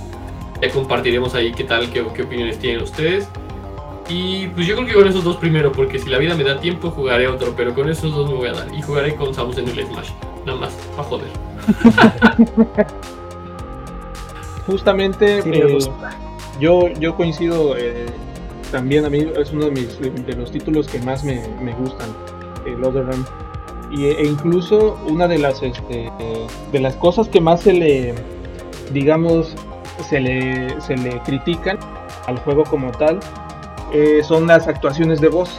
Ya 0.62 0.70
compartiremos 0.70 1.36
ahí 1.36 1.52
qué 1.52 1.64
tal, 1.64 1.90
qué, 1.90 2.06
qué 2.14 2.22
opiniones 2.22 2.60
tienen 2.60 2.84
ustedes. 2.84 3.28
Y 4.08 4.48
pues 4.48 4.66
yo 4.66 4.76
creo 4.76 4.88
que 4.88 4.94
con 4.94 5.08
esos 5.08 5.24
dos 5.24 5.38
primero, 5.38 5.72
porque 5.72 6.00
si 6.00 6.10
la 6.10 6.18
vida 6.18 6.36
me 6.36 6.44
da 6.44 6.60
tiempo 6.60 6.90
jugaré 6.90 7.28
otro, 7.28 7.54
pero 7.56 7.74
con 7.76 7.90
esos 7.90 8.12
dos 8.14 8.30
me 8.30 8.36
voy 8.36 8.48
a 8.48 8.54
dar. 8.54 8.74
Y 8.74 8.82
jugaré 8.82 9.16
con 9.16 9.34
Samus 9.34 9.58
en 9.58 9.68
el 9.68 9.86
Smash. 9.86 10.10
Nada 10.46 10.60
más, 10.60 10.74
para 10.96 11.08
joder. 11.08 11.49
Justamente 14.68 15.40
eh, 15.46 15.78
yo, 16.60 16.90
yo 17.00 17.16
coincido 17.16 17.76
eh, 17.78 18.06
también 18.72 19.06
a 19.06 19.10
mí 19.10 19.26
es 19.36 19.52
uno 19.52 19.66
de, 19.66 19.72
mis, 19.72 20.00
de 20.00 20.36
los 20.36 20.52
títulos 20.52 20.88
que 20.88 21.00
más 21.00 21.24
me, 21.24 21.42
me 21.62 21.74
gustan, 21.74 22.10
el 22.66 22.84
Other 22.84 23.06
Run 23.06 23.26
e 23.92 24.24
incluso 24.24 25.00
una 25.08 25.28
de 25.28 25.40
las 25.40 25.64
este, 25.64 26.12
de 26.72 26.80
las 26.80 26.96
cosas 26.96 27.28
que 27.28 27.42
más 27.42 27.62
se 27.62 27.74
le 27.74 28.14
digamos 28.94 29.56
se 30.08 30.20
le, 30.20 30.80
se 30.80 30.96
le 30.96 31.20
critican 31.22 31.80
al 32.28 32.38
juego 32.40 32.64
como 32.64 32.92
tal 32.92 33.20
eh, 33.92 34.22
son 34.24 34.46
las 34.46 34.68
actuaciones 34.68 35.20
de 35.20 35.30
voz 35.30 35.58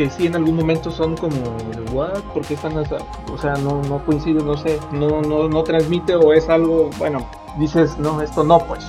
que 0.00 0.08
sí 0.08 0.26
en 0.26 0.34
algún 0.34 0.56
momento 0.56 0.90
son 0.90 1.14
como 1.14 1.36
what 1.92 2.20
¿por 2.32 2.46
qué 2.46 2.54
están 2.54 2.72
o 2.78 3.36
sea 3.36 3.52
no, 3.56 3.82
no 3.82 4.02
coincide 4.06 4.42
no 4.42 4.56
sé 4.56 4.78
no, 4.92 5.20
no, 5.20 5.46
no 5.46 5.62
transmite 5.62 6.14
o 6.14 6.32
es 6.32 6.48
algo 6.48 6.88
bueno 6.96 7.28
dices 7.58 7.98
no 7.98 8.22
esto 8.22 8.42
no 8.42 8.60
pues 8.60 8.86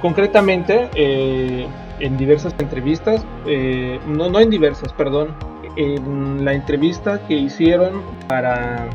concretamente 0.00 0.88
eh, 0.94 1.68
en 2.00 2.16
diversas 2.16 2.54
entrevistas 2.58 3.22
eh, 3.44 4.00
no 4.06 4.30
no 4.30 4.40
en 4.40 4.48
diversas 4.48 4.94
perdón 4.94 5.34
en 5.76 6.42
la 6.42 6.54
entrevista 6.54 7.20
que 7.28 7.34
hicieron 7.34 8.02
para, 8.28 8.88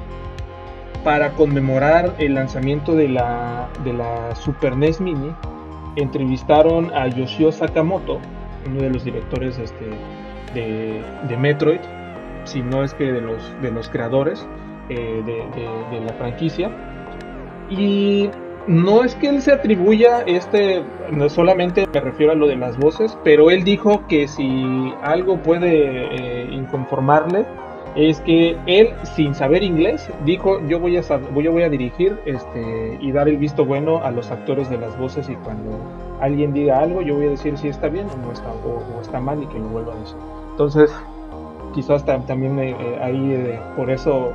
para 1.04 1.34
conmemorar 1.34 2.16
el 2.18 2.34
lanzamiento 2.34 2.96
de 2.96 3.08
la, 3.08 3.70
de 3.84 3.94
la 3.94 4.36
Super 4.36 4.76
NES 4.76 5.00
Mini, 5.00 5.34
entrevistaron 5.96 6.92
a 6.94 7.08
Yoshio 7.08 7.54
Sakamoto, 7.54 8.20
uno 8.66 8.82
de 8.82 8.90
los 8.90 9.06
directores 9.06 9.58
este, 9.60 9.86
de, 10.54 11.38
Metroid, 11.38 11.82
si 12.44 12.62
no 12.62 12.84
es 12.84 12.94
que 12.94 13.12
de 13.12 13.22
los, 13.22 13.42
de 13.62 13.72
los 13.72 13.90
creadores 13.90 14.48
eh, 14.90 15.24
de, 15.26 16.00
la 16.02 16.14
franquicia. 16.14 16.70
Y 17.70 18.30
no 18.68 19.04
es 19.04 19.16
que 19.16 19.30
él 19.30 19.42
se 19.42 19.52
atribuya 19.52 20.22
este, 20.26 20.84
no 21.12 21.30
solamente 21.30 21.88
me 21.92 22.00
refiero 22.00 22.32
a 22.32 22.36
lo 22.36 22.48
de 22.48 22.56
las 22.56 22.78
voces, 22.78 23.18
pero 23.24 23.52
él 23.52 23.64
dijo 23.64 24.06
que 24.08 24.28
si 24.28 24.94
algo 25.02 25.38
puede 25.38 26.44
eh, 26.44 26.48
inconformarle 26.52 27.46
es 27.96 28.22
que 28.22 28.58
él 28.66 28.94
sin 29.16 29.36
saber 29.36 29.64
inglés 29.64 30.10
dijo 30.26 30.60
yo 30.68 30.80
voy 30.80 30.98
a 30.98 31.02
voy, 31.32 31.48
voy 31.48 31.64
a 31.64 31.70
dirigir 31.70 32.20
este 32.26 32.98
y 33.00 33.12
dar 33.12 33.28
el 33.28 33.38
visto 33.38 33.66
bueno 33.66 34.04
a 34.04 34.10
los 34.10 34.32
actores 34.32 34.70
de 34.70 34.78
las 34.78 34.98
voces 34.98 35.30
y 35.30 35.36
cuando 35.36 35.80
alguien 36.20 36.54
diga 36.54 36.80
algo 36.80 37.02
yo 37.02 37.16
voy 37.16 37.28
a 37.28 37.30
decir 37.32 37.58
si 37.58 37.68
está 37.68 37.90
bien 37.90 38.08
o 38.10 38.18
no 38.18 38.32
está 38.32 38.50
o, 38.50 39.02
está 39.02 39.20
mal 39.20 39.44
y 39.44 39.48
que 39.48 39.60
lo 39.60 39.68
vuelva 39.68 39.94
a 39.94 39.98
decir. 39.98 40.18
Entonces 40.54 40.90
quizás 41.76 42.06
también 42.06 42.58
eh, 42.60 43.00
ahí 43.02 43.34
eh, 43.34 43.60
por 43.76 43.90
eso 43.90 44.32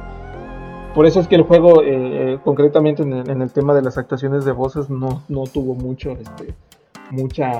por 0.94 1.06
eso 1.06 1.20
es 1.20 1.28
que 1.28 1.36
el 1.36 1.42
juego, 1.42 1.82
eh, 1.82 1.86
eh, 2.32 2.38
concretamente 2.42 3.02
en 3.02 3.12
el, 3.12 3.52
tema 3.52 3.74
de 3.74 3.82
las 3.82 3.98
actuaciones 3.98 4.44
de 4.44 4.52
voces, 4.52 4.90
no, 4.90 5.22
no 5.28 5.44
tuvo 5.44 5.74
mucho, 5.74 6.10
este, 6.10 6.54
mucha... 7.10 7.52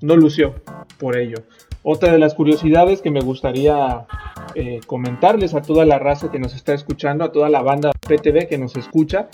no 0.00 0.16
lució 0.16 0.54
por 0.98 1.16
ello. 1.16 1.36
Otra 1.82 2.12
de 2.12 2.18
las 2.18 2.34
curiosidades 2.34 3.02
que 3.02 3.10
me 3.10 3.20
gustaría 3.20 4.06
eh, 4.54 4.80
comentarles 4.86 5.54
a 5.54 5.62
toda 5.62 5.84
la 5.84 5.98
raza 5.98 6.30
que 6.30 6.38
nos 6.38 6.54
está 6.54 6.74
escuchando, 6.74 7.24
a 7.24 7.30
toda 7.30 7.48
la 7.48 7.62
banda 7.62 7.92
PTV 7.92 8.48
que 8.48 8.58
nos 8.58 8.76
escucha, 8.76 9.28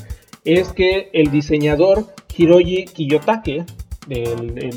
es 0.45 0.73
que 0.73 1.09
el 1.13 1.31
diseñador 1.31 2.05
Hiroji 2.37 2.85
Kiyotake, 2.85 3.65
el, 4.09 4.73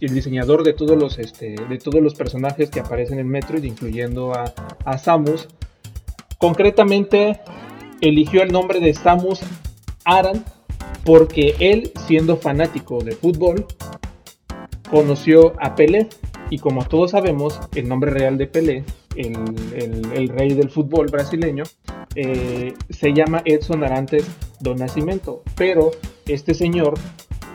diseñador 0.00 0.62
de 0.62 0.72
todos 0.72 0.98
los 0.98 1.18
este, 1.18 1.54
de 1.68 1.78
todos 1.78 2.02
los 2.02 2.14
personajes 2.14 2.70
que 2.70 2.80
aparecen 2.80 3.18
en 3.18 3.28
Metroid, 3.28 3.64
incluyendo 3.64 4.32
a, 4.34 4.98
Samus, 4.98 5.48
Concretamente, 6.38 7.40
eligió 8.00 8.42
el 8.42 8.52
nombre 8.52 8.80
de 8.80 8.92
Samus 8.92 9.40
Aran 10.04 10.44
porque 11.04 11.54
él, 11.60 11.92
siendo 12.06 12.36
fanático 12.36 13.02
de 13.02 13.12
fútbol, 13.12 13.66
conoció 14.90 15.54
a 15.60 15.74
Pelé. 15.74 16.08
Y 16.50 16.58
como 16.58 16.84
todos 16.84 17.12
sabemos, 17.12 17.60
el 17.74 17.88
nombre 17.88 18.10
real 18.10 18.36
de 18.36 18.46
Pelé, 18.46 18.84
el, 19.16 20.28
rey 20.28 20.54
del 20.54 20.70
fútbol 20.70 21.06
brasileño, 21.06 21.64
eh, 22.14 22.74
se 22.90 23.12
llama 23.12 23.42
Edson 23.44 23.82
Arantes 23.84 24.26
do 24.60 24.74
Nascimento. 24.74 25.42
Pero 25.56 25.90
este 26.26 26.54
señor, 26.54 26.94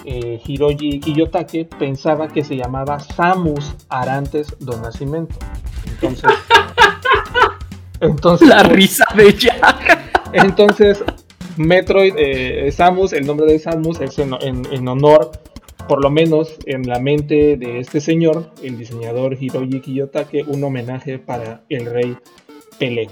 eh, 0.10 0.42
Hiroji 0.44 1.00
Kiyotake, 1.00 1.66
pensaba 1.66 2.28
que 2.28 2.44
se 2.44 2.56
llamaba 2.56 3.00
Samus 3.00 3.76
Arantes 3.90 4.56
do 4.60 4.76
Nascimento. 4.82 5.36
Entonces. 5.86 6.32
Entonces, 8.02 8.48
la 8.48 8.64
risa 8.64 9.06
de 9.16 9.36
Entonces, 10.34 11.04
Metroid, 11.58 12.14
eh, 12.18 12.72
Samus, 12.72 13.14
el 13.14 13.28
nombre 13.28 13.46
de 13.46 13.60
Samus 13.60 14.02
es 14.02 14.18
en, 14.18 14.88
honor, 14.88 15.32
por 15.88 16.02
lo 16.02 16.10
menos 16.10 16.56
en 16.66 16.88
la 16.88 17.00
mente 17.00 17.58
de 17.58 17.80
este 17.80 18.02
señor, 18.02 18.52
el 18.64 18.78
diseñador 18.78 19.38
Hiroji 19.40 19.82
Kiyotake, 19.82 20.44
un 20.48 20.64
homenaje 20.64 21.20
para 21.20 21.62
el 21.70 21.86
rey 21.86 22.18
Pelé. 22.80 23.10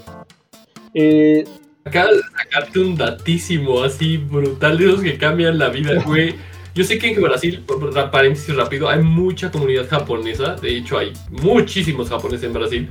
Eh, 0.94 1.44
Acabas 1.84 2.16
de 2.16 2.22
sacarte 2.36 2.80
un 2.80 2.96
datísimo 2.96 3.82
así 3.82 4.16
brutal 4.16 4.78
de 4.78 4.86
esos 4.86 5.00
que 5.00 5.16
cambian 5.16 5.58
la 5.58 5.68
vida, 5.68 6.02
güey. 6.06 6.34
Yo 6.78 6.84
sé 6.84 6.96
que 6.96 7.12
en 7.12 7.20
Brasil, 7.20 7.64
paréntesis 8.12 8.54
rápido, 8.54 8.88
hay 8.88 9.02
mucha 9.02 9.50
comunidad 9.50 9.88
japonesa. 9.88 10.54
De 10.54 10.76
hecho, 10.76 10.96
hay 10.96 11.12
muchísimos 11.28 12.08
japoneses 12.08 12.44
en 12.44 12.52
Brasil. 12.52 12.88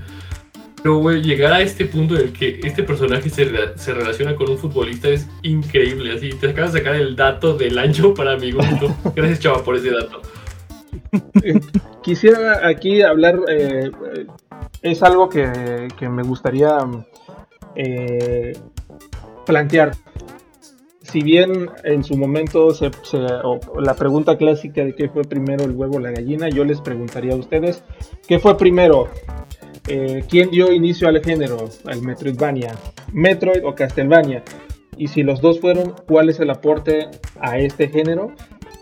Pero, 0.84 0.98
güey, 0.98 1.22
llegar 1.22 1.54
a 1.54 1.62
este 1.62 1.86
punto 1.86 2.16
en 2.16 2.24
el 2.24 2.34
que 2.34 2.60
este 2.64 2.84
personaje 2.84 3.30
se, 3.30 3.46
relaciona 3.46 4.36
con 4.36 4.50
un 4.50 4.58
futbolista 4.58 5.08
es 5.08 5.26
increíble. 5.42 6.12
Así, 6.12 6.32
te 6.32 6.50
acabas 6.50 6.74
de 6.74 6.80
sacar 6.80 6.96
el 6.96 7.16
dato 7.16 7.58
del 7.58 7.78
año 7.78 8.14
para 8.14 8.36
mi 8.36 8.52
gusto. 8.52 8.94
Gracias, 9.16 9.40
chava, 9.40 9.64
por 9.64 9.78
ese 9.78 9.92
dato. 9.92 10.22
Quisiera 12.04 12.68
aquí 12.68 13.02
hablar, 13.02 13.40
eh, 13.48 13.90
es 14.82 15.02
algo 15.02 15.30
que, 15.30 15.88
que 15.98 16.10
me 16.10 16.24
gustaría 16.24 16.78
eh, 17.74 18.52
plantear. 19.46 19.94
Si 21.18 21.24
bien 21.24 21.68
en 21.84 22.04
su 22.04 22.16
momento 22.16 22.70
se, 22.76 22.92
la 23.82 23.96
pregunta 23.96 24.38
clásica 24.38 24.86
de 24.86 24.94
qué 24.94 25.10
fue 25.10 25.24
primero 25.24 25.64
el 25.64 25.72
huevo 25.72 25.96
o 25.96 26.00
la 26.00 26.12
gallina, 26.12 26.48
yo 26.48 26.64
les 26.64 26.80
preguntaría 26.80 27.34
a 27.34 27.38
ustedes, 27.38 27.84
¿qué 28.28 28.38
fue 28.38 28.56
primero? 28.56 29.08
Eh, 29.88 30.24
¿Quién 30.30 30.52
dio 30.52 30.72
inicio 30.72 31.08
al 31.08 31.20
género, 31.24 31.70
al 31.86 32.04
Metroidvania? 32.04 32.76
¿Metroid 33.14 33.66
o 33.66 33.74
Castlevania? 33.74 34.44
Y 34.96 35.08
si 35.08 35.24
los 35.24 35.42
dos 35.42 35.60
fueron, 35.60 35.96
¿cuál 36.08 36.30
es 36.30 36.40
el 36.40 36.52
aporte 36.52 37.08
a 37.40 37.58
este 37.58 37.88
género? 37.88 38.34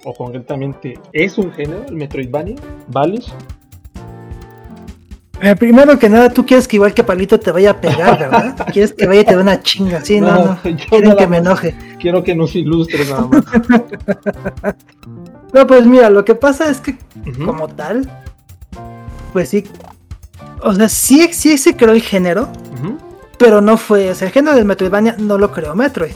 O 0.03 0.13
concretamente, 0.13 0.95
¿es 1.13 1.37
un 1.37 1.53
género 1.53 1.85
el 1.87 1.95
Metroidvania? 1.95 2.57
¿Valis? 2.89 3.33
Eh, 5.41 5.55
primero 5.55 5.99
que 5.99 6.09
nada, 6.09 6.29
tú 6.29 6.45
quieres 6.45 6.67
que 6.67 6.77
igual 6.77 6.93
que 6.93 7.03
Palito 7.03 7.39
te 7.39 7.51
vaya 7.51 7.71
a 7.71 7.81
pegar, 7.81 8.17
¿verdad? 8.17 8.67
quieres 8.73 8.93
que 8.93 9.05
vaya 9.05 9.21
y 9.21 9.25
te 9.25 9.35
dé 9.35 9.41
una 9.41 9.61
chinga. 9.61 10.01
Sí, 10.03 10.21
no, 10.21 10.45
no. 10.45 10.59
Quieren 10.89 11.15
que 11.17 11.27
me 11.27 11.37
enoje. 11.37 11.75
Quiero 11.99 12.23
que 12.23 12.35
nos 12.35 12.55
ilustres 12.55 13.09
nada 13.09 13.27
más. 13.27 13.43
no, 15.53 15.67
pues 15.67 15.85
mira, 15.85 16.09
lo 16.09 16.23
que 16.23 16.35
pasa 16.35 16.69
es 16.69 16.79
que, 16.79 16.97
como 17.43 17.67
tal, 17.67 18.09
pues 19.33 19.49
sí. 19.49 19.65
O 20.61 20.73
sea, 20.73 20.87
sí, 20.87 21.29
sí 21.33 21.57
se 21.57 21.75
creó 21.75 21.91
el 21.91 22.01
género, 22.01 22.47
pero 23.37 23.59
no 23.61 23.77
fue. 23.77 24.09
O 24.09 24.15
sea, 24.15 24.27
el 24.27 24.33
género 24.33 24.55
del 24.55 24.65
Metroidvania 24.65 25.15
no 25.19 25.37
lo 25.37 25.51
creó 25.51 25.75
Metroid. 25.75 26.15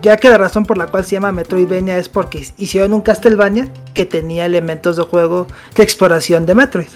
Ya 0.00 0.16
que 0.16 0.30
la 0.30 0.38
razón 0.38 0.64
por 0.64 0.78
la 0.78 0.86
cual 0.86 1.04
se 1.04 1.12
llama 1.12 1.32
Metroidvania 1.32 1.98
es 1.98 2.08
porque 2.08 2.46
hicieron 2.56 2.92
un 2.92 3.00
Castlevania 3.00 3.68
que 3.94 4.06
tenía 4.06 4.46
elementos 4.46 4.96
de 4.96 5.02
juego 5.02 5.48
de 5.74 5.82
exploración 5.82 6.46
de 6.46 6.54
Metroid. 6.54 6.88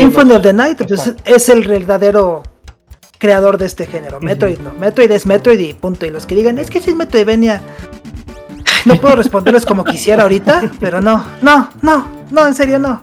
Symphony 0.00 0.32
of 0.32 0.42
the 0.42 0.52
Night 0.52 0.82
pues, 0.86 1.14
es 1.24 1.48
el 1.48 1.66
verdadero 1.66 2.42
creador 3.18 3.58
de 3.58 3.66
este 3.66 3.86
género. 3.86 4.20
Metroid 4.20 4.58
no. 4.58 4.72
Metroid 4.72 5.10
es 5.10 5.26
Metroid 5.26 5.58
y 5.58 5.74
punto. 5.74 6.06
Y 6.06 6.10
los 6.10 6.26
que 6.26 6.34
digan, 6.34 6.58
es 6.58 6.70
que 6.70 6.80
si 6.80 6.90
es 6.90 6.96
Metroidvania. 6.96 7.60
No 8.84 8.94
puedo 8.94 9.16
responderles 9.16 9.66
como 9.66 9.84
quisiera 9.84 10.22
ahorita, 10.22 10.70
pero 10.80 11.00
no, 11.00 11.22
no, 11.42 11.68
no, 11.82 12.06
no, 12.30 12.46
en 12.46 12.54
serio 12.54 12.78
no. 12.78 13.02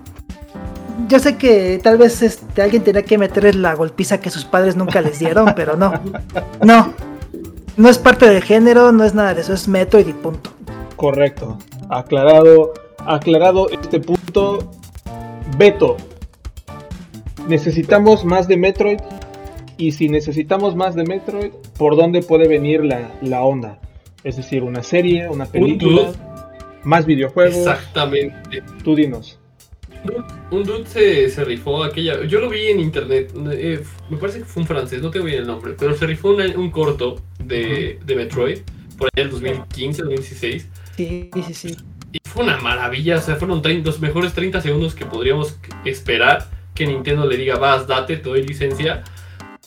Yo 1.07 1.19
sé 1.19 1.37
que 1.37 1.79
tal 1.83 1.97
vez 1.97 2.21
este, 2.23 2.61
alguien 2.61 2.83
tenía 2.83 3.03
que 3.03 3.17
meterles 3.17 3.55
la 3.55 3.75
golpiza 3.75 4.19
que 4.19 4.31
sus 4.31 4.45
padres 4.45 4.75
nunca 4.75 5.01
les 5.01 5.19
dieron, 5.19 5.53
pero 5.53 5.75
no. 5.75 5.93
No. 6.63 6.93
No 7.77 7.89
es 7.89 7.99
parte 7.99 8.27
del 8.27 8.41
género, 8.41 8.93
no 8.93 9.03
es 9.03 9.13
nada 9.13 9.33
de 9.33 9.41
eso, 9.41 9.53
es 9.53 9.67
Metroid 9.67 10.07
y 10.07 10.13
punto. 10.13 10.49
Correcto. 10.95 11.59
Aclarado, 11.89 12.73
aclarado 13.05 13.69
este 13.69 13.99
punto. 13.99 14.71
Beto, 15.57 15.97
necesitamos 17.47 18.25
más 18.25 18.47
de 18.47 18.57
Metroid. 18.57 18.99
Y 19.77 19.91
si 19.91 20.07
necesitamos 20.07 20.75
más 20.75 20.95
de 20.95 21.03
Metroid, 21.03 21.51
¿por 21.77 21.97
dónde 21.97 22.21
puede 22.21 22.47
venir 22.47 22.83
la, 22.85 23.43
onda? 23.43 23.79
Es 24.23 24.37
decir, 24.37 24.63
una 24.63 24.81
serie, 24.81 25.27
una 25.27 25.45
película, 25.45 26.13
más 26.83 27.05
videojuegos. 27.05 27.57
Exactamente. 27.57 28.63
Tú 28.83 28.95
dinos. 28.95 29.37
Un 30.51 30.63
dude 30.63 31.29
se, 31.29 31.43
rifó 31.43 31.83
aquella. 31.83 32.23
Yo 32.25 32.39
lo 32.39 32.49
vi 32.49 32.67
en 32.67 32.79
internet. 32.79 33.33
Eh, 33.51 33.83
me 34.09 34.17
parece 34.17 34.39
que 34.39 34.45
fue 34.45 34.61
un 34.61 34.67
francés, 34.67 35.01
no 35.01 35.09
tengo 35.09 35.25
bien 35.25 35.39
el 35.39 35.47
nombre. 35.47 35.73
Pero 35.77 35.95
se 35.95 36.05
rifó 36.05 36.29
un, 36.29 36.71
corto 36.71 37.21
de, 37.43 37.99
Metroid. 38.07 38.59
Por 38.97 39.09
allá 39.13 39.25
en 39.25 39.31
2015, 39.31 40.01
2016. 40.03 40.69
Sí, 40.95 41.29
sí, 41.33 41.53
sí. 41.53 41.77
Y 42.13 42.19
fue 42.23 42.43
una 42.43 42.57
maravilla. 42.61 43.17
O 43.17 43.21
sea, 43.21 43.35
fueron 43.35 43.61
los 43.83 43.99
mejores 43.99 44.33
30 44.33 44.61
segundos 44.61 44.95
que 44.95 45.05
podríamos 45.05 45.59
esperar 45.83 46.54
que 46.75 46.85
Nintendo 46.85 47.25
le 47.25 47.37
diga, 47.37 47.57
vas, 47.57 47.87
date, 47.87 48.17
te 48.17 48.29
doy 48.29 48.43
licencia. 48.43 49.03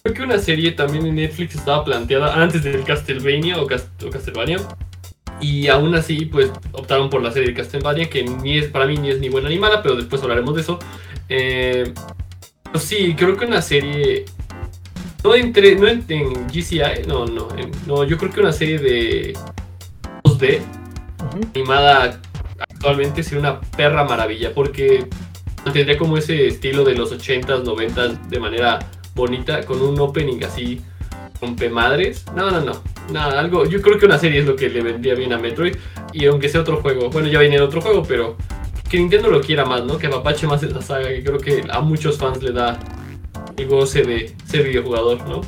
Creo 0.02 0.14
que 0.14 0.22
una 0.22 0.38
serie 0.38 0.72
también 0.72 1.06
en 1.06 1.16
Netflix 1.16 1.56
estaba 1.56 1.84
planteada 1.84 2.40
antes 2.40 2.62
del 2.62 2.84
Castlevania 2.84 3.60
o, 3.60 3.66
Castlevania. 3.66 4.58
Y 5.40 5.68
aún 5.68 5.94
así, 5.94 6.26
pues 6.26 6.50
optaron 6.72 7.10
por 7.10 7.22
la 7.22 7.32
serie 7.32 7.48
de 7.48 7.54
Castlevania, 7.54 8.10
que 8.10 8.24
ni 8.24 8.58
es, 8.58 8.68
para 8.68 8.86
mí 8.86 8.96
ni 8.96 9.10
es 9.10 9.18
ni 9.18 9.28
buena 9.28 9.48
ni 9.48 9.58
mala, 9.58 9.82
pero 9.82 9.96
después 9.96 10.22
hablaremos 10.22 10.54
de 10.54 10.60
eso. 10.60 10.78
Eh, 11.28 11.92
pues 12.70 12.84
sí, 12.84 13.14
creo 13.16 13.36
que 13.36 13.46
una 13.46 13.62
serie. 13.62 14.26
No, 15.24 15.34
entre, 15.34 15.74
no 15.76 15.88
en, 15.88 16.04
GCI, 16.46 17.06
no, 17.06 17.26
no, 17.26 17.48
no, 17.86 18.04
yo 18.04 18.16
creo 18.18 18.30
que 18.30 18.40
una 18.40 18.52
serie 18.52 18.78
de 18.78 19.36
2D 20.22 20.60
animada 21.54 22.20
actualmente 22.58 23.22
sería 23.22 23.40
una 23.40 23.60
perra 23.60 24.04
maravilla, 24.04 24.54
porque 24.54 25.08
tendría 25.64 25.98
como 25.98 26.16
ese 26.16 26.46
estilo 26.46 26.84
de 26.84 26.94
los 26.94 27.12
80s, 27.12 27.64
90s 27.64 28.28
de 28.28 28.40
manera 28.40 28.78
bonita, 29.14 29.64
con 29.64 29.82
un 29.82 29.98
opening 29.98 30.42
así 30.44 30.80
madres 31.70 32.24
No, 32.34 32.50
no, 32.50 32.60
no. 32.60 32.72
Nada, 33.12 33.40
algo. 33.40 33.64
Yo 33.64 33.80
creo 33.80 33.98
que 33.98 34.06
una 34.06 34.18
serie 34.18 34.40
es 34.40 34.46
lo 34.46 34.56
que 34.56 34.68
le 34.68 34.82
vendría 34.82 35.14
bien 35.14 35.32
a 35.32 35.38
Metroid. 35.38 35.76
Y 36.12 36.26
aunque 36.26 36.48
sea 36.48 36.60
otro 36.60 36.80
juego, 36.82 37.10
bueno, 37.10 37.28
ya 37.28 37.40
viene 37.40 37.60
otro 37.60 37.80
juego, 37.80 38.02
pero 38.02 38.36
que 38.90 38.98
Nintendo 38.98 39.30
lo 39.30 39.40
quiera 39.40 39.64
más, 39.64 39.84
¿no? 39.84 39.98
Que 39.98 40.08
apache 40.08 40.46
más 40.46 40.62
esa 40.62 40.82
saga, 40.82 41.08
que 41.08 41.22
creo 41.22 41.38
que 41.38 41.62
a 41.70 41.80
muchos 41.80 42.18
fans 42.18 42.42
le 42.42 42.52
da 42.52 42.78
el 43.56 43.66
goce 43.66 44.02
de 44.02 44.34
ser 44.46 44.64
videojugador, 44.64 45.26
¿no? 45.28 45.40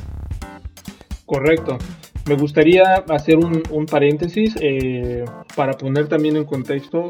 Correcto. 1.25 1.77
Me 2.27 2.35
gustaría 2.35 2.95
hacer 3.09 3.37
un, 3.37 3.85
paréntesis 3.85 4.55
eh, 4.59 5.25
para 5.55 5.73
poner 5.73 6.07
también 6.07 6.35
en 6.37 6.45
contexto 6.45 7.09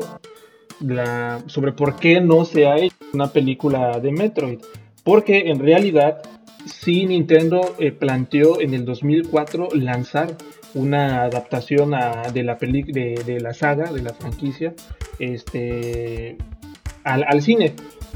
sobre 1.47 1.73
por 1.73 1.95
qué 1.97 2.21
no 2.21 2.45
se 2.45 2.67
ha 2.67 2.77
hecho 2.77 2.95
una 3.13 3.27
película 3.27 3.99
de 3.99 4.11
Metroid. 4.11 4.59
Porque 5.03 5.49
en 5.49 5.59
realidad 5.59 6.21
sí 6.65 7.05
Nintendo 7.05 7.75
eh, 7.79 7.91
planteó 7.91 8.61
en 8.61 8.73
el 8.73 8.85
2004 8.85 9.69
lanzar 9.73 10.35
una 10.73 11.23
adaptación 11.23 11.91
de 11.91 12.43
la 12.43 12.55
de, 12.55 13.37
la 13.41 13.53
saga, 13.53 13.91
de 13.91 14.01
la 14.01 14.13
franquicia, 14.13 14.73
este, 15.19 16.37
al, 17.03 17.41
cine. 17.41 17.73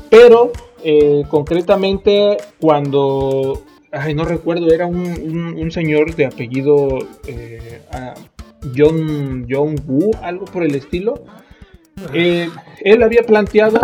Pero 0.09 0.51
eh, 0.83 1.23
concretamente 1.27 2.37
cuando, 2.59 3.61
ay, 3.91 4.13
no 4.13 4.23
recuerdo, 4.23 4.71
era 4.73 4.85
un, 4.85 5.69
señor 5.71 6.15
de 6.15 6.27
apellido 6.27 6.99
eh, 7.27 7.81
John, 8.75 9.45
John 9.49 9.75
Wu, 9.85 10.11
algo 10.21 10.45
por 10.45 10.63
el 10.63 10.75
estilo, 10.75 11.25
eh, 12.13 12.49
él 12.81 13.03
había 13.03 13.23
planteado, 13.23 13.79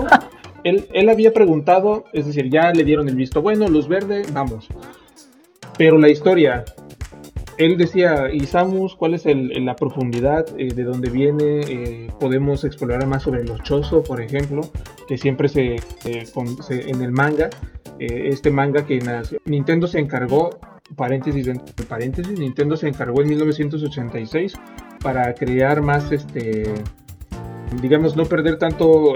él, 0.64 0.88
él 0.93 1.09
había 1.09 1.34
preguntado, 1.34 2.05
es 2.14 2.26
decir, 2.26 2.49
ya 2.49 2.72
le 2.72 2.84
dieron 2.84 3.07
el 3.07 3.16
visto 3.16 3.41
bueno, 3.41 3.68
luz 3.68 3.88
verde, 3.88 4.24
vamos. 4.34 4.68
Pero 5.78 5.97
la 5.97 6.09
historia, 6.09 6.66
él 7.57 7.78
decía, 7.78 8.30
¿y 8.32 8.41
Samus 8.41 8.95
cuál 8.95 9.14
es 9.14 9.26
la 9.26 9.76
profundidad 9.76 10.45
eh, 10.57 10.74
de 10.74 10.84
dónde 10.84 11.09
viene? 11.09 11.62
Eh, 11.62 12.07
podemos 12.20 12.64
explorar 12.64 13.05
más 13.07 13.24
sobre 13.24 13.43
los 13.43 13.62
Chozo, 13.64 14.03
por 14.03 14.22
ejemplo, 14.22 14.62
que 15.07 15.18
siempre 15.18 15.47
se, 15.47 15.78
en 15.97 17.01
el 17.01 17.12
manga, 17.12 17.49
este 17.99 18.49
manga 18.49 18.86
que 18.86 18.99
Nintendo 19.45 19.86
se 19.86 19.99
encargó, 19.99 20.59
paréntesis 20.95 21.47
paréntesis, 21.88 22.39
Nintendo 22.39 22.76
se 22.76 22.88
encargó 22.88 23.22
en 23.22 23.30
1986 23.30 24.53
para 25.03 25.34
crear 25.36 25.82
más 25.82 26.12
este 26.12 26.64
digamos, 27.80 28.16
no 28.16 28.26
perder 28.26 28.58
tanto 28.58 29.16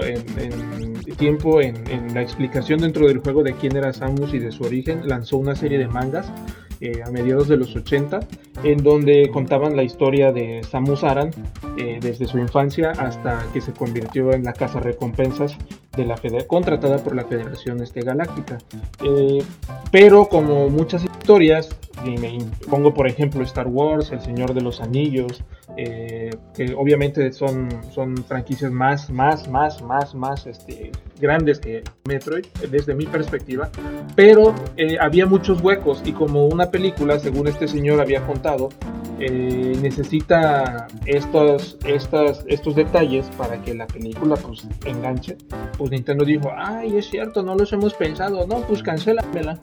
tiempo 1.16 1.60
en, 1.60 2.14
la 2.14 2.22
explicación 2.22 2.80
dentro 2.80 3.06
del 3.06 3.18
juego 3.18 3.42
de 3.42 3.54
quién 3.54 3.76
era 3.76 3.92
Samus 3.92 4.32
y 4.34 4.38
de 4.38 4.52
su 4.52 4.64
origen, 4.64 5.06
lanzó 5.06 5.38
una 5.38 5.54
serie 5.54 5.78
de 5.78 5.88
mangas 5.88 6.32
eh, 6.80 7.02
a 7.04 7.10
mediados 7.10 7.48
de 7.48 7.56
los 7.56 7.74
80, 7.74 8.20
en 8.64 8.82
donde 8.82 9.30
contaban 9.32 9.76
la 9.76 9.82
historia 9.82 10.32
de 10.32 10.62
Samus 10.62 11.04
Aran 11.04 11.30
eh, 11.78 11.98
desde 12.00 12.26
su 12.26 12.38
infancia 12.38 12.90
hasta 12.90 13.44
que 13.52 13.60
se 13.60 13.72
convirtió 13.72 14.32
en 14.32 14.44
la 14.44 14.52
casa 14.52 14.80
recompensas 14.80 15.56
de 15.96 16.04
la 16.04 16.16
contratada 16.46 16.98
por 16.98 17.14
la 17.14 17.24
Federación 17.24 17.82
este, 17.82 18.00
Galáctica. 18.00 18.58
Eh, 19.04 19.42
pero 19.90 20.28
como 20.28 20.68
muchas 20.68 21.04
historias, 21.04 21.68
y 22.04 22.18
me 22.18 22.38
pongo 22.68 22.92
por 22.92 23.06
ejemplo 23.06 23.42
Star 23.42 23.66
Wars, 23.66 24.12
El 24.12 24.20
Señor 24.20 24.54
de 24.54 24.60
los 24.60 24.80
Anillos, 24.80 25.42
que 25.76 26.74
obviamente 26.76 27.32
son, 27.32 27.68
son 27.92 28.16
franquicias 28.24 28.70
más, 28.70 29.10
más, 29.10 29.48
más, 29.48 29.82
más, 29.82 30.14
más 30.14 30.46
este, 30.46 30.90
grandes 31.20 31.58
que 31.58 31.82
Metroid, 32.04 32.46
desde 32.70 32.94
mi 32.94 33.06
perspectiva, 33.06 33.70
pero 34.14 34.54
había 35.00 35.26
muchos 35.26 35.60
huecos 35.60 36.02
y 36.04 36.12
como 36.12 36.46
una 36.46 36.70
película, 36.70 37.18
según 37.18 37.48
este 37.48 37.68
señor 37.68 38.00
había 38.00 38.26
contado, 38.26 38.70
eh, 39.18 39.74
necesita 39.80 40.88
estos, 41.06 41.78
estas, 41.86 42.44
estos 42.48 42.76
detalles 42.76 43.26
para 43.38 43.62
que 43.62 43.72
la 43.72 43.86
película 43.86 44.36
pues 44.36 44.66
enganche. 44.84 45.38
Pues 45.78 45.85
Nintendo 45.90 46.24
dijo, 46.24 46.50
ay, 46.54 46.96
es 46.96 47.08
cierto, 47.10 47.42
no 47.42 47.54
los 47.54 47.72
hemos 47.72 47.94
pensado, 47.94 48.46
no, 48.46 48.60
pues 48.62 48.82
cancélamela. 48.82 49.58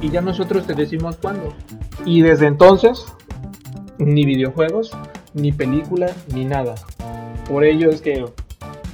y 0.00 0.10
ya 0.10 0.20
nosotros 0.20 0.66
te 0.66 0.74
decimos 0.74 1.16
cuándo. 1.16 1.54
Y 2.04 2.22
desde 2.22 2.46
entonces, 2.46 3.04
ni 3.98 4.24
videojuegos, 4.24 4.90
ni 5.34 5.52
película, 5.52 6.10
ni 6.34 6.44
nada. 6.44 6.74
Por 7.48 7.64
ello 7.64 7.90
es 7.90 8.00
que, 8.00 8.24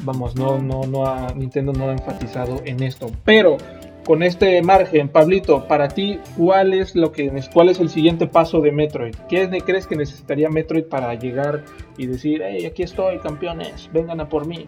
vamos, 0.03 0.37
no, 0.37 0.59
no, 0.59 0.83
no 0.85 1.07
ha, 1.07 1.33
Nintendo 1.35 1.73
no 1.73 1.89
ha 1.89 1.93
enfatizado 1.93 2.61
en 2.65 2.83
esto. 2.83 3.11
Pero 3.25 3.57
con 4.05 4.23
este 4.23 4.61
margen, 4.63 5.09
Pablito, 5.09 5.67
para 5.67 5.89
ti, 5.89 6.21
¿cuál 6.37 6.75
es 6.75 6.95
lo 6.95 7.11
que 7.11 7.33
cuál 7.53 7.71
es 7.71 7.81
el 7.81 7.89
siguiente 7.89 8.27
paso 8.27 8.61
de 8.61 8.71
Metroid? 8.71 9.15
¿Qué 9.29 9.49
crees 9.65 9.87
que 9.87 9.97
necesitaría 9.97 10.49
Metroid 10.51 10.85
para 10.85 11.15
llegar 11.15 11.65
y 11.97 12.07
decir, 12.07 12.43
hey, 12.45 12.67
aquí 12.67 12.83
estoy, 12.83 13.19
campeones, 13.19 13.89
vengan 13.93 14.21
a 14.21 14.29
por 14.29 14.47
mí? 14.47 14.67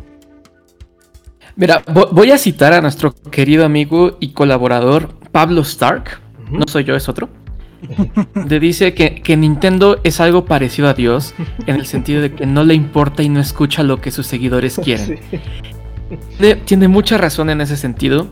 Mira, 1.57 1.83
voy 2.13 2.31
a 2.31 2.39
citar 2.39 2.73
a 2.73 2.81
nuestro 2.81 3.15
querido 3.31 3.65
amigo 3.65 4.17
y 4.21 4.33
colaborador 4.33 5.09
Pablo 5.33 5.63
Stark. 5.63 6.21
No 6.51 6.65
soy 6.69 6.85
yo, 6.85 6.95
es 6.95 7.09
otro. 7.09 7.29
Le 8.49 8.61
dice 8.61 8.95
que, 8.95 9.23
que, 9.23 9.37
Nintendo 9.37 9.99
es 10.05 10.21
algo 10.21 10.45
parecido 10.45 10.89
a 10.89 10.95
Dios 10.95 11.35
en 11.67 11.77
el 11.77 11.87
sentido 11.87 12.23
de 12.23 12.33
que 12.33 12.47
no 12.47 12.65
le 12.65 12.75
importa 12.75 13.23
y 13.23 13.29
no 13.29 13.41
escucha 13.41 13.83
lo 13.83 14.01
que 14.01 14.11
sus 14.11 14.27
seguidores 14.27 14.81
quieren. 14.85 15.19
Tiene 16.65 16.89
mucha 16.89 17.19
razón 17.19 17.51
en 17.51 17.61
ese 17.61 17.77
sentido 17.77 18.29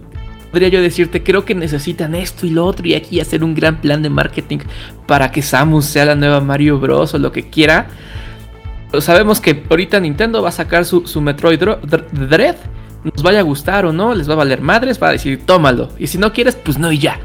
podría 0.54 0.68
yo 0.68 0.80
decirte, 0.80 1.24
creo 1.24 1.44
que 1.44 1.56
necesitan 1.56 2.14
esto 2.14 2.46
y 2.46 2.50
lo 2.50 2.64
otro 2.64 2.86
y 2.86 2.94
aquí 2.94 3.18
hacer 3.18 3.42
un 3.42 3.56
gran 3.56 3.80
plan 3.80 4.04
de 4.04 4.08
marketing 4.08 4.58
para 5.04 5.32
que 5.32 5.42
Samus 5.42 5.84
sea 5.84 6.04
la 6.04 6.14
nueva 6.14 6.40
Mario 6.40 6.78
Bros 6.78 7.12
o 7.12 7.18
lo 7.18 7.32
que 7.32 7.50
quiera. 7.50 7.88
Pero 8.88 9.00
sabemos 9.00 9.40
que 9.40 9.64
ahorita 9.68 9.98
Nintendo 9.98 10.40
va 10.42 10.50
a 10.50 10.52
sacar 10.52 10.84
su, 10.84 11.02
Metroid 11.20 11.58
Dread. 11.58 12.54
Nos 13.04 13.22
vaya 13.22 13.40
a 13.40 13.42
gustar 13.42 13.84
o 13.86 13.92
no, 13.92 14.14
les 14.14 14.28
va 14.28 14.32
a 14.32 14.36
valer 14.36 14.60
madres, 14.60 15.00
va 15.02 15.08
a 15.08 15.12
decir, 15.12 15.44
tómalo. 15.44 15.90
Y 15.98 16.06
si 16.06 16.18
no 16.18 16.32
quieres, 16.32 16.56
pues 16.56 16.78
no 16.78 16.90
y 16.90 16.98
ya. 16.98 17.20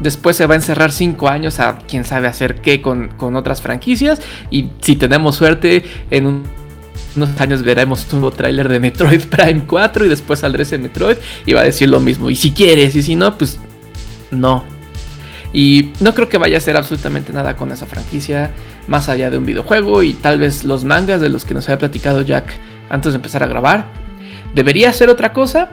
Después 0.00 0.36
se 0.36 0.46
va 0.46 0.54
a 0.54 0.56
encerrar 0.56 0.92
5 0.92 1.28
años 1.28 1.60
a 1.60 1.78
quién 1.86 2.04
sabe 2.04 2.28
hacer 2.28 2.60
qué 2.60 2.80
con, 2.80 3.08
con 3.08 3.36
otras 3.36 3.60
franquicias. 3.60 4.20
Y 4.50 4.70
si 4.80 4.96
tenemos 4.96 5.36
suerte, 5.36 5.84
en 6.10 6.26
un 6.26 6.44
unos 7.16 7.40
años 7.40 7.62
veremos 7.62 8.06
un 8.12 8.20
nuevo 8.20 8.34
tráiler 8.34 8.68
de 8.68 8.80
Metroid 8.80 9.22
Prime 9.30 9.64
4 9.66 10.06
y 10.06 10.08
después 10.08 10.40
saldrá 10.40 10.62
ese 10.62 10.78
Metroid 10.78 11.16
y 11.46 11.52
va 11.52 11.60
a 11.60 11.64
decir 11.64 11.88
lo 11.88 12.00
mismo. 12.00 12.30
Y 12.30 12.36
si 12.36 12.52
quieres, 12.52 12.94
y 12.96 13.02
si 13.02 13.16
no, 13.16 13.36
pues 13.36 13.58
no. 14.30 14.64
Y 15.52 15.92
no 16.00 16.14
creo 16.14 16.28
que 16.28 16.38
vaya 16.38 16.56
a 16.56 16.58
hacer 16.58 16.76
absolutamente 16.76 17.32
nada 17.32 17.56
con 17.56 17.70
esa 17.70 17.86
franquicia, 17.86 18.50
más 18.88 19.08
allá 19.08 19.30
de 19.30 19.38
un 19.38 19.46
videojuego 19.46 20.02
y 20.02 20.14
tal 20.14 20.40
vez 20.40 20.64
los 20.64 20.84
mangas 20.84 21.20
de 21.20 21.28
los 21.28 21.44
que 21.44 21.54
nos 21.54 21.68
había 21.68 21.78
platicado 21.78 22.22
Jack 22.22 22.52
antes 22.90 23.12
de 23.12 23.16
empezar 23.16 23.42
a 23.44 23.46
grabar. 23.46 24.03
¿Debería 24.54 24.90
hacer 24.90 25.08
otra 25.08 25.32
cosa? 25.32 25.70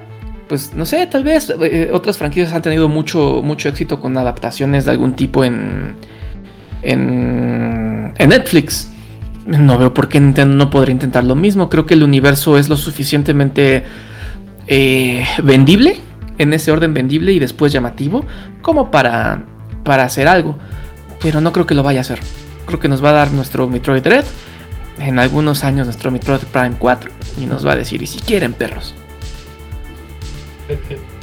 Pues 0.48 0.74
no 0.74 0.86
sé, 0.86 1.06
tal 1.08 1.24
vez 1.24 1.54
eh, 1.62 1.90
otras 1.94 2.18
franquicias 2.18 2.54
han 2.54 2.62
tenido 2.62 2.90
mucho, 2.90 3.42
mucho 3.44 3.70
éxito 3.70 4.00
con 4.00 4.18
adaptaciones 4.18 4.86
de 4.86 4.92
algún 4.92 5.14
tipo 5.16 5.46
en, 5.46 5.96
en, 6.82 8.14
en 8.18 8.30
Netflix 8.30 8.92
no 9.46 9.78
veo 9.78 9.94
por 9.94 10.08
qué 10.08 10.20
Nintendo 10.20 10.56
no 10.56 10.70
podría 10.70 10.94
intentar 10.94 11.24
lo 11.24 11.36
mismo. 11.36 11.70
Creo 11.70 11.86
que 11.86 11.94
el 11.94 12.04
universo 12.04 12.58
es 12.58 12.70
lo 12.70 12.78
suficientemente 12.78 13.84
eh, 14.68 15.26
vendible, 15.44 16.00
en 16.38 16.54
ese 16.54 16.72
orden 16.72 16.94
vendible 16.94 17.34
y 17.34 17.40
después 17.40 17.72
llamativo, 17.72 18.26
como 18.62 18.92
para, 18.92 19.46
para 19.84 20.04
hacer 20.04 20.28
algo. 20.28 20.58
Pero 21.22 21.42
no 21.42 21.52
creo 21.52 21.66
que 21.66 21.76
lo 21.76 21.84
vaya 21.84 22.00
a 22.00 22.02
hacer. 22.02 22.20
Creo 22.66 22.80
que 22.80 22.88
nos 22.88 23.04
va 23.04 23.10
a 23.10 23.14
dar 23.14 23.32
nuestro 23.32 23.68
Metroid 23.68 24.06
Red, 24.06 24.26
en 25.00 25.20
algunos 25.20 25.64
años 25.64 25.88
nuestro 25.88 26.12
Metroid 26.12 26.42
Prime 26.52 26.76
4, 26.78 27.12
y 27.40 27.46
nos 27.46 27.66
va 27.66 27.74
a 27.74 27.76
decir, 27.76 28.02
y 28.02 28.08
si 28.08 28.20
quieren 28.20 28.54
perros. 28.54 28.96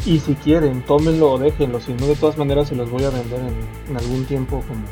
Y 0.05 0.19
si 0.21 0.35
quieren, 0.35 0.83
tómenlo 0.83 1.33
o 1.33 1.39
déjenlo, 1.39 1.81
si 1.81 1.93
no 1.93 2.07
de 2.07 2.14
todas 2.14 2.37
maneras 2.39 2.69
se 2.69 2.77
los 2.77 2.91
voy 2.91 3.05
a 3.05 3.11
vender 3.11 3.41
en, 3.89 3.97
algún 3.97 4.25
tiempo 4.25 4.62
como, 4.66 4.85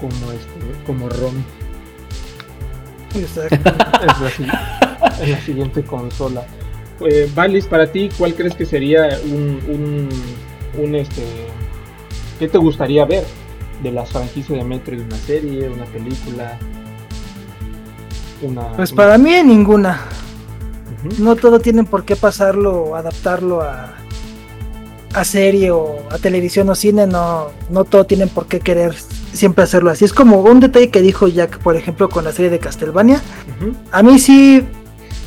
como, 0.00 0.32
este, 0.32 0.84
como 0.86 1.08
ROM. 1.08 1.34
Exacto. 3.14 3.56
es 5.22 5.28
la 5.28 5.40
siguiente 5.40 5.82
consola. 5.82 6.46
Eh, 7.00 7.30
Valis, 7.34 7.66
para 7.66 7.90
ti, 7.90 8.10
¿cuál 8.18 8.34
crees 8.34 8.54
que 8.54 8.66
sería 8.66 9.08
un, 9.24 10.08
un, 10.76 10.94
este 10.94 11.22
qué 12.38 12.48
te 12.48 12.58
gustaría 12.58 13.04
ver 13.04 13.24
de 13.82 13.90
las 13.92 14.10
franquicias 14.10 14.58
de 14.58 14.64
Metroid? 14.64 15.00
¿Una 15.00 15.16
serie, 15.16 15.68
una 15.68 15.84
película? 15.86 16.58
Una, 18.42 18.72
pues 18.72 18.92
para 18.92 19.18
mí 19.18 19.30
ninguna. 19.44 20.00
No 21.18 21.36
todo 21.36 21.60
tienen 21.60 21.86
por 21.86 22.04
qué 22.04 22.16
pasarlo 22.16 22.94
adaptarlo 22.94 23.62
a, 23.62 23.94
a 25.14 25.24
serie 25.24 25.70
o 25.70 25.98
a 26.10 26.18
televisión 26.18 26.68
o 26.68 26.74
cine, 26.74 27.06
no, 27.06 27.48
no 27.70 27.84
todo 27.84 28.04
tienen 28.04 28.28
por 28.28 28.46
qué 28.46 28.60
querer 28.60 28.94
siempre 29.32 29.64
hacerlo 29.64 29.90
así. 29.90 30.04
Es 30.04 30.12
como 30.12 30.40
un 30.40 30.60
detalle 30.60 30.90
que 30.90 31.00
dijo 31.00 31.28
Jack, 31.28 31.58
por 31.58 31.76
ejemplo, 31.76 32.08
con 32.08 32.24
la 32.24 32.32
serie 32.32 32.50
de 32.50 32.58
Castlevania. 32.58 33.20
A 33.90 34.02
mí 34.02 34.18
sí 34.18 34.64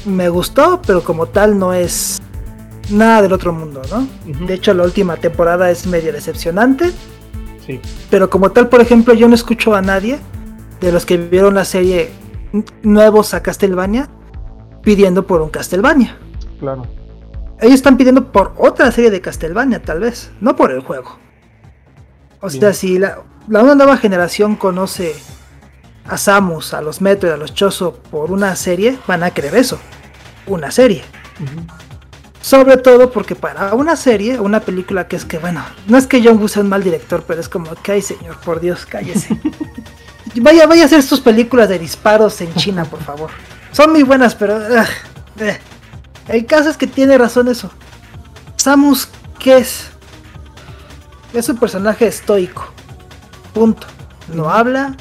me 0.06 0.30
gustó, 0.30 0.82
pero 0.86 1.04
como 1.04 1.28
tal 1.28 1.58
no 1.58 1.74
es 1.74 2.22
nada 2.90 3.22
del 3.22 3.34
otro 3.34 3.54
mundo, 3.54 3.82
¿no? 3.90 4.08
De 4.46 4.54
hecho, 4.54 4.74
la 4.74 4.84
última 4.84 5.18
temporada 5.18 5.70
es 5.70 5.86
medio 5.86 6.14
decepcionante. 6.14 6.92
Sí. 7.66 7.80
Pero 8.10 8.30
como 8.30 8.52
tal, 8.52 8.70
por 8.70 8.82
ejemplo, 8.82 9.14
yo 9.14 9.28
no 9.28 9.36
escucho 9.36 9.74
a 9.76 9.82
nadie 9.82 10.20
de 10.82 10.92
los 10.92 11.06
que 11.06 11.18
vieron 11.18 11.56
la 11.56 11.66
serie 11.66 12.12
nuevos 12.84 13.34
a 13.34 13.42
Castlevania 13.42 14.10
pidiendo 14.84 15.26
por 15.26 15.42
un 15.42 15.50
Castlevania. 15.50 16.18
Claro. 16.60 16.86
Ellos 17.60 17.76
están 17.76 17.98
pidiendo 17.98 18.32
por 18.32 18.54
otra 18.58 18.92
serie 18.92 19.10
de 19.10 19.22
Castlevania, 19.22 19.82
tal 19.82 20.00
vez, 20.00 20.32
no 20.42 20.56
por 20.56 20.72
el 20.72 20.82
juego. 20.82 21.18
O 22.42 22.50
sea, 22.50 22.74
si 22.74 23.00
la, 23.00 23.20
una 23.48 23.76
nueva 23.76 23.98
generación 23.98 24.56
conoce 24.56 25.16
a 26.06 26.18
Samus, 26.18 26.74
a 26.74 26.82
los 26.82 27.02
Metro 27.02 27.30
y 27.30 27.32
a 27.32 27.38
los 27.38 27.54
Choso 27.54 27.96
por 28.12 28.32
una 28.32 28.56
serie, 28.56 28.98
van 29.08 29.24
a 29.24 29.32
querer 29.32 29.56
eso. 29.56 29.80
Una 30.46 30.72
serie. 30.72 31.04
Sobre 32.42 32.76
todo 32.76 33.12
porque 33.12 33.36
para 33.36 33.74
una 33.74 33.96
serie, 33.96 34.42
una 34.42 34.60
película 34.60 35.08
que 35.08 35.16
es 35.16 35.24
que, 35.24 35.38
bueno, 35.38 35.64
no 35.88 35.98
es 35.98 36.06
que 36.06 36.22
John 36.22 36.38
Woo 36.38 36.50
sea 36.50 36.62
un 36.62 36.70
mal 36.70 36.84
director, 36.84 37.24
pero 37.26 37.40
es 37.40 37.48
como 37.48 37.74
que, 37.76 38.02
señor, 38.02 38.38
por 38.42 38.60
Dios, 38.60 38.86
cállese. 38.86 39.40
vaya, 40.36 40.68
vaya 40.68 40.84
a 40.84 40.86
hacer 40.86 41.04
sus 41.04 41.20
películas 41.22 41.70
de 41.70 41.80
disparos 41.80 42.40
en 42.42 42.54
China, 42.56 42.86
por 42.86 43.02
favor. 43.02 43.30
Son 43.72 43.92
muy 43.92 44.04
buenas, 44.04 44.36
pero... 44.36 44.60
El 46.28 46.46
caso 46.46 46.70
es 46.70 46.78
que 46.78 46.88
tiene 46.88 47.18
razón 47.18 47.48
eso. 47.48 47.70
Samus, 48.56 49.10
¿qué 49.40 49.58
es? 49.58 49.88
Es 51.34 51.50
un 51.50 51.58
personaje 51.58 52.08
estoico. 52.08 52.66
Punto. 53.54 53.88
No 54.34 54.50
habla. 54.50 54.96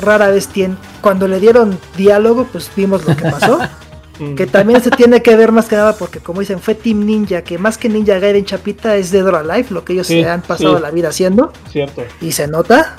Rara 0.00 0.28
vez 0.28 0.48
tiene. 0.48 0.76
Cuando 1.00 1.28
le 1.28 1.38
dieron 1.38 1.78
diálogo, 1.96 2.46
pues 2.50 2.70
vimos 2.74 3.04
lo 3.04 3.14
que 3.14 3.30
pasó. 3.30 3.58
que 4.36 4.46
también 4.46 4.82
se 4.82 4.90
tiene 4.90 5.22
que 5.22 5.36
ver 5.36 5.52
más 5.52 5.66
que 5.66 5.76
nada 5.76 5.94
porque, 5.96 6.20
como 6.20 6.40
dicen, 6.40 6.60
fue 6.60 6.74
Team 6.74 7.04
Ninja, 7.04 7.42
que 7.42 7.58
más 7.58 7.76
que 7.76 7.88
Ninja 7.88 8.18
Gaiden 8.20 8.44
Chapita 8.44 8.96
es 8.96 9.10
Dead 9.10 9.26
or 9.26 9.34
Alive, 9.34 9.66
lo 9.70 9.84
que 9.84 9.92
ellos 9.92 10.06
se 10.06 10.26
han 10.28 10.40
pasado 10.42 10.78
la 10.78 10.90
vida 10.90 11.08
haciendo. 11.08 11.52
Cierto. 11.70 12.04
Y 12.20 12.32
se 12.32 12.46
nota. 12.46 12.96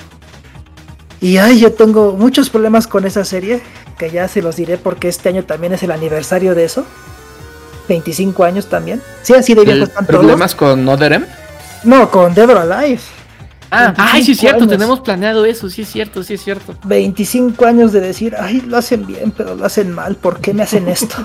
Y 1.20 1.38
ay, 1.38 1.60
yo 1.60 1.72
tengo 1.72 2.12
muchos 2.12 2.50
problemas 2.50 2.86
con 2.86 3.06
esa 3.06 3.24
serie, 3.24 3.62
que 3.98 4.10
ya 4.10 4.28
se 4.28 4.42
los 4.42 4.56
diré 4.56 4.76
porque 4.76 5.08
este 5.08 5.28
año 5.28 5.44
también 5.44 5.72
es 5.72 5.82
el 5.82 5.90
aniversario 5.90 6.54
de 6.54 6.64
eso. 6.64 6.84
25 7.88 8.44
años 8.44 8.66
también. 8.66 9.00
Sí, 9.22 9.34
así 9.34 9.54
de 9.54 9.64
viejos 9.64 9.88
están 9.88 10.06
¿Problemas 10.06 10.54
con 10.54 10.86
Other 10.88 11.26
No, 11.84 12.10
con 12.10 12.34
Dead 12.34 12.50
or 12.50 12.58
Alive. 12.58 13.00
Ah, 13.70 13.92
ay, 13.96 14.24
sí 14.24 14.32
es 14.32 14.38
cierto, 14.38 14.66
tenemos 14.66 15.00
planeado 15.00 15.44
eso, 15.44 15.68
sí 15.68 15.82
es 15.82 15.90
cierto, 15.90 16.22
sí 16.22 16.34
es 16.34 16.44
cierto. 16.44 16.76
25 16.84 17.64
años 17.66 17.92
de 17.92 18.00
decir, 18.00 18.36
ay, 18.38 18.60
lo 18.60 18.76
hacen 18.76 19.06
bien, 19.06 19.32
pero 19.36 19.56
lo 19.56 19.64
hacen 19.64 19.92
mal, 19.92 20.14
¿por 20.16 20.40
qué 20.40 20.54
me 20.54 20.62
hacen 20.62 20.88
esto? 20.88 21.16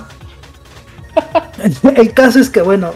el 1.96 2.14
caso 2.14 2.40
es 2.40 2.50
que, 2.50 2.62
bueno, 2.62 2.94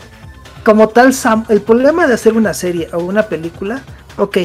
como 0.64 0.90
tal, 0.90 1.14
Sam, 1.14 1.46
el 1.50 1.62
problema 1.62 2.08
de 2.08 2.16
hacer 2.16 2.34
una 2.34 2.56
serie 2.56 2.90
o 2.92 3.00
una 3.00 3.24
película, 3.24 3.84
ok, 4.18 4.38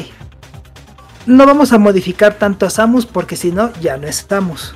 no 1.25 1.45
vamos 1.45 1.73
a 1.73 1.77
modificar 1.77 2.35
tanto 2.35 2.65
a 2.65 2.69
Samus 2.69 3.05
porque 3.05 3.35
si 3.35 3.51
no, 3.51 3.71
ya 3.81 3.97
no 3.97 4.07
estamos. 4.07 4.75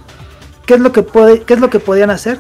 ¿Qué 0.66 0.76
es 0.76 0.80
lo 0.80 0.92
que, 0.92 1.04
puede, 1.04 1.44
qué 1.44 1.54
es 1.54 1.60
lo 1.60 1.70
que 1.70 1.80
podían 1.80 2.10
hacer? 2.10 2.40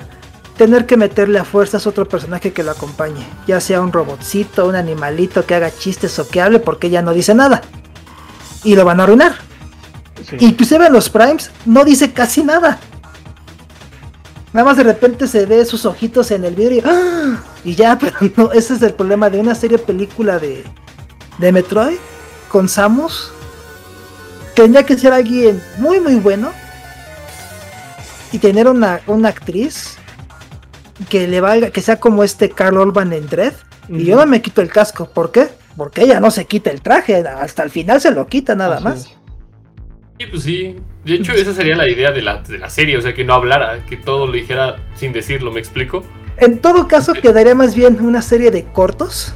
tener 0.57 0.85
que 0.85 0.97
meterle 0.97 1.39
a 1.39 1.43
fuerzas 1.43 1.85
otro 1.85 2.07
personaje 2.07 2.53
que 2.53 2.63
lo 2.63 2.71
acompañe, 2.71 3.25
ya 3.45 3.59
sea 3.59 3.81
un 3.81 3.91
robotcito, 3.91 4.67
un 4.67 4.75
animalito 4.75 5.45
que 5.45 5.55
haga 5.55 5.71
chistes 5.71 6.17
o 6.19 6.27
que 6.27 6.41
hable 6.41 6.59
porque 6.59 6.89
ya 6.89 7.01
no 7.01 7.13
dice 7.13 7.33
nada. 7.35 7.61
Y 8.63 8.75
lo 8.75 8.85
van 8.85 8.99
a 8.99 9.03
arruinar. 9.03 9.35
Y 10.39 10.53
pues 10.53 10.69
se 10.69 10.79
ven 10.79 10.93
los 10.93 11.09
primes, 11.09 11.51
no 11.65 11.83
dice 11.83 12.13
casi 12.13 12.43
nada. 12.43 12.79
Nada 14.53 14.65
más 14.65 14.77
de 14.77 14.83
repente 14.83 15.27
se 15.27 15.45
ve 15.45 15.65
sus 15.65 15.85
ojitos 15.85 16.31
en 16.31 16.45
el 16.45 16.55
vidrio 16.55 16.77
y, 16.77 16.83
¡ah! 16.85 17.43
y 17.65 17.75
ya, 17.75 17.99
pero 17.99 18.15
no, 18.37 18.51
ese 18.53 18.75
es 18.75 18.81
el 18.81 18.93
problema 18.93 19.29
de 19.29 19.39
una 19.39 19.53
serie 19.53 19.77
película 19.77 20.39
de, 20.39 20.63
de 21.37 21.51
Metroid 21.51 21.97
con 22.47 22.69
Samus. 22.69 23.33
Tendría 24.55 24.83
que 24.83 24.97
ser 24.97 25.13
alguien 25.13 25.61
muy 25.77 25.99
muy 25.99 26.15
bueno 26.15 26.51
y 28.31 28.39
tener 28.39 28.67
una, 28.67 29.01
una 29.07 29.29
actriz 29.29 29.97
que 31.09 31.27
le 31.27 31.41
valga, 31.41 31.71
que 31.71 31.81
sea 31.81 31.99
como 31.99 32.23
este 32.23 32.49
Carl 32.49 32.77
Orban 32.77 33.13
en 33.13 33.27
Dread. 33.27 33.53
Y 33.89 34.05
yo 34.05 34.15
no 34.15 34.25
me 34.25 34.41
quito 34.41 34.61
el 34.61 34.69
casco. 34.69 35.09
¿Por 35.09 35.31
qué? 35.31 35.47
Porque 35.77 36.03
ella 36.03 36.19
no 36.19 36.31
se 36.31 36.45
quita 36.45 36.71
el 36.71 36.81
traje, 36.81 37.17
hasta 37.17 37.63
el 37.63 37.69
final 37.69 38.01
se 38.01 38.11
lo 38.11 38.27
quita 38.27 38.55
nada 38.55 38.75
Así 38.75 38.83
más. 38.83 38.95
es. 38.97 39.07
Sí, 40.17 40.25
pues 40.31 40.43
sí. 40.43 40.75
De 41.03 41.15
hecho, 41.15 41.33
esa 41.33 41.53
sería 41.53 41.75
la 41.75 41.87
idea 41.87 42.11
de 42.11 42.21
la, 42.21 42.41
de 42.41 42.57
la 42.57 42.69
serie, 42.69 42.97
o 42.97 43.01
sea, 43.01 43.13
que 43.13 43.23
no 43.25 43.33
hablara, 43.33 43.85
que 43.85 43.97
todo 43.97 44.25
lo 44.25 44.31
dijera 44.31 44.77
sin 44.95 45.11
decirlo, 45.13 45.51
¿me 45.51 45.59
explico? 45.59 46.03
En 46.37 46.59
todo 46.59 46.87
caso, 46.87 47.13
quedaría 47.13 47.53
más 47.53 47.75
bien 47.75 47.99
una 48.01 48.21
serie 48.21 48.49
de 48.51 48.63
cortos. 48.63 49.33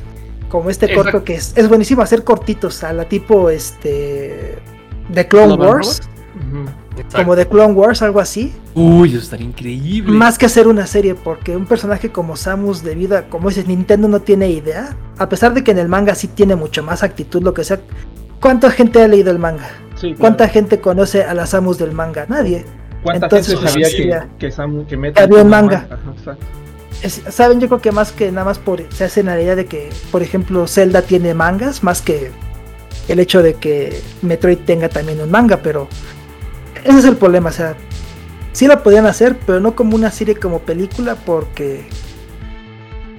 Como 0.47 0.69
este 0.71 0.87
Exacto. 0.87 1.11
corto 1.11 1.25
que 1.25 1.35
es, 1.35 1.53
es 1.55 1.69
buenísimo 1.69 2.01
hacer 2.01 2.23
cortitos 2.23 2.83
a 2.83 2.91
la 2.91 3.05
tipo 3.05 3.51
este 3.51 4.57
de 5.09 5.27
Clone 5.27 5.55
¿Clone 5.55 5.69
Wars. 5.71 6.01
Como 7.15 7.35
de 7.35 7.47
Clone 7.47 7.73
Wars, 7.73 8.01
algo 8.01 8.19
así. 8.19 8.53
Uy, 8.75 9.09
eso 9.09 9.19
estaría 9.19 9.45
increíble. 9.45 10.11
Más 10.11 10.37
que 10.37 10.45
hacer 10.45 10.67
una 10.67 10.85
serie, 10.85 11.15
porque 11.15 11.55
un 11.55 11.65
personaje 11.65 12.11
como 12.11 12.35
Samus 12.35 12.83
de 12.83 12.95
vida, 12.95 13.27
como 13.29 13.49
dices, 13.49 13.67
Nintendo 13.67 14.07
no 14.07 14.21
tiene 14.21 14.49
idea. 14.49 14.95
A 15.17 15.29
pesar 15.29 15.53
de 15.53 15.63
que 15.63 15.71
en 15.71 15.77
el 15.79 15.87
manga 15.87 16.15
sí 16.15 16.27
tiene 16.27 16.55
mucho 16.55 16.83
más 16.83 17.03
actitud, 17.03 17.41
lo 17.41 17.53
que 17.53 17.63
sea. 17.63 17.79
¿Cuánta 18.41 18.69
gente 18.71 19.01
ha 19.01 19.07
leído 19.07 19.31
el 19.31 19.39
manga? 19.39 19.69
Sí, 19.95 20.07
claro. 20.07 20.17
¿Cuánta 20.19 20.47
gente 20.49 20.79
conoce 20.79 21.23
a 21.23 21.33
la 21.33 21.45
Samus 21.45 21.77
del 21.77 21.91
manga? 21.93 22.25
Nadie. 22.27 22.65
¿Cuánta 23.03 23.27
Entonces, 23.27 23.55
gente 23.55 23.71
sabía 23.71 23.87
sí, 23.87 23.95
que, 23.97 24.21
que, 24.37 24.51
Sam, 24.51 24.85
que 24.85 24.95
Había 25.15 25.41
un 25.41 25.49
manga. 25.49 25.87
Ajá, 25.89 26.11
exacto. 26.17 26.45
Es- 27.01 27.21
Saben, 27.29 27.61
yo 27.61 27.67
creo 27.67 27.81
que 27.81 27.91
más 27.93 28.11
que 28.11 28.29
nada 28.31 28.45
más 28.45 28.59
por 28.59 28.83
se 28.91 29.05
hacen 29.05 29.27
la 29.27 29.41
idea 29.41 29.55
de 29.55 29.65
que, 29.65 29.89
por 30.11 30.21
ejemplo, 30.21 30.67
Zelda 30.67 31.01
tiene 31.01 31.33
mangas, 31.33 31.81
más 31.83 32.01
que 32.01 32.31
el 33.07 33.19
hecho 33.19 33.41
de 33.43 33.55
que 33.55 34.01
Metroid 34.21 34.59
tenga 34.59 34.89
también 34.89 35.19
un 35.21 35.31
manga, 35.31 35.57
pero 35.57 35.87
ese 36.83 36.99
es 36.99 37.05
el 37.05 37.15
problema, 37.17 37.49
o 37.49 37.53
sea, 37.53 37.75
sí 38.51 38.67
lo 38.67 38.81
podían 38.83 39.05
hacer, 39.05 39.37
pero 39.45 39.59
no 39.59 39.75
como 39.75 39.95
una 39.95 40.11
serie 40.11 40.35
como 40.35 40.59
película, 40.59 41.15
porque 41.15 41.87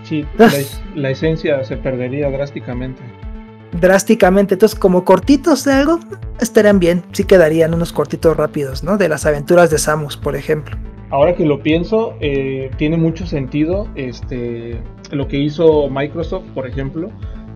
Sí, 0.04 0.24
la, 0.38 0.46
es- 0.46 0.80
la 0.94 1.10
esencia 1.10 1.62
se 1.64 1.76
perdería 1.76 2.30
drásticamente. 2.30 3.02
drásticamente, 3.80 4.54
entonces 4.54 4.78
como 4.78 5.04
cortitos 5.04 5.64
de 5.64 5.72
algo, 5.74 6.00
estarían 6.40 6.78
bien, 6.80 7.04
sí 7.12 7.24
quedarían 7.24 7.74
unos 7.74 7.92
cortitos 7.92 8.36
rápidos, 8.36 8.82
¿no? 8.82 8.96
De 8.96 9.08
las 9.08 9.26
aventuras 9.26 9.70
de 9.70 9.78
Samus, 9.78 10.16
por 10.16 10.34
ejemplo. 10.36 10.76
Ahora 11.10 11.34
que 11.34 11.44
lo 11.44 11.60
pienso, 11.62 12.14
eh, 12.20 12.70
tiene 12.76 12.96
mucho 12.96 13.26
sentido 13.26 13.88
este, 13.96 14.80
lo 15.10 15.26
que 15.26 15.38
hizo 15.38 15.88
Microsoft, 15.90 16.44
por 16.54 16.66
ejemplo, 16.68 17.10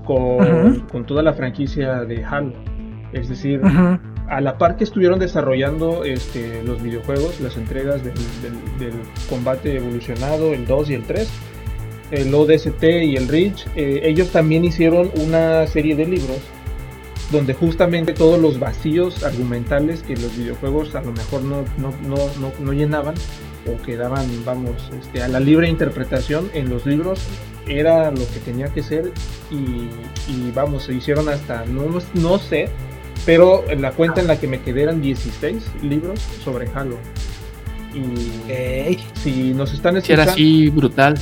con, 0.04 1.06
toda 1.06 1.22
la 1.22 1.32
franquicia 1.34 2.04
de 2.04 2.24
Halo. 2.24 2.52
Es 3.12 3.28
decir, 3.28 3.60
a 4.28 4.40
la 4.40 4.58
par 4.58 4.76
que 4.76 4.84
estuvieron 4.84 5.18
desarrollando 5.18 6.04
este, 6.04 6.62
los 6.64 6.82
videojuegos, 6.82 7.40
las 7.40 7.56
entregas 7.56 8.02
del, 8.04 8.14
del- 8.42 8.78
del 8.90 9.00
combate 9.28 9.76
evolucionado, 9.76 10.52
el 10.52 10.66
2 10.66 10.90
y 10.90 10.94
el 10.94 11.02
3, 11.04 11.28
el 12.10 12.34
ODST 12.34 12.82
y 12.82 13.16
el 13.16 13.28
Reach, 13.28 13.66
eh, 13.76 14.00
ellos 14.04 14.30
también 14.30 14.64
hicieron 14.64 15.10
una 15.16 15.66
serie 15.66 15.94
de 15.96 16.06
libros 16.06 16.38
donde 17.32 17.54
justamente 17.54 18.12
todos 18.12 18.38
los 18.38 18.58
vacíos 18.60 19.24
argumentales 19.24 20.02
que 20.02 20.14
los 20.14 20.36
videojuegos 20.36 20.94
a 20.94 21.00
lo 21.02 21.12
mejor 21.12 21.42
no, 21.42 21.64
no, 21.78 21.92
no, 22.06 22.16
no, 22.40 22.52
no 22.60 22.72
llenaban 22.72 23.14
o 23.66 23.80
quedaban, 23.82 24.26
vamos, 24.44 24.90
este, 25.00 25.22
a 25.22 25.28
la 25.28 25.40
libre 25.40 25.68
interpretación 25.68 26.50
en 26.52 26.68
los 26.68 26.84
libros 26.84 27.20
era 27.66 28.10
lo 28.10 28.26
que 28.32 28.40
tenía 28.44 28.68
que 28.72 28.82
ser 28.82 29.12
y, 29.50 29.88
y, 30.30 30.50
vamos, 30.54 30.84
se 30.84 30.94
hicieron 30.94 31.28
hasta, 31.28 31.64
no, 31.66 31.86
no 32.14 32.38
sé, 32.38 32.68
pero 33.24 33.68
en 33.70 33.82
la 33.82 33.92
cuenta 33.92 34.20
en 34.20 34.26
la 34.26 34.38
que 34.38 34.46
me 34.48 34.60
quedé 34.62 34.82
eran 34.82 35.00
16 35.00 35.82
libros 35.82 36.20
sobre 36.42 36.68
Halo. 36.74 36.98
Y 37.94 38.98
si 39.14 39.54
nos 39.54 39.72
están 39.72 40.00
Si 40.02 40.12
era 40.12 40.24
escuchando, 40.24 40.32
así 40.32 40.70
brutal. 40.70 41.14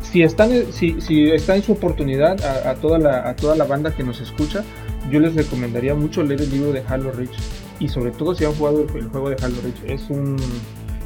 si 0.00 0.22
están 0.22 0.72
si, 0.72 1.00
si 1.00 1.30
está 1.30 1.56
en 1.56 1.62
su 1.62 1.72
oportunidad 1.72 2.42
a, 2.42 2.70
a 2.70 2.74
toda 2.76 2.98
la, 2.98 3.28
a 3.28 3.36
toda 3.36 3.54
la 3.56 3.64
banda 3.64 3.94
que 3.94 4.02
nos 4.02 4.20
escucha, 4.20 4.64
yo 5.10 5.20
les 5.20 5.34
recomendaría 5.34 5.94
mucho 5.94 6.22
leer 6.22 6.40
el 6.42 6.50
libro 6.50 6.72
de 6.72 6.82
Halo 6.88 7.12
Reach 7.12 7.36
y 7.78 7.88
sobre 7.88 8.12
todo 8.12 8.34
si 8.34 8.44
han 8.44 8.52
jugado 8.54 8.86
el, 8.88 8.96
el 8.96 9.08
juego 9.08 9.28
de 9.30 9.36
Halo 9.42 9.56
Reach, 9.62 9.82
es 9.86 10.08
un 10.10 10.36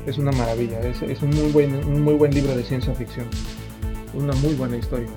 es 0.07 0.17
una 0.19 0.33
maravilla, 0.33 0.81
es, 0.81 1.03
es 1.03 1.23
un 1.23 1.31
muy 1.31 1.51
buen 1.53 1.75
un 1.87 2.03
muy 2.03 2.15
buen 2.15 2.33
libro 2.33 2.57
de 2.57 2.63
ciencia 2.63 2.95
ficción. 2.95 3.27
Una 4.15 4.33
muy 4.35 4.55
buena 4.55 4.77
historia. 4.77 5.09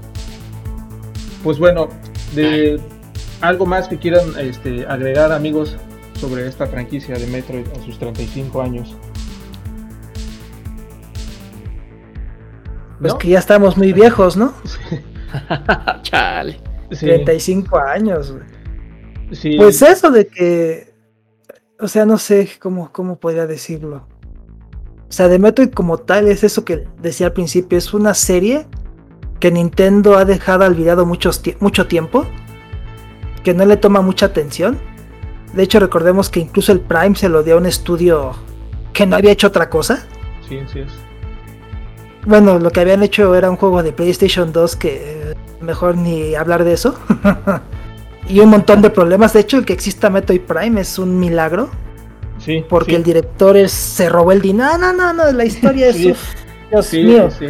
Pues 1.44 1.60
bueno, 1.60 1.90
de 2.36 2.80
algo 3.42 3.66
más 3.66 3.88
que 3.88 3.98
quieran 3.98 4.24
este, 4.40 4.86
agregar 4.86 5.32
amigos 5.32 5.76
sobre 6.20 6.48
esta 6.48 6.68
franquicia 6.68 7.16
de 7.16 7.28
Metroid 7.28 7.68
a 7.68 7.86
sus 7.86 8.00
35 8.00 8.62
años. 8.62 8.96
Pues 13.00 13.14
¿No? 13.14 13.20
que 13.20 13.30
ya 13.30 13.40
estamos 13.40 13.78
muy 13.78 13.92
viejos, 13.92 14.38
¿no? 14.38 14.54
Chale. 16.04 16.60
Sí, 16.92 17.08
35 17.08 17.78
años, 17.80 18.36
sí. 19.32 19.58
Pues 19.58 19.82
eso 19.82 20.12
de 20.12 20.28
que, 20.28 20.94
o 21.80 21.88
sea, 21.88 22.06
no 22.06 22.18
sé 22.18 22.50
cómo, 22.60 22.92
cómo 22.92 23.20
podría 23.20 23.48
decirlo. 23.48 24.08
O 25.10 25.12
sea, 25.12 25.28
de 25.28 25.40
Metroid 25.40 25.72
como 25.72 25.98
tal 25.98 26.28
es 26.28 26.44
eso 26.44 26.64
que 26.64 26.88
decía 27.02 27.28
al 27.28 27.34
principio, 27.34 27.78
es 27.78 27.94
una 27.94 28.14
serie 28.14 28.68
que 29.44 29.52
Nintendo 29.52 30.18
ha 30.18 30.24
dejado 30.24 30.64
olvidado 30.66 31.06
muchos 31.06 31.44
tie- 31.44 31.58
mucho 31.60 31.86
tiempo, 31.86 32.26
que 33.44 33.54
no 33.54 33.66
le 33.66 33.76
toma 33.76 34.00
mucha 34.02 34.28
atención. 34.28 34.78
De 35.52 35.64
hecho, 35.64 35.82
recordemos 35.82 36.30
que 36.30 36.40
incluso 36.40 36.72
el 36.72 36.80
Prime 36.80 37.14
se 37.18 37.28
lo 37.28 37.44
dio 37.44 37.56
a 37.56 37.58
un 37.58 37.66
estudio 37.66 38.32
que 38.94 39.06
no 39.06 39.18
había 39.18 39.32
hecho 39.34 39.48
otra 39.48 39.70
cosa. 39.70 40.06
Sí, 40.48 40.60
sí 40.72 40.80
es. 40.80 40.88
Bueno, 42.26 42.58
lo 42.58 42.72
que 42.72 42.80
habían 42.80 43.04
hecho 43.04 43.36
era 43.36 43.50
un 43.50 43.58
juego 43.58 43.84
de 43.84 43.92
PlayStation 43.92 44.54
2 44.54 44.78
que 44.78 45.32
eh, 45.32 45.36
mejor 45.60 45.98
ni 45.98 46.36
hablar 46.36 46.64
de 46.64 46.72
eso. 46.72 46.96
y 48.30 48.40
un 48.40 48.50
montón 48.50 48.82
de 48.82 48.92
problemas. 48.92 49.34
De 49.34 49.42
hecho, 49.42 49.58
el 49.58 49.66
que 49.66 49.74
exista 49.74 50.10
Metroid 50.10 50.40
Prime 50.40 50.80
es 50.80 50.98
un 50.98 51.20
milagro. 51.20 51.70
Sí, 52.38 52.64
Porque 52.70 52.92
sí. 52.92 52.96
el 52.96 53.04
director 53.04 53.58
es, 53.58 53.74
se 53.74 54.08
robó 54.08 54.32
el 54.32 54.42
dinero. 54.42 54.78
No, 54.78 54.94
no, 54.94 55.12
no, 55.12 55.30
la 55.34 55.44
historia 55.44 55.88
es. 55.90 55.98
Sí. 55.98 56.12
uf, 56.12 56.20
Dios 56.72 56.86
Sí, 56.86 57.04
mío. 57.04 57.30
sí, 57.30 57.48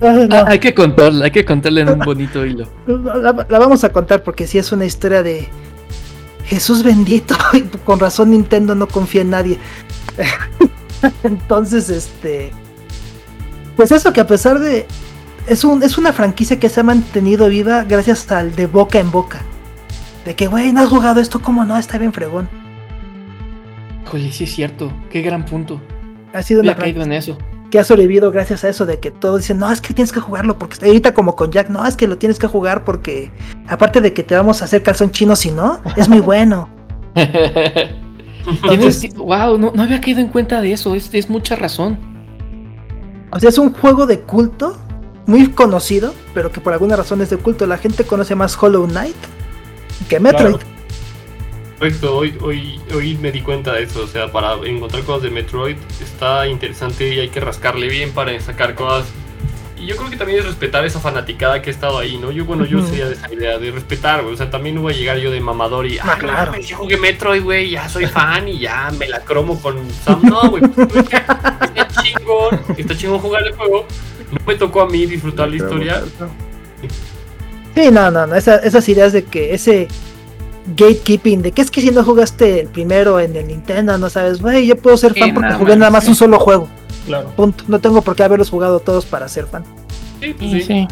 no. 0.00 0.36
Ah, 0.36 0.44
hay 0.48 0.58
que 0.58 0.74
contarla, 0.74 1.26
hay 1.26 1.30
que 1.30 1.44
contarla 1.44 1.82
en 1.82 1.90
un 1.90 1.98
bonito 2.00 2.44
hilo. 2.44 2.66
La, 2.86 3.46
la 3.48 3.58
vamos 3.58 3.84
a 3.84 3.90
contar 3.90 4.22
porque 4.22 4.46
sí 4.46 4.58
es 4.58 4.72
una 4.72 4.84
historia 4.86 5.22
de 5.22 5.48
Jesús 6.50 6.82
bendito. 6.82 7.36
Y 7.54 7.62
con 7.84 8.00
razón 8.00 8.32
Nintendo 8.32 8.74
no 8.74 8.88
confía 8.88 9.22
en 9.22 9.30
nadie. 9.30 9.58
Entonces, 11.22 11.88
este. 11.88 12.50
Pues 13.76 13.92
eso 13.92 14.12
que 14.12 14.20
a 14.20 14.26
pesar 14.26 14.58
de. 14.58 14.86
Es, 15.46 15.64
un, 15.64 15.82
es 15.82 15.96
una 15.96 16.12
franquicia 16.12 16.58
que 16.60 16.68
se 16.68 16.80
ha 16.80 16.82
mantenido 16.82 17.48
viva 17.48 17.84
gracias 17.84 18.30
al 18.30 18.54
de 18.54 18.66
boca 18.66 18.98
en 18.98 19.10
boca. 19.10 19.42
De 20.24 20.34
que, 20.34 20.48
güey, 20.48 20.72
no 20.72 20.80
has 20.80 20.88
jugado 20.88 21.20
esto, 21.20 21.40
¿cómo 21.40 21.64
no? 21.64 21.78
Está 21.78 21.96
bien 21.98 22.12
fregón. 22.12 22.48
Híjole, 24.04 24.32
sí 24.32 24.44
es 24.44 24.54
cierto. 24.54 24.92
Qué 25.10 25.22
gran 25.22 25.46
punto. 25.46 25.80
Ha 26.32 26.42
sido 26.42 26.60
una 26.60 26.76
caído 26.76 27.02
en 27.02 27.12
eso. 27.12 27.38
Que 27.70 27.78
ha 27.78 27.84
sobrevivido 27.84 28.30
gracias 28.30 28.64
a 28.64 28.68
eso 28.68 28.84
de 28.84 28.98
que 28.98 29.10
todos 29.10 29.40
dicen, 29.40 29.58
no, 29.58 29.70
es 29.70 29.80
que 29.80 29.94
tienes 29.94 30.12
que 30.12 30.20
jugarlo 30.20 30.58
porque 30.58 30.74
está 30.74 30.86
ahorita 30.86 31.14
como 31.14 31.36
con 31.36 31.50
Jack, 31.50 31.68
no, 31.70 31.86
es 31.86 31.96
que 31.96 32.06
lo 32.06 32.18
tienes 32.18 32.38
que 32.38 32.46
jugar 32.46 32.84
porque 32.84 33.30
aparte 33.68 34.00
de 34.00 34.12
que 34.12 34.22
te 34.22 34.34
vamos 34.34 34.60
a 34.60 34.64
hacer 34.64 34.82
calzón 34.82 35.10
chino 35.10 35.36
si 35.36 35.50
no, 35.50 35.80
es 35.96 36.08
muy 36.08 36.20
bueno. 36.20 36.68
Tienes, 38.62 39.14
wow, 39.14 39.58
no, 39.58 39.72
no 39.74 39.82
había 39.82 40.00
caído 40.00 40.20
en 40.20 40.28
cuenta 40.28 40.60
de 40.60 40.72
eso. 40.72 40.94
Es, 40.94 41.12
es 41.12 41.28
mucha 41.28 41.56
razón. 41.56 41.98
O 43.30 43.38
sea, 43.38 43.50
es 43.50 43.58
un 43.58 43.72
juego 43.72 44.06
de 44.06 44.20
culto, 44.20 44.76
muy 45.26 45.48
conocido, 45.48 46.14
pero 46.34 46.50
que 46.50 46.60
por 46.60 46.72
alguna 46.72 46.96
razón 46.96 47.20
es 47.20 47.30
de 47.30 47.36
culto. 47.36 47.66
La 47.66 47.78
gente 47.78 48.04
conoce 48.04 48.34
más 48.34 48.60
Hollow 48.60 48.86
Knight 48.86 49.16
que 50.08 50.18
Metroid. 50.18 50.56
Claro. 50.56 50.79
Correcto, 51.80 52.14
hoy, 52.14 52.36
hoy, 52.42 52.78
hoy 52.94 53.16
me 53.16 53.32
di 53.32 53.40
cuenta 53.40 53.72
de 53.72 53.84
eso. 53.84 54.02
O 54.02 54.06
sea, 54.06 54.30
para 54.30 54.52
encontrar 54.66 55.02
cosas 55.02 55.22
de 55.22 55.30
Metroid 55.30 55.76
está 56.02 56.46
interesante 56.46 57.08
y 57.14 57.18
hay 57.20 57.30
que 57.30 57.40
rascarle 57.40 57.88
bien 57.88 58.12
para 58.12 58.38
sacar 58.40 58.74
cosas. 58.74 59.08
Y 59.78 59.86
yo 59.86 59.96
creo 59.96 60.10
que 60.10 60.18
también 60.18 60.40
es 60.40 60.44
respetar 60.44 60.84
esa 60.84 61.00
fanaticada 61.00 61.62
que 61.62 61.70
ha 61.70 61.72
estado 61.72 61.98
ahí, 61.98 62.18
¿no? 62.18 62.30
Yo, 62.32 62.44
bueno, 62.44 62.66
yo 62.66 62.80
Ujú. 62.80 62.88
sería 62.88 63.08
de 63.08 63.14
esa 63.14 63.32
idea, 63.32 63.56
de 63.58 63.70
respetar, 63.70 64.20
güey. 64.20 64.34
O 64.34 64.36
sea, 64.36 64.50
también 64.50 64.74
no 64.74 64.82
voy 64.82 64.92
a 64.92 64.96
llegar 64.96 65.16
yo 65.16 65.30
de 65.30 65.40
mamador 65.40 65.86
y, 65.86 65.98
ah, 65.98 66.02
claro. 66.18 66.52
claro. 66.52 66.60
yo 66.60 66.76
jugué 66.76 66.98
Metroid, 66.98 67.42
güey, 67.42 67.70
ya 67.70 67.88
soy 67.88 68.04
fan 68.04 68.46
y 68.46 68.58
ya 68.58 68.90
me 68.98 69.08
la 69.08 69.20
cromo 69.20 69.58
con 69.58 69.78
Sam. 70.04 70.20
No, 70.22 70.50
güey, 70.50 70.62
pues, 70.68 70.86
güey, 70.86 71.00
está 71.02 71.86
chingón, 72.02 72.60
está 72.76 72.94
chingón 72.94 73.18
jugar 73.20 73.42
el 73.46 73.54
juego. 73.54 73.86
No 74.30 74.38
me 74.46 74.54
tocó 74.56 74.82
a 74.82 74.86
mí 74.86 75.06
disfrutar 75.06 75.48
la 75.48 75.56
historia. 75.56 76.02
Sí, 77.74 77.90
no, 77.90 78.10
no, 78.10 78.26
no. 78.26 78.34
esa- 78.36 78.58
esas 78.58 78.86
ideas 78.90 79.14
de 79.14 79.24
que 79.24 79.54
ese 79.54 79.88
gatekeeping, 80.76 81.42
de 81.42 81.52
que 81.52 81.62
es 81.62 81.70
que 81.70 81.80
si 81.80 81.90
no 81.90 82.02
jugaste 82.04 82.60
el 82.60 82.68
primero 82.68 83.20
en 83.20 83.34
el 83.36 83.46
Nintendo, 83.48 83.96
no 83.98 84.10
sabes, 84.10 84.40
güey, 84.40 84.66
yo 84.66 84.76
puedo 84.76 84.96
ser 84.96 85.12
Sí, 85.14 85.20
fan 85.20 85.34
porque 85.34 85.48
nada 85.48 85.58
jugué 85.58 85.70
más, 85.72 85.78
nada 85.78 85.90
más 85.90 86.04
sí. 86.04 86.10
un 86.10 86.16
solo 86.16 86.38
juego. 86.38 86.68
Claro. 87.06 87.30
Punto. 87.36 87.64
No 87.68 87.80
tengo 87.80 88.02
por 88.02 88.14
qué 88.16 88.22
haberlos 88.24 88.50
jugado 88.50 88.80
todos 88.80 89.06
para 89.06 89.28
ser 89.28 89.46
fan. 89.46 89.64
Sí, 90.20 90.34
pues 90.38 90.50
Sí, 90.50 90.60
sí. 90.60 90.66
sí. 90.66 90.88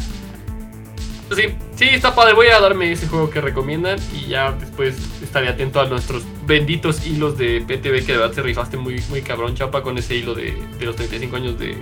Pues 1.29 1.41
sí, 1.41 1.47
sí, 1.77 1.85
está 1.93 2.15
padre. 2.15 2.33
Voy 2.33 2.47
a 2.47 2.59
darme 2.59 2.91
ese 2.91 3.07
juego 3.07 3.29
que 3.29 3.43
recomiendan 3.43 3.99
y 4.15 4.29
ya 4.29 4.53
después 4.53 4.97
estaré 5.23 5.49
atento 5.49 5.79
a 5.79 5.87
nuestros 5.87 6.23
benditos 6.47 7.07
hilos 7.07 7.37
de 7.37 7.61
PTV 7.61 8.07
que 8.07 8.13
de 8.13 8.19
verdad 8.19 8.35
te 8.35 8.41
rifaste 8.43 8.79
muy, 8.79 9.03
muy 9.11 9.21
cabrón, 9.21 9.55
chapa, 9.55 9.83
con 9.83 9.99
ese 9.99 10.15
hilo 10.17 10.35
de, 10.35 10.57
de 10.79 10.87
los 10.87 10.97
35 10.97 11.37
años 11.37 11.59
de, 11.59 11.77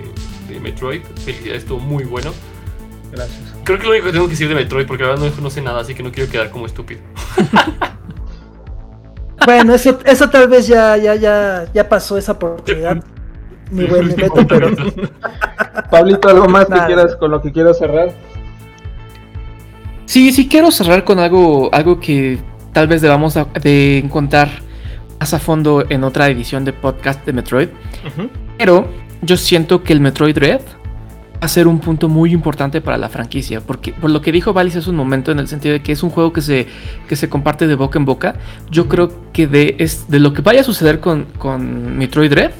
de 0.49 0.59
Metroid. 0.59 1.01
Felicidades, 1.23 1.63
estuvo 1.63 1.79
muy 1.79 2.03
bueno. 2.03 2.33
Gracias. 3.11 3.39
Creo 3.63 3.77
que 3.79 3.83
lo 3.85 3.91
único 3.91 4.05
que 4.07 4.11
tengo 4.13 4.25
que 4.25 4.31
decir 4.31 4.49
de 4.49 4.55
Metroid, 4.55 4.85
porque 4.87 5.03
ahora 5.03 5.15
no, 5.17 5.29
no 5.41 5.49
sé 5.49 5.61
nada, 5.61 5.81
así 5.81 5.93
que 5.95 6.03
no 6.03 6.11
quiero 6.11 6.29
quedar 6.31 6.49
como 6.49 6.65
estúpido. 6.65 7.01
Bueno, 9.45 9.75
eso, 9.75 9.99
eso 10.05 10.29
tal 10.29 10.47
vez 10.49 10.67
ya, 10.67 10.97
ya, 10.97 11.15
ya, 11.15 11.65
ya 11.73 11.87
pasó 11.87 12.17
esa 12.17 12.33
oportunidad. 12.33 13.01
Mi 13.71 13.85
buen 13.85 14.13
Beto, 14.15 14.45
pero. 14.47 14.71
Pablito, 15.91 16.27
¿algo 16.27 16.47
más 16.47 16.65
que 16.65 16.79
quieras 16.85 17.15
con 17.15 17.31
lo 17.31 17.41
que 17.41 17.51
quieras 17.51 17.77
cerrar? 17.77 18.09
Sí, 20.05 20.31
sí 20.31 20.47
quiero 20.49 20.71
cerrar 20.71 21.03
con 21.03 21.19
algo, 21.19 21.69
algo 21.73 21.99
que 21.99 22.39
tal 22.73 22.87
vez 22.87 23.01
debamos 23.01 23.37
a- 23.37 23.45
de 23.61 23.99
encontrar 23.99 24.49
más 25.19 25.33
a 25.33 25.39
fondo 25.39 25.85
en 25.87 26.03
otra 26.03 26.27
edición 26.29 26.65
de 26.65 26.73
podcast 26.73 27.25
de 27.25 27.33
Metroid. 27.33 27.69
Pero 28.57 28.87
yo 29.21 29.37
siento 29.37 29.83
que 29.83 29.93
el 29.93 29.99
Metroid 30.01 30.37
Red 30.37 30.61
a 31.39 31.47
ser 31.47 31.67
un 31.67 31.79
punto 31.79 32.09
muy 32.09 32.31
importante 32.31 32.81
para 32.81 32.97
la 32.97 33.09
franquicia. 33.09 33.61
Porque 33.61 33.93
por 33.93 34.09
lo 34.09 34.21
que 34.21 34.31
dijo 34.31 34.53
Valis 34.53 34.75
hace 34.75 34.89
un 34.89 34.95
momento, 34.95 35.31
en 35.31 35.39
el 35.39 35.47
sentido 35.47 35.73
de 35.73 35.81
que 35.81 35.91
es 35.91 36.03
un 36.03 36.09
juego 36.09 36.33
que 36.33 36.41
se, 36.41 36.67
que 37.07 37.15
se 37.15 37.29
comparte 37.29 37.67
de 37.67 37.75
boca 37.75 37.99
en 37.99 38.05
boca. 38.05 38.35
Yo 38.71 38.87
creo 38.87 39.31
que 39.31 39.47
de, 39.47 39.75
es, 39.79 40.09
de 40.09 40.19
lo 40.19 40.33
que 40.33 40.41
vaya 40.41 40.61
a 40.61 40.63
suceder 40.63 40.99
con, 40.99 41.25
con 41.37 41.97
Metroid 41.97 42.33
Red, 42.33 42.51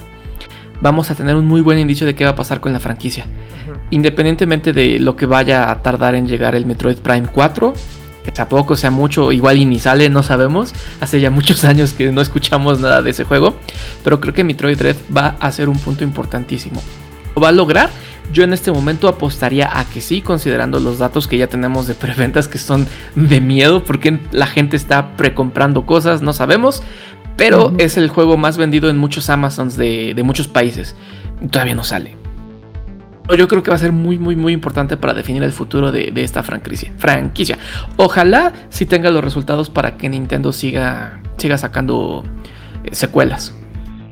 vamos 0.82 1.10
a 1.12 1.16
tener 1.16 1.36
un 1.36 1.46
muy 1.46 1.62
buen 1.62 1.80
indicio 1.80 2.06
de 2.06 2.16
qué 2.16 2.24
va 2.24 2.32
a 2.32 2.36
pasar 2.36 2.60
con 2.60 2.74
la 2.74 2.80
franquicia. 2.80 3.26
Independientemente 3.90 4.74
de 4.74 5.00
lo 5.00 5.16
que 5.16 5.26
vaya 5.26 5.72
a 5.72 5.82
tardar 5.82 6.16
en 6.16 6.28
llegar 6.28 6.56
el 6.56 6.66
Metroid 6.66 6.98
Prime 6.98 7.28
4, 7.32 7.74
que 8.24 8.32
tampoco 8.32 8.76
sea 8.76 8.92
mucho, 8.92 9.32
igual 9.32 9.58
y 9.58 9.66
ni 9.66 9.80
sale, 9.80 10.10
no 10.10 10.22
sabemos. 10.22 10.74
Hace 11.00 11.22
ya 11.22 11.32
muchos 11.32 11.64
años 11.64 11.94
que 11.94 12.12
no 12.12 12.22
escuchamos 12.22 12.80
nada 12.80 13.02
de 13.02 13.12
ese 13.12 13.24
juego. 13.24 13.56
Pero 14.04 14.20
creo 14.20 14.34
que 14.34 14.44
Metroid 14.44 14.82
Red 14.82 14.98
va 15.16 15.38
a 15.40 15.52
ser 15.52 15.70
un 15.70 15.80
punto 15.80 16.04
importantísimo. 16.04 16.82
¿Lo 17.36 17.42
va 17.42 17.50
a 17.50 17.54
lograr? 17.54 17.90
Yo 18.32 18.44
en 18.44 18.54
este 18.54 18.72
momento 18.72 19.08
apostaría 19.08 19.80
a 19.80 19.86
que 19.86 20.02
sí, 20.02 20.22
considerando 20.22 20.80
los 20.80 21.00
datos 21.00 21.28
que 21.28 21.38
ya 21.38 21.48
tenemos 21.48 21.88
de 21.88 21.96
preventas 21.96 22.48
que 22.48 22.58
son 22.58 22.88
de 23.16 23.42
miedo, 23.42 23.84
porque 23.84 24.20
la 24.32 24.48
gente 24.48 24.76
está 24.76 25.16
precomprando 25.16 25.86
cosas, 25.86 26.22
no 26.22 26.34
sabemos. 26.34 26.84
Pero 27.38 27.72
es 27.78 27.98
el 27.98 28.10
juego 28.10 28.36
más 28.36 28.58
vendido 28.58 28.90
en 28.90 28.98
muchos 28.98 29.30
Amazons 29.30 29.78
de, 29.78 30.14
de 30.16 30.24
muchos 30.24 30.48
países. 30.48 30.96
Todavía 31.52 31.76
no 31.76 31.84
sale. 31.84 32.18
Yo 33.38 33.48
creo 33.48 33.62
que 33.62 33.70
va 33.70 33.76
a 33.76 33.80
ser 33.80 33.92
muy, 33.92 34.18
muy, 34.18 34.36
muy 34.36 34.54
importante 34.54 34.98
para 34.98 35.14
definir 35.14 35.44
el 35.44 35.52
futuro 35.52 35.92
de, 35.92 36.12
de 36.12 36.24
esta 36.24 36.44
franquicia. 36.44 36.94
franquicia. 36.98 37.58
Ojalá 37.98 38.54
sí 38.70 38.86
tenga 38.86 39.12
los 39.12 39.24
resultados 39.24 39.70
para 39.70 39.98
que 39.98 40.10
Nintendo 40.10 40.52
siga, 40.54 41.22
siga 41.38 41.58
sacando 41.58 42.24
eh, 42.84 42.96
secuelas. 42.96 43.54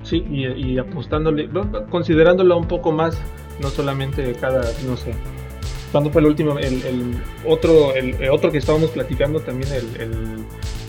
Sí, 0.06 0.24
y, 0.30 0.46
y 0.46 0.78
apostándole, 0.78 1.48
no, 1.48 1.70
considerándolo 1.88 2.58
un 2.58 2.68
poco 2.68 2.92
más, 2.92 3.18
no 3.60 3.70
solamente 3.70 4.34
cada, 4.40 4.62
no 4.88 4.96
sé. 4.96 5.14
¿Cuándo 5.92 6.12
fue 6.12 6.22
el 6.22 6.28
último? 6.28 6.60
El, 6.60 6.84
el 6.84 7.18
otro, 7.46 7.94
el, 7.96 8.14
el 8.22 8.30
otro 8.30 8.52
que 8.52 8.60
estábamos 8.60 8.92
platicando 8.92 9.40
también, 9.40 9.72
el, 9.74 10.46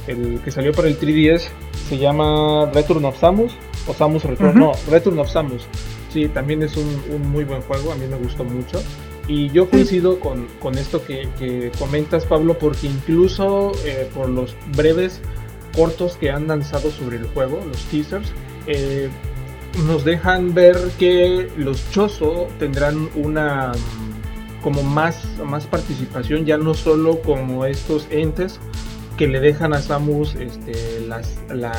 el, 0.07 0.41
que 0.41 0.51
salió 0.51 0.73
para 0.73 0.89
el 0.89 1.01
3DS, 1.01 1.49
se 1.89 1.99
llama 1.99 2.71
Return 2.75 3.05
of 3.07 3.19
Samus, 3.19 3.55
o 3.87 3.95
Samus 3.95 4.25
Return, 4.25 4.59
no, 4.59 4.73
Return 4.91 5.19
of 5.19 5.31
Samus. 5.31 5.67
Sí, 6.13 6.29
también 6.29 6.63
es 6.63 6.77
un, 6.77 7.03
un 7.11 7.31
muy 7.31 7.45
buen 7.45 7.63
juego, 7.63 7.93
a 7.93 7.95
mí 7.95 8.07
me 8.07 8.17
gustó 8.17 8.45
mucho. 8.45 8.83
Y 9.29 9.49
yo 9.51 9.69
coincido 9.69 10.21
con, 10.21 10.47
con 10.61 10.77
esto 10.79 11.05
que, 11.05 11.29
que 11.39 11.73
comentas, 11.79 12.25
Pablo, 12.27 12.59
porque 12.59 12.87
incluso 12.87 13.73
eh, 13.85 14.09
por 14.15 14.29
los 14.29 14.55
breves 14.77 15.21
cortos 15.75 16.17
que 16.17 16.31
han 16.31 16.47
lanzado 16.47 16.91
sobre 16.91 17.17
el 17.17 17.27
juego, 17.27 17.61
los 17.67 17.79
teasers, 17.85 18.33
eh, 18.67 19.09
nos 19.87 20.05
dejan 20.05 20.55
ver 20.55 20.77
que 20.99 21.51
los 21.57 21.91
Chozo 21.91 22.49
tendrán 22.59 23.09
una 23.15 23.73
mm, 23.73 24.63
como 24.63 24.83
más, 24.83 25.25
más 25.45 25.67
participación, 25.67 26.45
ya 26.45 26.57
no 26.57 26.75
solo 26.75 27.21
como 27.23 27.67
estos 27.67 28.07
entes 28.11 28.59
que 29.17 29.29
le 29.29 29.41
dejan 29.41 29.73
a 29.73 29.81
Samus 29.81 30.35
este, 30.35 31.01
las, 31.07 31.39
las, 31.49 31.77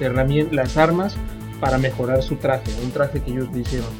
herramientas, 0.00 0.54
las 0.54 0.76
armas 0.76 1.16
para 1.60 1.78
mejorar 1.78 2.22
su 2.22 2.36
traje, 2.36 2.70
un 2.82 2.90
traje 2.90 3.20
que 3.20 3.32
ellos 3.32 3.48
hicieron. 3.54 3.90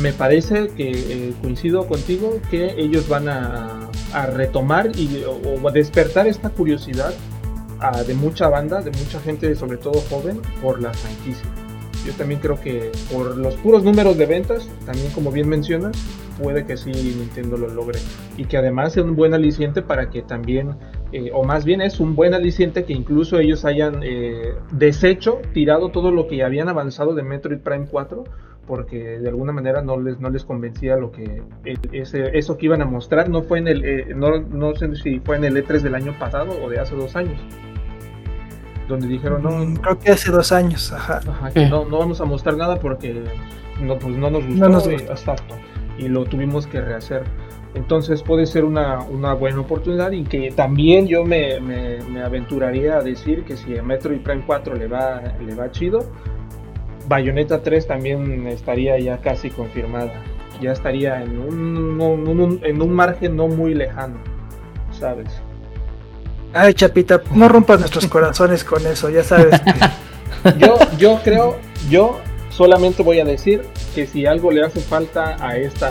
Me 0.00 0.12
parece 0.12 0.68
que 0.68 0.90
eh, 0.90 1.34
coincido 1.40 1.86
contigo 1.86 2.40
que 2.50 2.74
ellos 2.78 3.08
van 3.08 3.28
a, 3.28 3.90
a 4.12 4.26
retomar 4.26 4.90
y, 4.96 5.24
o, 5.24 5.70
despertar 5.70 6.26
esta 6.26 6.50
curiosidad 6.50 7.14
de 8.06 8.14
mucha 8.14 8.48
banda, 8.48 8.80
de 8.80 8.90
mucha 8.90 9.20
gente, 9.20 9.54
sobre 9.54 9.76
todo 9.76 10.00
joven, 10.10 10.40
por 10.62 10.80
la 10.80 10.92
franquicia. 10.92 11.48
Yo 12.06 12.12
también 12.12 12.40
creo 12.40 12.60
que 12.60 12.92
por 13.12 13.36
los 13.36 13.54
puros 13.56 13.82
números 13.82 14.16
de 14.16 14.26
ventas, 14.26 14.68
también 14.84 15.10
como 15.10 15.32
bien 15.32 15.48
mencionas, 15.48 15.96
puede 16.40 16.64
que 16.64 16.76
sí 16.76 16.90
Nintendo 16.90 17.56
lo 17.56 17.68
logre. 17.68 17.98
Y 18.36 18.44
que 18.44 18.56
además 18.56 18.92
sea 18.92 19.02
un 19.02 19.16
buen 19.16 19.34
aliciente 19.34 19.82
para 19.82 20.08
que 20.10 20.22
también, 20.22 20.76
eh, 21.12 21.30
o 21.32 21.44
más 21.44 21.64
bien 21.64 21.80
es 21.80 21.98
un 21.98 22.14
buen 22.14 22.34
aliciente 22.34 22.84
que 22.84 22.92
incluso 22.92 23.38
ellos 23.38 23.64
hayan 23.64 24.02
eh, 24.02 24.54
deshecho, 24.72 25.40
tirado 25.52 25.90
todo 25.90 26.10
lo 26.10 26.28
que 26.28 26.44
habían 26.44 26.68
avanzado 26.68 27.14
de 27.14 27.22
Metroid 27.22 27.58
Prime 27.58 27.86
4, 27.90 28.24
porque 28.66 29.18
de 29.18 29.28
alguna 29.28 29.52
manera 29.52 29.80
no 29.82 29.98
les, 30.00 30.18
no 30.20 30.28
les 30.30 30.44
convencía 30.44 30.96
lo 30.96 31.12
que 31.12 31.42
ese, 31.92 32.36
eso 32.36 32.56
que 32.56 32.66
iban 32.66 32.82
a 32.82 32.84
mostrar. 32.84 33.28
No 33.28 33.42
fue 33.42 33.58
en 33.60 33.68
el, 33.68 33.84
eh, 33.84 34.06
no, 34.14 34.40
no 34.40 34.74
sé 34.74 34.94
si 34.96 35.20
fue 35.20 35.36
en 35.36 35.44
el 35.44 35.56
E3 35.56 35.80
del 35.82 35.94
año 35.94 36.14
pasado 36.18 36.56
o 36.62 36.68
de 36.68 36.78
hace 36.80 36.94
dos 36.96 37.14
años. 37.16 37.40
Donde 38.88 39.08
dijeron, 39.08 39.42
no, 39.42 39.50
Mm, 39.50 39.76
Creo 39.76 39.98
que 39.98 40.10
hace 40.12 40.30
dos 40.30 40.52
años, 40.52 40.92
ajá. 40.92 41.20
Ajá, 41.28 41.50
que 41.50 41.64
Sí. 41.64 41.70
no, 41.70 41.84
no 41.86 41.98
vamos 41.98 42.20
a 42.20 42.24
mostrar 42.24 42.56
nada 42.56 42.78
porque 42.78 43.20
no, 43.80 43.98
pues 43.98 44.16
no 44.16 44.30
nos 44.30 44.46
gustó. 44.46 44.60
No 44.60 44.68
nos 44.68 44.86
y, 44.86 44.92
gustó. 44.92 45.12
exacto, 45.12 45.54
y 45.98 46.08
lo 46.08 46.24
tuvimos 46.24 46.66
que 46.66 46.80
rehacer. 46.80 47.24
Entonces 47.74 48.22
puede 48.22 48.46
ser 48.46 48.64
una, 48.64 49.00
una 49.00 49.34
buena 49.34 49.60
oportunidad 49.60 50.10
y 50.12 50.22
que 50.22 50.50
también 50.52 51.06
yo 51.08 51.24
me, 51.24 51.60
me- 51.60 51.98
me 52.10 52.22
aventuraría 52.22 52.96
a 52.98 53.02
decir 53.02 53.44
que 53.44 53.56
si 53.56 53.76
a 53.76 53.82
Metroid 53.82 54.20
Prime 54.20 54.42
4 54.46 54.76
le 54.76 54.86
va, 54.86 55.20
le 55.44 55.54
va 55.54 55.70
chido, 55.72 56.06
Bayonetta 57.08 57.62
3 57.62 57.86
también 57.86 58.46
estaría 58.48 58.98
ya 58.98 59.18
casi 59.18 59.50
confirmada. 59.50 60.12
Ya 60.60 60.72
estaría 60.72 61.22
en 61.22 61.38
un, 61.38 62.00
un- 62.00 62.28
un- 62.40 62.60
en 62.62 62.80
un 62.82 62.92
margen 62.92 63.36
no 63.36 63.46
muy 63.48 63.74
lejano, 63.74 64.16
¿sabes? 64.98 65.28
Ay, 66.54 66.72
Chapita, 66.74 67.20
no 67.34 67.48
rompas 67.48 67.80
nuestros 67.80 68.06
corazones 68.06 68.64
con 68.64 68.84
eso, 68.86 69.10
ya 69.10 69.22
sabes. 69.22 69.60
que- 69.60 70.58
Yo, 70.58 70.78
yo 70.98 71.20
creo, 71.24 71.56
yo 71.90 72.20
solamente 72.50 73.02
voy 73.02 73.18
a 73.20 73.24
decir 73.24 73.62
que 73.94 74.06
si 74.06 74.26
algo 74.26 74.50
le 74.52 74.64
hace 74.64 74.80
falta 74.80 75.36
a 75.44 75.56
esta 75.56 75.90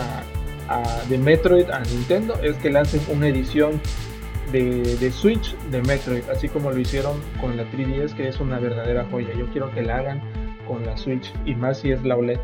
a- 0.70 1.02
de 1.10 1.18
Metroid 1.18 1.70
a 1.70 1.80
Nintendo 1.82 2.36
es 2.42 2.56
que 2.58 2.70
lancen 2.70 3.02
una 3.14 3.28
edición 3.28 3.80
de, 4.52 4.96
de 4.98 5.12
Switch 5.12 5.56
de 5.72 5.82
Metroid, 5.82 6.24
así 6.32 6.48
como 6.50 6.72
lo 6.72 6.80
hicieron 6.80 7.20
con 7.42 7.58
la 7.58 7.64
3DS, 7.70 8.14
que 8.16 8.28
es 8.30 8.40
una 8.40 8.60
verdadera 8.60 9.06
joya. 9.12 9.30
Yo 9.38 9.48
quiero 9.48 9.70
que 9.72 9.82
la 9.82 9.98
hagan 9.98 10.22
con 10.68 10.86
la 10.86 10.96
Switch 10.98 11.32
y 11.46 11.56
más 11.56 11.80
si 11.80 11.92
es 11.92 12.04
la 12.04 12.16
OLED. 12.18 12.40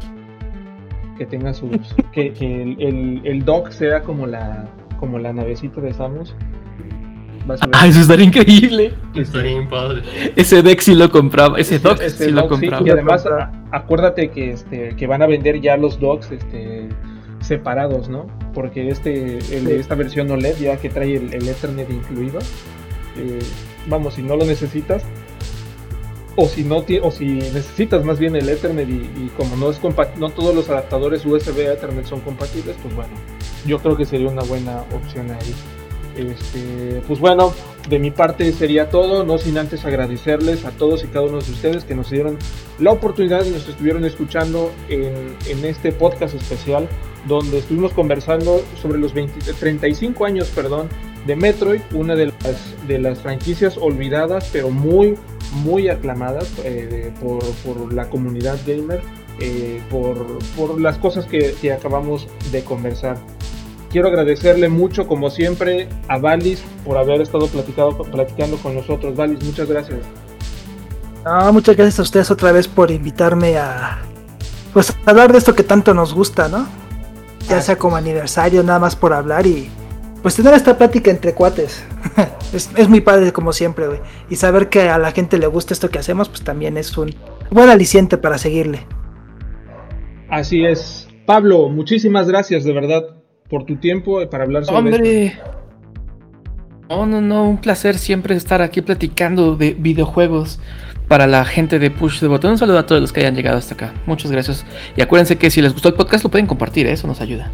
Que 1.18 1.26
tenga 1.26 1.54
sus. 1.54 1.70
que, 2.14 2.34
que 2.34 2.62
el, 2.64 2.82
el, 2.82 3.22
el 3.26 3.46
dock 3.46 3.70
sea 3.72 4.02
como 4.02 4.26
la 4.28 4.68
como 5.00 5.18
la 5.20 5.34
navecita 5.34 5.82
de 5.82 5.94
Samus. 5.94 6.36
Vas 7.48 7.60
a 7.64 7.66
ver 7.66 7.76
Ah, 7.78 7.88
eso 7.88 8.02
estaría 8.02 8.26
increíble. 8.26 8.94
bien 9.44 9.68
padre. 9.68 10.04
Ese 10.36 10.62
deck 10.62 10.80
sí 10.80 10.94
lo 10.96 11.10
compraba. 11.10 11.58
Ese 11.60 11.80
dock 11.80 12.00
este 12.02 12.26
sí 12.26 12.32
lo 12.32 12.44
sí, 12.44 12.48
compraba. 12.50 12.88
y 12.88 12.92
además 12.92 13.28
acuérdate 13.72 14.30
que 14.30 14.52
este 14.52 14.96
que 14.96 15.08
van 15.08 15.22
a 15.24 15.28
vender 15.28 15.60
ya 15.60 15.76
los 15.78 16.00
docks 16.00 16.32
este 16.32 16.88
separados, 17.40 18.10
¿no? 18.10 18.28
Porque 18.54 18.90
este 18.90 19.38
el- 19.38 19.42
Sí. 19.68 19.72
esta 19.74 19.96
versión 19.96 20.30
OLED 20.30 20.56
ya 20.60 20.78
que 20.78 20.90
trae 20.90 21.16
el, 21.16 21.34
el 21.34 21.48
Ethernet 21.48 21.90
incluido, 21.90 22.38
eh, 23.18 23.40
vamos 23.88 24.14
si 24.14 24.22
no 24.22 24.36
lo 24.36 24.46
necesitas 24.46 25.04
o 26.36 26.48
si 26.48 26.64
no 26.64 26.86
o 27.02 27.12
si 27.12 27.26
necesitas 27.26 28.06
más 28.06 28.20
bien 28.20 28.36
el 28.36 28.48
Ethernet 28.48 28.88
y, 28.90 29.30
como 29.36 29.56
no 29.58 29.70
es 29.70 29.80
no 30.18 30.30
todos 30.30 30.56
los 30.56 30.70
adaptadores 30.70 31.26
USB 31.26 31.68
a 31.68 31.74
Ethernet 31.74 32.06
son 32.06 32.22
compatibles, 32.22 32.76
pues 32.82 32.96
bueno, 32.96 33.14
yo 33.66 33.80
creo 33.80 33.98
que 33.98 34.06
sería 34.06 34.30
una 34.30 34.44
buena 34.44 34.84
opción 34.94 35.30
ahí. 35.32 35.56
Este, 36.16 37.02
pues 37.08 37.20
bueno, 37.20 37.54
de 37.90 37.98
mi 37.98 38.12
parte 38.12 38.52
sería 38.52 38.90
todo, 38.90 39.24
no 39.24 39.38
sin 39.38 39.58
antes 39.58 39.86
agradecerles 39.86 40.66
a 40.66 40.72
todos 40.72 41.04
y 41.04 41.08
cada 41.08 41.26
uno 41.26 41.40
de 41.40 41.52
ustedes 41.52 41.86
que 41.86 41.96
nos 41.96 42.10
dieron 42.10 42.38
la 42.80 42.92
oportunidad 42.92 43.46
y 43.46 43.50
nos 43.50 43.68
estuvieron 43.68 44.04
escuchando 44.04 44.72
en, 44.90 45.36
en 45.48 45.66
este 45.66 45.92
podcast 45.92 46.36
especial 46.36 46.88
donde 47.28 47.60
estuvimos 47.60 47.94
conversando 47.94 48.62
sobre 48.82 49.00
los 49.00 49.14
20 49.14 49.54
35 49.54 50.26
años 50.26 50.50
perdón, 50.50 50.90
de 51.26 51.36
Metroid, 51.36 51.82
una 51.94 52.16
de 52.16 52.28
las, 52.28 52.88
de 52.88 53.00
las 53.00 53.20
franquicias 53.20 53.78
olvidadas 53.78 54.50
pero 54.52 54.70
muy, 54.70 55.18
muy 55.64 55.90
aclamadas 55.90 56.52
eh, 56.64 57.14
por, 57.22 57.44
por 57.66 57.94
la 57.94 58.10
comunidad 58.10 58.58
gamer, 58.66 59.02
eh, 59.40 59.82
por, 59.90 60.40
por 60.56 60.80
las 60.80 60.98
cosas 60.98 61.26
que, 61.26 61.56
que 61.62 61.72
acabamos 61.72 62.28
de 62.52 62.64
conversar. 62.64 63.18
Quiero 63.90 64.08
agradecerle 64.08 64.70
mucho, 64.70 65.06
como 65.06 65.30
siempre, 65.30 65.90
a 66.08 66.18
Valis 66.18 66.64
por 66.86 66.98
haber 66.98 67.22
estado 67.22 67.48
platicado, 67.48 67.98
platicando 67.98 68.56
con 68.58 68.74
nosotros. 68.74 69.16
Valis, 69.16 69.44
muchas 69.44 69.68
gracias. 69.68 70.00
No, 71.26 71.54
muchas 71.54 71.76
gracias 71.76 72.00
a 72.00 72.04
ustedes 72.04 72.32
otra 72.32 72.52
vez 72.52 72.68
por 72.68 72.90
invitarme 72.90 73.58
a 73.58 74.00
pues 74.74 74.96
a 75.06 75.10
hablar 75.10 75.34
de 75.34 75.38
esto 75.38 75.54
que 75.54 75.64
tanto 75.64 75.94
nos 75.94 76.14
gusta, 76.14 76.48
¿no? 76.48 76.66
ya 77.48 77.62
sea 77.62 77.78
como 77.78 77.96
aniversario, 77.96 78.64
nada 78.64 78.80
más 78.80 78.96
por 78.96 79.14
hablar 79.14 79.46
y 79.46 79.70
pues 80.22 80.36
tener 80.36 80.54
esta 80.54 80.78
plática 80.78 81.12
entre 81.12 81.34
cuates. 81.34 81.84
es, 82.54 82.70
es 82.76 82.90
muy 82.90 83.02
padre 83.02 83.32
como 83.32 83.54
siempre, 83.54 83.88
güey. 83.88 84.00
Y 84.30 84.36
saber 84.36 84.70
que 84.70 84.90
a 84.90 84.98
la 84.98 85.12
gente 85.12 85.38
le 85.38 85.48
gusta 85.48 85.74
esto 85.74 85.90
que 85.90 86.00
hacemos, 86.00 86.30
pues 86.30 86.44
también 86.44 86.78
es 86.78 86.98
un 86.98 87.16
buen 87.50 87.70
aliciente 87.70 88.18
para 88.18 88.38
seguirle. 88.38 88.86
Así 90.30 90.64
es. 90.66 91.08
Pablo, 91.26 91.70
muchísimas 91.70 92.28
gracias 92.28 92.64
de 92.64 92.74
verdad 92.74 93.04
por 93.50 93.66
tu 93.66 93.76
tiempo 93.78 94.28
para 94.30 94.46
hablar 94.46 94.66
sobre 94.66 94.78
¡Hombre! 94.80 95.26
Esto. 95.26 95.62
No, 96.90 97.06
no, 97.06 97.22
no, 97.22 97.50
un 97.50 97.58
placer 97.58 97.98
siempre 97.98 98.36
estar 98.36 98.62
aquí 98.62 98.82
platicando 98.82 99.56
de 99.56 99.74
videojuegos 99.74 100.60
para 101.08 101.28
la 101.28 101.46
gente 101.46 101.80
de 101.80 101.92
Push 101.92 102.20
the 102.20 102.28
Button. 102.28 102.52
Un 102.52 102.58
saludo 102.58 102.80
a 102.80 102.86
todos 102.86 103.02
los 103.02 103.14
que 103.14 103.22
hayan 103.22 103.36
llegado 103.36 103.58
hasta 103.58 103.76
acá. 103.76 103.94
Muchas 104.06 104.32
gracias. 104.32 104.66
Y 104.96 105.02
acuérdense 105.02 105.38
que 105.38 105.50
si 105.50 105.62
les 105.62 105.74
gustó 105.74 105.90
el 105.90 105.96
podcast 105.96 106.24
lo 106.24 106.32
pueden 106.32 106.48
compartir, 106.48 106.88
¿eh? 106.88 106.94
eso 106.94 107.08
nos 107.08 107.22
ayuda. 107.22 107.52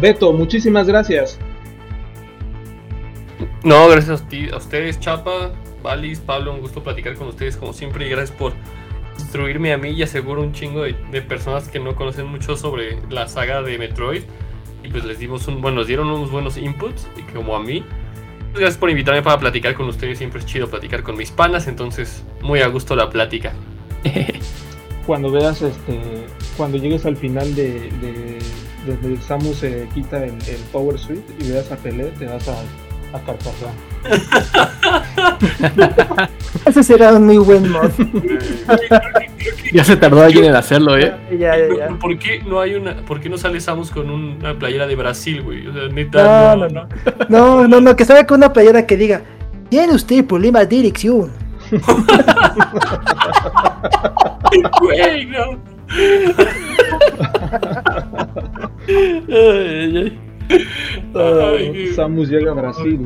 Beto, 0.00 0.32
muchísimas 0.32 0.86
gracias. 0.86 1.38
No, 3.64 3.88
gracias 3.88 4.22
a, 4.22 4.28
ti, 4.28 4.48
a 4.52 4.56
ustedes, 4.56 5.00
Chapa, 5.00 5.52
Valis, 5.82 6.20
Pablo, 6.20 6.52
un 6.52 6.60
gusto 6.60 6.82
platicar 6.82 7.14
con 7.14 7.28
ustedes 7.28 7.56
como 7.56 7.72
siempre 7.72 8.06
y 8.06 8.10
gracias 8.10 8.36
por 8.36 8.52
instruirme 9.18 9.72
a 9.72 9.78
mí 9.78 9.90
y 9.90 10.02
aseguro 10.02 10.42
un 10.42 10.52
chingo 10.52 10.82
de, 10.82 10.94
de, 11.10 11.22
personas 11.22 11.68
que 11.68 11.80
no 11.80 11.96
conocen 11.96 12.26
mucho 12.26 12.56
sobre 12.56 12.98
la 13.10 13.26
saga 13.28 13.62
de 13.62 13.78
Metroid. 13.78 14.22
Y 14.84 14.88
pues 14.88 15.04
les 15.04 15.18
dimos 15.18 15.48
un, 15.48 15.60
bueno, 15.60 15.78
nos 15.78 15.86
dieron 15.86 16.08
unos 16.08 16.30
buenos 16.30 16.56
inputs, 16.56 17.08
y 17.16 17.22
como 17.32 17.56
a 17.56 17.60
mí. 17.60 17.82
Pues 18.52 18.60
gracias 18.60 18.78
por 18.78 18.90
invitarme 18.90 19.22
para 19.22 19.38
platicar 19.38 19.74
con 19.74 19.88
ustedes, 19.88 20.18
siempre 20.18 20.40
es 20.40 20.46
chido 20.46 20.68
platicar 20.68 21.02
con 21.02 21.16
mis 21.16 21.30
panas, 21.30 21.66
entonces 21.66 22.24
muy 22.42 22.60
a 22.60 22.68
gusto 22.68 22.94
la 22.94 23.10
plática. 23.10 23.52
cuando 25.06 25.30
veas, 25.30 25.62
este, 25.62 25.98
cuando 26.56 26.78
llegues 26.78 27.04
al 27.06 27.16
final 27.16 27.54
de, 27.54 27.90
de 28.00 28.38
donde 28.86 29.20
Samus 29.20 29.58
se 29.58 29.88
quita 29.94 30.24
el, 30.24 30.32
el, 30.32 30.60
Power 30.72 30.98
Suite 30.98 31.34
y 31.38 31.50
veas 31.50 31.70
a 31.72 31.76
Pelé, 31.76 32.06
te 32.18 32.26
vas 32.26 32.48
a, 32.48 32.56
a 33.16 33.20
carcajar. 33.20 33.70
Ese 36.64 36.82
será 36.82 37.12
un 37.12 37.26
muy 37.26 37.38
buen 37.38 37.70
mod. 37.70 37.90
ya 39.72 39.84
se 39.84 39.96
tardó 39.96 40.22
alguien 40.22 40.46
en 40.46 40.56
hacerlo, 40.56 40.96
¿eh? 40.96 41.14
Ya, 41.38 41.56
ya, 41.56 41.68
ya. 41.76 41.88
¿Por 41.98 42.18
qué 42.18 42.42
no 42.42 42.60
hay 42.60 42.74
una, 42.74 42.96
por 42.96 43.20
qué 43.20 43.28
no 43.28 43.38
sale 43.38 43.60
Samus 43.60 43.90
con 43.90 44.10
una 44.10 44.58
playera 44.58 44.86
de 44.86 44.96
Brasil, 44.96 45.42
güey? 45.42 45.66
O 45.66 45.72
sea, 45.72 45.88
neta. 45.88 46.56
No, 46.56 46.68
no, 46.68 46.68
no. 46.68 46.88
No, 47.28 47.68
no, 47.68 47.80
no, 47.80 47.96
que 47.96 48.04
salga 48.04 48.26
con 48.26 48.38
una 48.38 48.52
playera 48.52 48.86
que 48.86 48.96
diga, 48.96 49.22
tiene 49.68 49.94
usted 49.94 50.24
problema 50.24 50.60
de 50.60 50.66
dirección. 50.66 51.30
Güey, 54.80 55.26
no. 55.26 55.58
Ay, 58.88 60.18
ay. 61.14 61.92
Samus 61.94 62.28
llega 62.28 62.52
a 62.52 62.54
Brasil. 62.54 63.00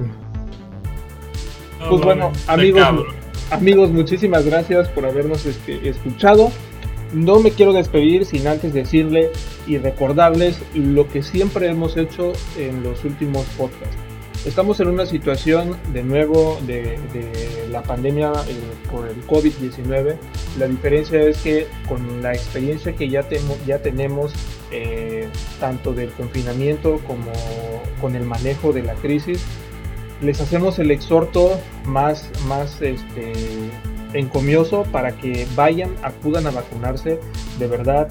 No, 1.81 1.89
Pues 1.89 2.03
bueno, 2.03 2.33
amigos, 2.47 3.05
amigos, 3.51 3.91
muchísimas 3.91 4.45
gracias 4.45 4.89
por 4.89 5.07
habernos 5.07 5.47
este, 5.47 5.89
escuchado. 5.89 6.51
No 7.13 7.41
me 7.41 7.51
quiero 7.51 7.73
despedir 7.73 8.25
sin 8.25 8.47
antes 8.47 8.73
decirle 8.73 9.31
y 9.67 9.79
recordarles 9.79 10.63
lo 10.75 11.09
que 11.09 11.23
siempre 11.23 11.69
hemos 11.69 11.97
hecho 11.97 12.33
en 12.57 12.83
los 12.83 13.05
últimos 13.05 13.45
podcasts. 13.57 13.97
Estamos 14.47 14.81
en 14.81 14.89
una 14.89 15.05
situación 15.05 15.77
de 15.93 16.03
nuevo 16.03 16.59
de, 16.67 16.99
de 17.13 17.69
la 17.71 17.83
pandemia 17.83 18.33
eh, 18.49 18.57
por 18.91 19.07
el 19.07 19.23
COVID-19. 19.27 20.17
La 20.59 20.67
diferencia 20.67 21.21
es 21.21 21.43
que 21.43 21.67
con 21.89 22.23
la 22.23 22.33
experiencia 22.33 22.93
que 22.95 23.11
ya, 23.11 23.23
temo, 23.23 23.57
ya 23.67 23.83
tenemos, 23.83 24.33
eh, 24.71 25.10
tanto 25.59 25.93
del 25.93 26.11
confinamiento 26.11 27.01
como 27.07 27.33
con 28.01 28.17
el 28.17 28.25
manejo 28.25 28.73
de 28.73 28.83
la 28.83 28.95
crisis, 28.95 29.45
les 30.23 30.41
hacemos 30.41 30.79
el 30.79 30.91
exhorto 30.91 31.59
más, 31.87 32.31
más 32.47 32.81
este, 32.83 33.33
encomioso 34.13 34.85
para 34.93 35.13
que 35.13 35.47
vayan, 35.55 35.95
acudan 36.03 36.47
a 36.47 36.51
vacunarse, 36.51 37.19
de 37.59 37.67
verdad, 37.67 38.09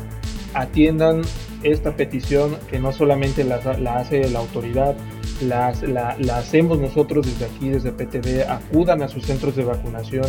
atiendan 0.53 1.21
esta 1.63 1.95
petición 1.95 2.57
que 2.69 2.79
no 2.79 2.91
solamente 2.91 3.43
la, 3.43 3.57
hace 3.95 4.29
la 4.29 4.39
autoridad, 4.39 4.95
la, 5.41 5.73
la, 5.83 6.15
la, 6.19 6.37
hacemos 6.37 6.79
nosotros 6.79 7.25
desde 7.25 7.45
aquí, 7.45 7.69
desde 7.69 7.91
PTV, 7.91 8.49
acudan 8.49 9.03
a 9.03 9.07
sus 9.07 9.25
centros 9.25 9.55
de 9.55 9.63
vacunación, 9.63 10.25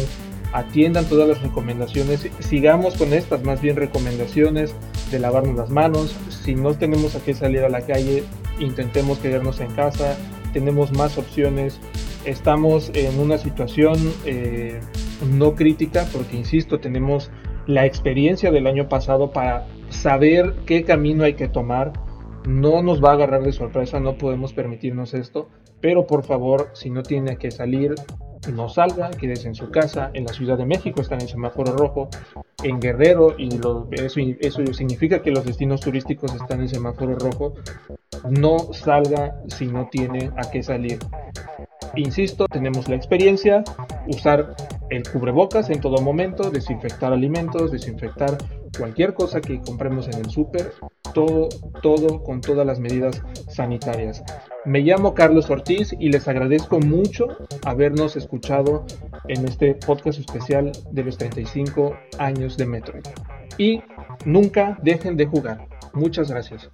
atiendan 0.53 1.07
todas 1.07 1.28
las 1.28 1.43
recomendaciones, 1.43 2.28
sigamos 2.41 2.97
con 2.97 3.12
estas 3.12 3.43
más 3.45 3.61
bien 3.61 3.76
recomendaciones 3.76 4.74
de 5.11 5.18
lavarnos 5.18 5.56
las 5.56 5.70
manos, 5.70 6.16
si 6.28 6.54
no 6.54 6.74
tenemos 6.74 7.14
a 7.14 7.20
qué 7.20 7.34
salir 7.34 7.61
a 7.61 7.68
la 7.68 7.82
calle, 7.82 8.24
intentemos 8.58 9.18
quedarnos 9.18 9.61
en 9.61 9.70
casa, 9.72 10.16
tenemos 10.52 10.92
más 10.92 11.18
opciones, 11.18 11.80
estamos 12.24 12.90
en 12.94 13.18
una 13.18 13.38
situación 13.38 13.96
eh, 14.24 14.80
no 15.36 15.54
crítica 15.54 16.06
porque, 16.12 16.36
insisto, 16.36 16.80
tenemos 16.80 17.30
la 17.66 17.86
experiencia 17.86 18.50
del 18.50 18.66
año 18.66 18.88
pasado 18.88 19.30
para 19.30 19.66
saber 19.90 20.54
qué 20.66 20.84
camino 20.84 21.24
hay 21.24 21.34
que 21.34 21.48
tomar, 21.48 21.92
no 22.46 22.82
nos 22.82 23.02
va 23.02 23.11
a 23.11 23.14
agarrar 23.14 23.42
de 23.42 23.52
sorpresa, 23.52 24.00
no 24.00 24.16
podemos 24.16 24.52
permitirnos 24.52 25.14
esto, 25.14 25.48
pero 25.80 26.06
por 26.06 26.24
favor, 26.24 26.70
si 26.74 26.90
no 26.90 27.02
tiene 27.02 27.36
que 27.36 27.50
salir, 27.50 27.94
no 28.53 28.68
salga, 28.68 29.11
quédese 29.11 29.49
en 29.49 29.55
su 29.55 29.70
casa. 29.70 30.11
En 30.14 30.24
la 30.24 30.32
Ciudad 30.32 30.57
de 30.57 30.66
México 30.66 31.01
están 31.01 31.20
en 31.20 31.28
semáforo 31.28 31.72
rojo, 31.76 32.09
en 32.62 32.80
Guerrero, 32.80 33.34
y 33.38 33.49
eso, 33.93 34.20
eso 34.41 34.72
significa 34.72 35.22
que 35.22 35.30
los 35.30 35.45
destinos 35.45 35.80
turísticos 35.80 36.34
están 36.34 36.61
en 36.61 36.68
semáforo 36.68 37.16
rojo. 37.16 37.55
No 38.28 38.72
salga 38.72 39.41
si 39.49 39.66
no 39.66 39.88
tiene 39.91 40.30
a 40.36 40.51
qué 40.51 40.62
salir. 40.62 40.99
Insisto, 41.97 42.47
tenemos 42.47 42.88
la 42.88 42.95
experiencia, 42.95 43.64
usar 44.07 44.55
el 44.91 45.03
cubrebocas 45.09 45.70
en 45.70 45.80
todo 45.80 46.01
momento, 46.01 46.51
desinfectar 46.51 47.12
alimentos, 47.12 47.72
desinfectar 47.72 48.38
cualquier 48.78 49.14
cosa 49.14 49.41
que 49.41 49.61
compremos 49.61 50.07
en 50.09 50.14
el 50.14 50.30
súper, 50.30 50.72
todo, 51.14 51.49
todo 51.82 52.22
con 52.22 52.41
todas 52.41 52.66
las 52.66 52.78
medidas 52.78 53.22
sanitarias. 53.49 54.22
Me 54.66 54.80
llamo 54.80 55.14
Carlos 55.14 55.48
Ortiz 55.48 55.94
y 55.98 56.11
les 56.11 56.28
agradezco 56.28 56.80
mucho 56.80 57.28
habernos 57.64 58.16
escuchado 58.16 58.84
en 59.26 59.46
este 59.48 59.74
podcast 59.74 60.18
especial 60.18 60.70
de 60.90 61.02
los 61.02 61.16
35 61.16 61.96
años 62.18 62.58
de 62.58 62.66
Metroid. 62.66 63.04
Y 63.56 63.82
nunca 64.26 64.78
dejen 64.82 65.16
de 65.16 65.24
jugar. 65.24 65.66
Muchas 65.94 66.30
gracias. 66.30 66.68